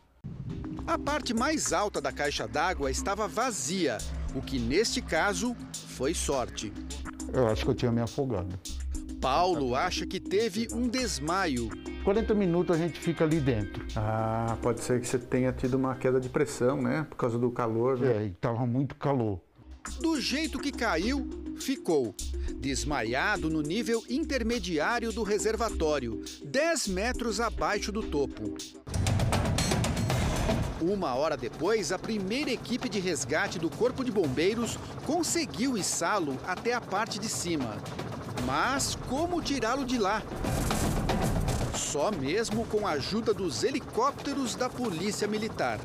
A 0.90 0.98
parte 0.98 1.36
mais 1.36 1.72
alta 1.72 2.02
da 2.02 2.12
caixa 2.12 2.48
d'água 2.48 2.90
estava 2.90 3.28
vazia, 3.28 4.00
o 4.34 4.42
que 4.42 4.58
neste 4.58 5.04
caso 5.04 5.56
foi 5.72 6.16
sorte. 6.16 6.74
Eu 7.32 7.48
acho 7.48 7.64
que 7.64 7.70
eu 7.70 7.76
tinha 7.76 7.92
me 7.92 8.02
afogado. 8.02 8.60
Paulo 9.22 9.76
acha 9.76 10.08
que 10.08 10.20
teve 10.20 10.68
um 10.74 10.88
desmaio 10.88 11.70
40 12.04 12.34
minutos 12.34 12.76
a 12.76 12.80
gente 12.80 13.00
fica 13.00 13.24
ali 13.24 13.40
dentro. 13.40 13.86
Ah, 13.96 14.58
pode 14.64 14.82
ser 14.82 15.00
que 15.00 15.08
você 15.08 15.20
tenha 15.20 15.54
tido 15.54 15.76
uma 15.76 15.94
queda 15.94 16.20
de 16.20 16.28
pressão, 16.28 16.82
né? 16.82 17.06
Por 17.08 17.18
causa 17.18 17.38
do 17.38 17.52
calor, 17.52 18.00
né? 18.00 18.24
É, 18.24 18.26
estava 18.26 18.66
muito 18.66 18.96
calor. 18.96 19.40
Do 20.02 20.20
jeito 20.20 20.58
que 20.58 20.72
caiu, 20.72 21.30
ficou. 21.60 22.16
Desmaiado 22.56 23.48
no 23.48 23.62
nível 23.62 24.04
intermediário 24.10 25.12
do 25.12 25.22
reservatório, 25.22 26.24
10 26.44 26.88
metros 26.88 27.40
abaixo 27.40 27.92
do 27.92 28.02
topo. 28.02 28.56
Uma 30.82 31.14
hora 31.14 31.36
depois, 31.36 31.92
a 31.92 32.00
primeira 32.00 32.52
equipe 32.52 32.88
de 32.88 33.00
resgate 33.00 33.60
do 33.60 33.70
Corpo 33.70 34.04
de 34.04 34.12
Bombeiros 34.12 34.78
conseguiu 35.06 35.78
içá-lo 35.78 36.38
até 36.48 36.74
a 36.74 36.80
parte 36.80 37.20
de 37.20 37.28
cima. 37.28 37.76
Mas 38.46 38.96
como 39.10 39.42
tirá-lo 39.42 39.84
de 39.84 39.98
lá? 39.98 40.24
Só 41.76 42.12
mesmo 42.12 42.66
com 42.66 42.88
a 42.88 42.92
ajuda 42.92 43.34
dos 43.34 43.64
helicópteros 43.64 44.56
da 44.56 44.70
Polícia 44.70 45.28
Militar. 45.28 45.80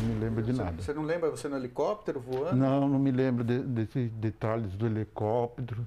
Não 0.00 0.14
me 0.14 0.20
lembro 0.20 0.42
de 0.42 0.52
você, 0.52 0.62
nada. 0.62 0.82
Você 0.82 0.94
não 0.94 1.02
lembra 1.02 1.30
você 1.30 1.48
no 1.48 1.56
helicóptero 1.56 2.20
voando? 2.20 2.56
Não, 2.56 2.88
não 2.88 2.98
me 3.00 3.10
lembro 3.10 3.42
de, 3.42 3.58
desses 3.58 4.10
detalhes 4.12 4.72
do 4.74 4.86
helicóptero. 4.86 5.84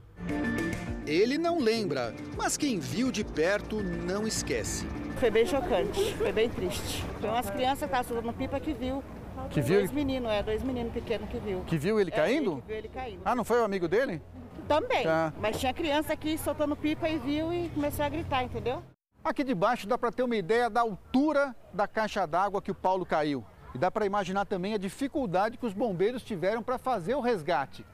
Ele 1.07 1.37
não 1.37 1.59
lembra, 1.59 2.13
mas 2.37 2.57
quem 2.57 2.79
viu 2.79 3.11
de 3.11 3.23
perto 3.23 3.81
não 3.81 4.27
esquece. 4.27 4.85
Foi 5.19 5.29
bem 5.29 5.45
chocante, 5.45 6.13
foi 6.13 6.31
bem 6.31 6.49
triste. 6.49 7.03
Foi 7.19 7.29
umas 7.29 7.49
crianças 7.49 7.79
que 7.79 7.85
estavam 7.85 8.03
soltando 8.05 8.33
pipa 8.33 8.57
que 8.57 8.73
viu. 8.73 9.03
Que 9.49 9.59
viu? 9.59 9.79
Dois 9.79 9.91
meninos, 9.91 10.31
é, 10.31 10.41
dois 10.41 10.63
meninos 10.63 10.93
pequenos 10.93 11.29
que 11.29 11.37
viu. 11.39 11.59
Que 11.67 11.77
viu 11.77 11.99
ele 11.99 12.09
caindo? 12.09 12.59
É, 12.59 12.61
que 12.61 12.67
viu 12.67 12.77
ele 12.77 12.87
caindo. 12.87 13.21
Ah, 13.25 13.35
não 13.35 13.43
foi 13.43 13.59
o 13.59 13.65
amigo 13.65 13.85
dele? 13.85 14.21
Também, 14.65 15.03
tá. 15.03 15.33
mas 15.41 15.59
tinha 15.59 15.73
criança 15.73 16.13
aqui 16.13 16.37
soltando 16.37 16.73
pipa 16.73 17.09
e 17.09 17.17
viu 17.17 17.51
e 17.51 17.67
começou 17.69 18.05
a 18.05 18.09
gritar, 18.09 18.43
entendeu? 18.43 18.81
Aqui 19.21 19.43
de 19.43 19.53
baixo 19.53 19.85
dá 19.85 19.97
para 19.97 20.09
ter 20.09 20.23
uma 20.23 20.37
ideia 20.37 20.69
da 20.69 20.79
altura 20.81 21.53
da 21.73 21.85
caixa 21.85 22.25
d'água 22.25 22.61
que 22.61 22.71
o 22.71 22.75
Paulo 22.75 23.05
caiu. 23.05 23.43
E 23.75 23.77
dá 23.77 23.91
para 23.91 24.05
imaginar 24.05 24.45
também 24.45 24.73
a 24.73 24.77
dificuldade 24.77 25.57
que 25.57 25.65
os 25.65 25.73
bombeiros 25.73 26.23
tiveram 26.23 26.63
para 26.63 26.77
fazer 26.77 27.15
o 27.15 27.19
resgate. 27.19 27.85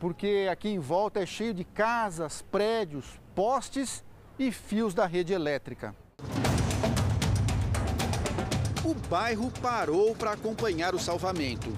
Porque 0.00 0.48
aqui 0.50 0.70
em 0.70 0.80
volta 0.80 1.20
é 1.20 1.26
cheio 1.26 1.54
de 1.54 1.62
casas, 1.62 2.42
prédios, 2.42 3.20
postes 3.36 4.04
e 4.36 4.50
fios 4.50 4.94
da 4.94 5.06
rede 5.06 5.32
elétrica. 5.32 5.94
O 8.92 9.08
bairro 9.08 9.50
parou 9.62 10.14
para 10.14 10.32
acompanhar 10.32 10.94
o 10.94 10.98
salvamento. 10.98 11.72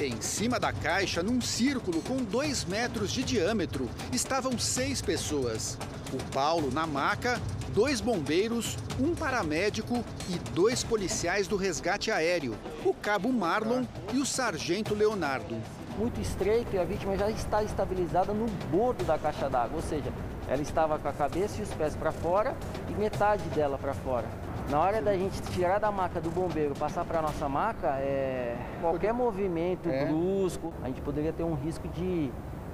Em 0.00 0.18
cima 0.22 0.58
da 0.58 0.72
caixa, 0.72 1.22
num 1.22 1.38
círculo 1.38 2.00
com 2.00 2.16
dois 2.16 2.64
metros 2.64 3.12
de 3.12 3.22
diâmetro, 3.22 3.86
estavam 4.10 4.58
seis 4.58 5.02
pessoas. 5.02 5.76
O 6.10 6.32
Paulo 6.32 6.72
na 6.72 6.86
maca, 6.86 7.38
dois 7.74 8.00
bombeiros, 8.00 8.78
um 8.98 9.14
paramédico 9.14 10.02
e 10.26 10.38
dois 10.52 10.82
policiais 10.82 11.46
do 11.46 11.56
resgate 11.56 12.10
aéreo, 12.10 12.56
o 12.82 12.94
cabo 12.94 13.30
Marlon 13.30 13.84
e 14.14 14.18
o 14.18 14.24
sargento 14.24 14.94
Leonardo. 14.94 15.60
Muito 15.98 16.18
estreito 16.18 16.74
e 16.74 16.78
a 16.78 16.84
vítima 16.84 17.14
já 17.18 17.28
está 17.28 17.62
estabilizada 17.62 18.32
no 18.32 18.46
bordo 18.70 19.04
da 19.04 19.18
caixa 19.18 19.50
d'água, 19.50 19.76
ou 19.76 19.82
seja, 19.82 20.10
ela 20.48 20.62
estava 20.62 20.98
com 20.98 21.08
a 21.08 21.12
cabeça 21.12 21.60
e 21.60 21.62
os 21.62 21.74
pés 21.74 21.94
para 21.94 22.10
fora 22.10 22.56
e 22.88 22.92
metade 22.92 23.42
dela 23.50 23.76
para 23.76 23.92
fora. 23.92 24.43
Na 24.70 24.80
hora 24.80 25.02
da 25.02 25.14
gente 25.16 25.40
tirar 25.52 25.78
da 25.78 25.92
maca 25.92 26.20
do 26.20 26.30
bombeiro, 26.30 26.74
passar 26.74 27.04
para 27.04 27.18
a 27.18 27.22
nossa 27.22 27.48
maca, 27.48 27.88
é, 27.98 28.56
qualquer 28.80 29.12
movimento 29.12 29.88
é. 29.88 30.06
brusco, 30.06 30.72
a 30.82 30.86
gente 30.86 31.00
poderia 31.02 31.32
ter 31.32 31.42
um 31.42 31.54
risco 31.54 31.86
de 31.88 32.32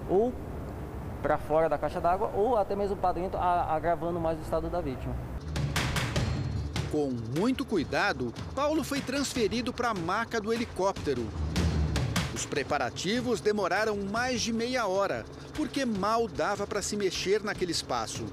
ou 0.09 0.33
para 1.21 1.37
fora 1.37 1.69
da 1.69 1.77
caixa 1.77 2.01
d'água 2.01 2.31
ou 2.35 2.57
até 2.57 2.75
mesmo 2.75 2.97
para 2.97 3.15
dentro, 3.15 3.39
agravando 3.39 4.21
mais 4.21 4.39
o 4.39 4.43
estado 4.43 4.71
da 4.71 4.81
vítima. 4.81 5.15
Com 6.91 7.13
muito 7.39 7.65
cuidado, 7.65 8.33
Paulo 8.55 8.83
foi 8.83 9.01
transferido 9.01 9.73
para 9.73 9.91
a 9.91 9.95
maca 9.95 10.41
do 10.41 10.53
helicóptero. 10.53 11.29
Os 12.35 12.47
preparativos 12.47 13.41
demoraram 13.41 13.97
mais 14.11 14.41
de 14.41 14.53
meia 14.53 14.87
hora, 14.87 15.25
porque 15.55 15.85
mal 15.85 16.27
dava 16.27 16.67
para 16.67 16.81
se 16.81 16.97
mexer 16.97 17.43
naquele 17.43 17.73
espaço. 17.73 18.25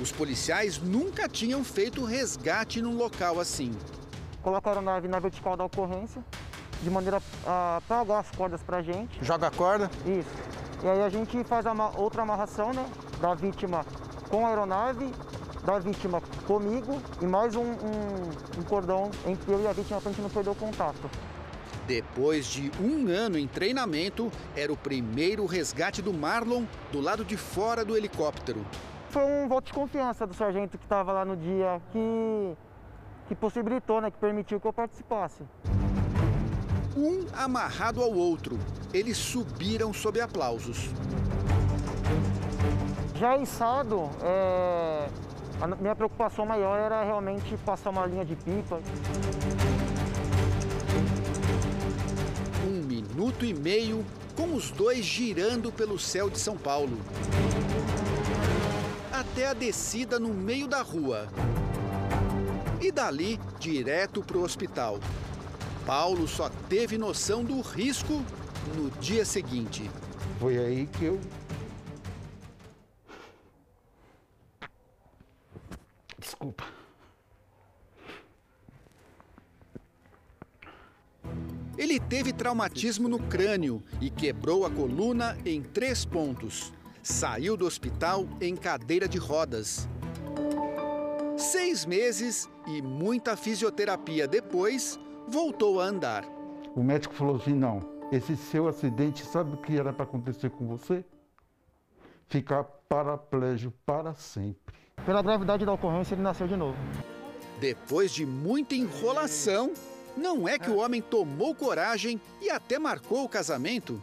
Os 0.00 0.12
policiais 0.12 0.78
nunca 0.78 1.28
tinham 1.28 1.64
feito 1.64 2.04
resgate 2.04 2.80
num 2.80 2.96
local 2.96 3.40
assim. 3.40 3.72
Colocaram 4.42 4.78
a 4.78 4.82
nave 4.82 5.08
na 5.08 5.18
vertical 5.18 5.56
da 5.56 5.64
ocorrência, 5.64 6.24
de 6.80 6.88
maneira 6.88 7.20
a 7.44 7.82
pagar 7.88 8.20
as 8.20 8.30
cordas 8.30 8.62
para 8.62 8.76
a 8.76 8.82
gente. 8.82 9.18
Joga 9.24 9.48
a 9.48 9.50
corda? 9.50 9.90
Isso. 10.06 10.30
E 10.84 10.88
aí 10.88 11.02
a 11.02 11.08
gente 11.08 11.42
faz 11.42 11.66
a 11.66 11.72
outra 11.96 12.22
amarração, 12.22 12.72
né? 12.72 12.88
Da 13.20 13.34
vítima 13.34 13.84
com 14.30 14.46
a 14.46 14.50
aeronave, 14.50 15.12
da 15.64 15.80
vítima 15.80 16.22
comigo 16.46 17.02
e 17.20 17.26
mais 17.26 17.56
um, 17.56 17.64
um, 17.64 18.58
um 18.58 18.62
cordão 18.62 19.10
entre 19.26 19.52
eu 19.52 19.60
e 19.60 19.66
a 19.66 19.72
vítima 19.72 20.00
para 20.00 20.10
a 20.10 20.12
gente 20.12 20.22
não 20.22 20.30
perder 20.30 20.50
o 20.50 20.54
contato. 20.54 21.10
Depois 21.88 22.46
de 22.46 22.70
um 22.80 23.08
ano 23.08 23.36
em 23.36 23.48
treinamento, 23.48 24.30
era 24.54 24.72
o 24.72 24.76
primeiro 24.76 25.44
resgate 25.46 26.00
do 26.00 26.12
Marlon 26.12 26.64
do 26.92 27.00
lado 27.00 27.24
de 27.24 27.36
fora 27.36 27.84
do 27.84 27.96
helicóptero. 27.96 28.64
Foi 29.10 29.24
um 29.24 29.48
voto 29.48 29.66
de 29.66 29.72
confiança 29.72 30.26
do 30.26 30.34
sargento 30.34 30.76
que 30.76 30.84
estava 30.84 31.12
lá 31.12 31.24
no 31.24 31.34
dia 31.36 31.80
que, 31.92 32.56
que 33.26 33.34
possibilitou, 33.34 34.02
né, 34.02 34.10
que 34.10 34.18
permitiu 34.18 34.60
que 34.60 34.66
eu 34.66 34.72
participasse. 34.72 35.42
Um 36.94 37.26
amarrado 37.32 38.02
ao 38.02 38.12
outro, 38.12 38.58
eles 38.92 39.16
subiram 39.16 39.94
sob 39.94 40.20
aplausos. 40.20 40.90
Já 43.14 43.36
içado, 43.38 44.10
é, 44.22 45.08
a 45.60 45.66
minha 45.66 45.96
preocupação 45.96 46.44
maior 46.44 46.78
era 46.78 47.02
realmente 47.02 47.56
passar 47.64 47.90
uma 47.90 48.04
linha 48.04 48.24
de 48.24 48.36
pipa. 48.36 48.78
Um 52.66 52.84
minuto 52.84 53.44
e 53.44 53.54
meio 53.54 54.04
com 54.36 54.54
os 54.54 54.70
dois 54.70 55.04
girando 55.04 55.72
pelo 55.72 55.98
céu 55.98 56.28
de 56.28 56.38
São 56.38 56.56
Paulo. 56.56 56.98
Até 59.18 59.48
a 59.48 59.52
descida 59.52 60.20
no 60.20 60.32
meio 60.32 60.68
da 60.68 60.80
rua. 60.80 61.26
E 62.80 62.92
dali, 62.92 63.36
direto 63.58 64.22
para 64.22 64.38
o 64.38 64.44
hospital. 64.44 65.00
Paulo 65.84 66.28
só 66.28 66.48
teve 66.68 66.96
noção 66.96 67.42
do 67.42 67.60
risco 67.60 68.22
no 68.76 68.88
dia 69.00 69.24
seguinte. 69.24 69.90
Foi 70.38 70.56
aí 70.56 70.86
que 70.86 71.06
eu 71.06 71.20
Desculpa. 76.16 76.64
Ele 81.76 81.98
teve 81.98 82.32
traumatismo 82.32 83.08
no 83.08 83.18
crânio 83.18 83.82
e 84.00 84.10
quebrou 84.10 84.64
a 84.64 84.70
coluna 84.70 85.36
em 85.44 85.60
três 85.60 86.04
pontos. 86.04 86.72
Saiu 87.08 87.56
do 87.56 87.64
hospital 87.64 88.28
em 88.38 88.54
cadeira 88.54 89.08
de 89.08 89.16
rodas. 89.16 89.88
Seis 91.38 91.86
meses 91.86 92.46
e 92.66 92.82
muita 92.82 93.34
fisioterapia 93.34 94.28
depois, 94.28 95.00
voltou 95.26 95.80
a 95.80 95.84
andar. 95.86 96.22
O 96.76 96.82
médico 96.82 97.14
falou 97.14 97.36
assim: 97.36 97.54
não, 97.54 97.80
esse 98.12 98.36
seu 98.36 98.68
acidente, 98.68 99.24
sabe 99.24 99.54
o 99.54 99.56
que 99.56 99.78
era 99.78 99.90
para 99.90 100.04
acontecer 100.04 100.50
com 100.50 100.66
você? 100.66 101.02
Ficar 102.28 102.62
paraplégico 102.62 103.74
para 103.86 104.12
sempre. 104.12 104.74
Pela 105.06 105.22
gravidade 105.22 105.64
da 105.64 105.72
ocorrência, 105.72 106.14
ele 106.14 106.20
nasceu 106.20 106.46
de 106.46 106.56
novo. 106.56 106.76
Depois 107.58 108.12
de 108.12 108.26
muita 108.26 108.74
enrolação, 108.74 109.72
não 110.14 110.46
é 110.46 110.58
que 110.58 110.70
o 110.70 110.76
homem 110.76 111.00
tomou 111.00 111.54
coragem 111.54 112.20
e 112.42 112.50
até 112.50 112.78
marcou 112.78 113.24
o 113.24 113.28
casamento? 113.30 113.98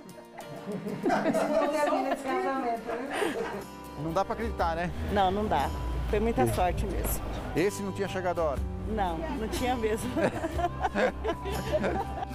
Não 4.04 4.12
dá 4.12 4.26
para 4.26 4.34
acreditar, 4.34 4.76
né? 4.76 4.92
Não, 5.12 5.32
não 5.32 5.46
dá. 5.46 5.70
Foi 6.10 6.20
muita 6.20 6.52
sorte 6.54 6.86
mesmo. 6.86 7.24
Esse 7.56 7.82
não 7.82 7.92
tinha 7.92 8.08
chegado 8.08 8.40
a 8.40 8.44
hora? 8.44 8.62
Não, 8.90 9.18
não 9.18 9.48
tinha 9.48 9.76
mesmo. 9.76 10.12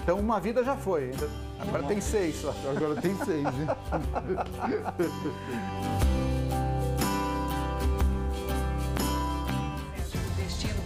então 0.03 0.19
uma 0.19 0.41
vida 0.41 0.65
já 0.65 0.77
foi. 0.77 1.13
Agora 1.61 1.85
tem 1.85 2.01
seis 2.01 2.41
só. 2.41 2.53
Agora 2.69 3.01
tem 3.01 3.15
seis, 3.17 3.47
hein? 3.47 3.69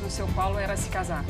do 0.04 0.10
São 0.10 0.30
Paulo 0.34 0.58
era 0.58 0.76
se 0.76 0.90
casar. 0.90 1.24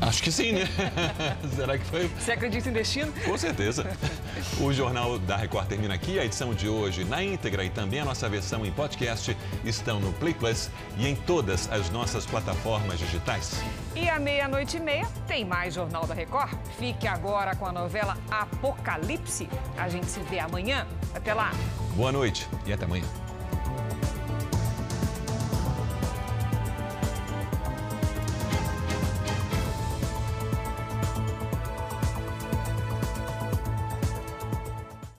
Acho 0.00 0.22
que 0.22 0.30
sim, 0.30 0.52
né? 0.52 0.68
Será 1.54 1.76
que 1.76 1.84
foi? 1.84 2.08
Você 2.08 2.32
acredita 2.32 2.68
em 2.68 2.72
destino? 2.72 3.12
Com 3.24 3.36
certeza. 3.36 3.86
O 4.60 4.72
Jornal 4.72 5.18
da 5.18 5.36
Record 5.36 5.66
termina 5.66 5.94
aqui. 5.94 6.18
A 6.18 6.24
edição 6.24 6.54
de 6.54 6.68
hoje, 6.68 7.04
na 7.04 7.22
íntegra 7.22 7.64
e 7.64 7.70
também 7.70 8.00
a 8.00 8.04
nossa 8.04 8.28
versão 8.28 8.64
em 8.64 8.70
podcast, 8.70 9.36
estão 9.64 9.98
no 9.98 10.12
Play 10.14 10.34
Plus 10.34 10.70
e 10.96 11.06
em 11.08 11.16
todas 11.16 11.70
as 11.72 11.90
nossas 11.90 12.24
plataformas 12.24 12.98
digitais. 12.98 13.60
E 13.94 14.08
à 14.08 14.18
meia-noite 14.18 14.76
e 14.76 14.80
meia 14.80 15.06
tem 15.26 15.44
mais 15.44 15.74
Jornal 15.74 16.06
da 16.06 16.14
Record. 16.14 16.52
Fique 16.78 17.06
agora 17.06 17.56
com 17.56 17.66
a 17.66 17.72
novela 17.72 18.16
Apocalipse. 18.30 19.48
A 19.76 19.88
gente 19.88 20.06
se 20.06 20.20
vê 20.20 20.38
amanhã. 20.38 20.86
Até 21.14 21.34
lá. 21.34 21.52
Boa 21.96 22.12
noite 22.12 22.48
e 22.66 22.72
até 22.72 22.84
amanhã. 22.84 23.27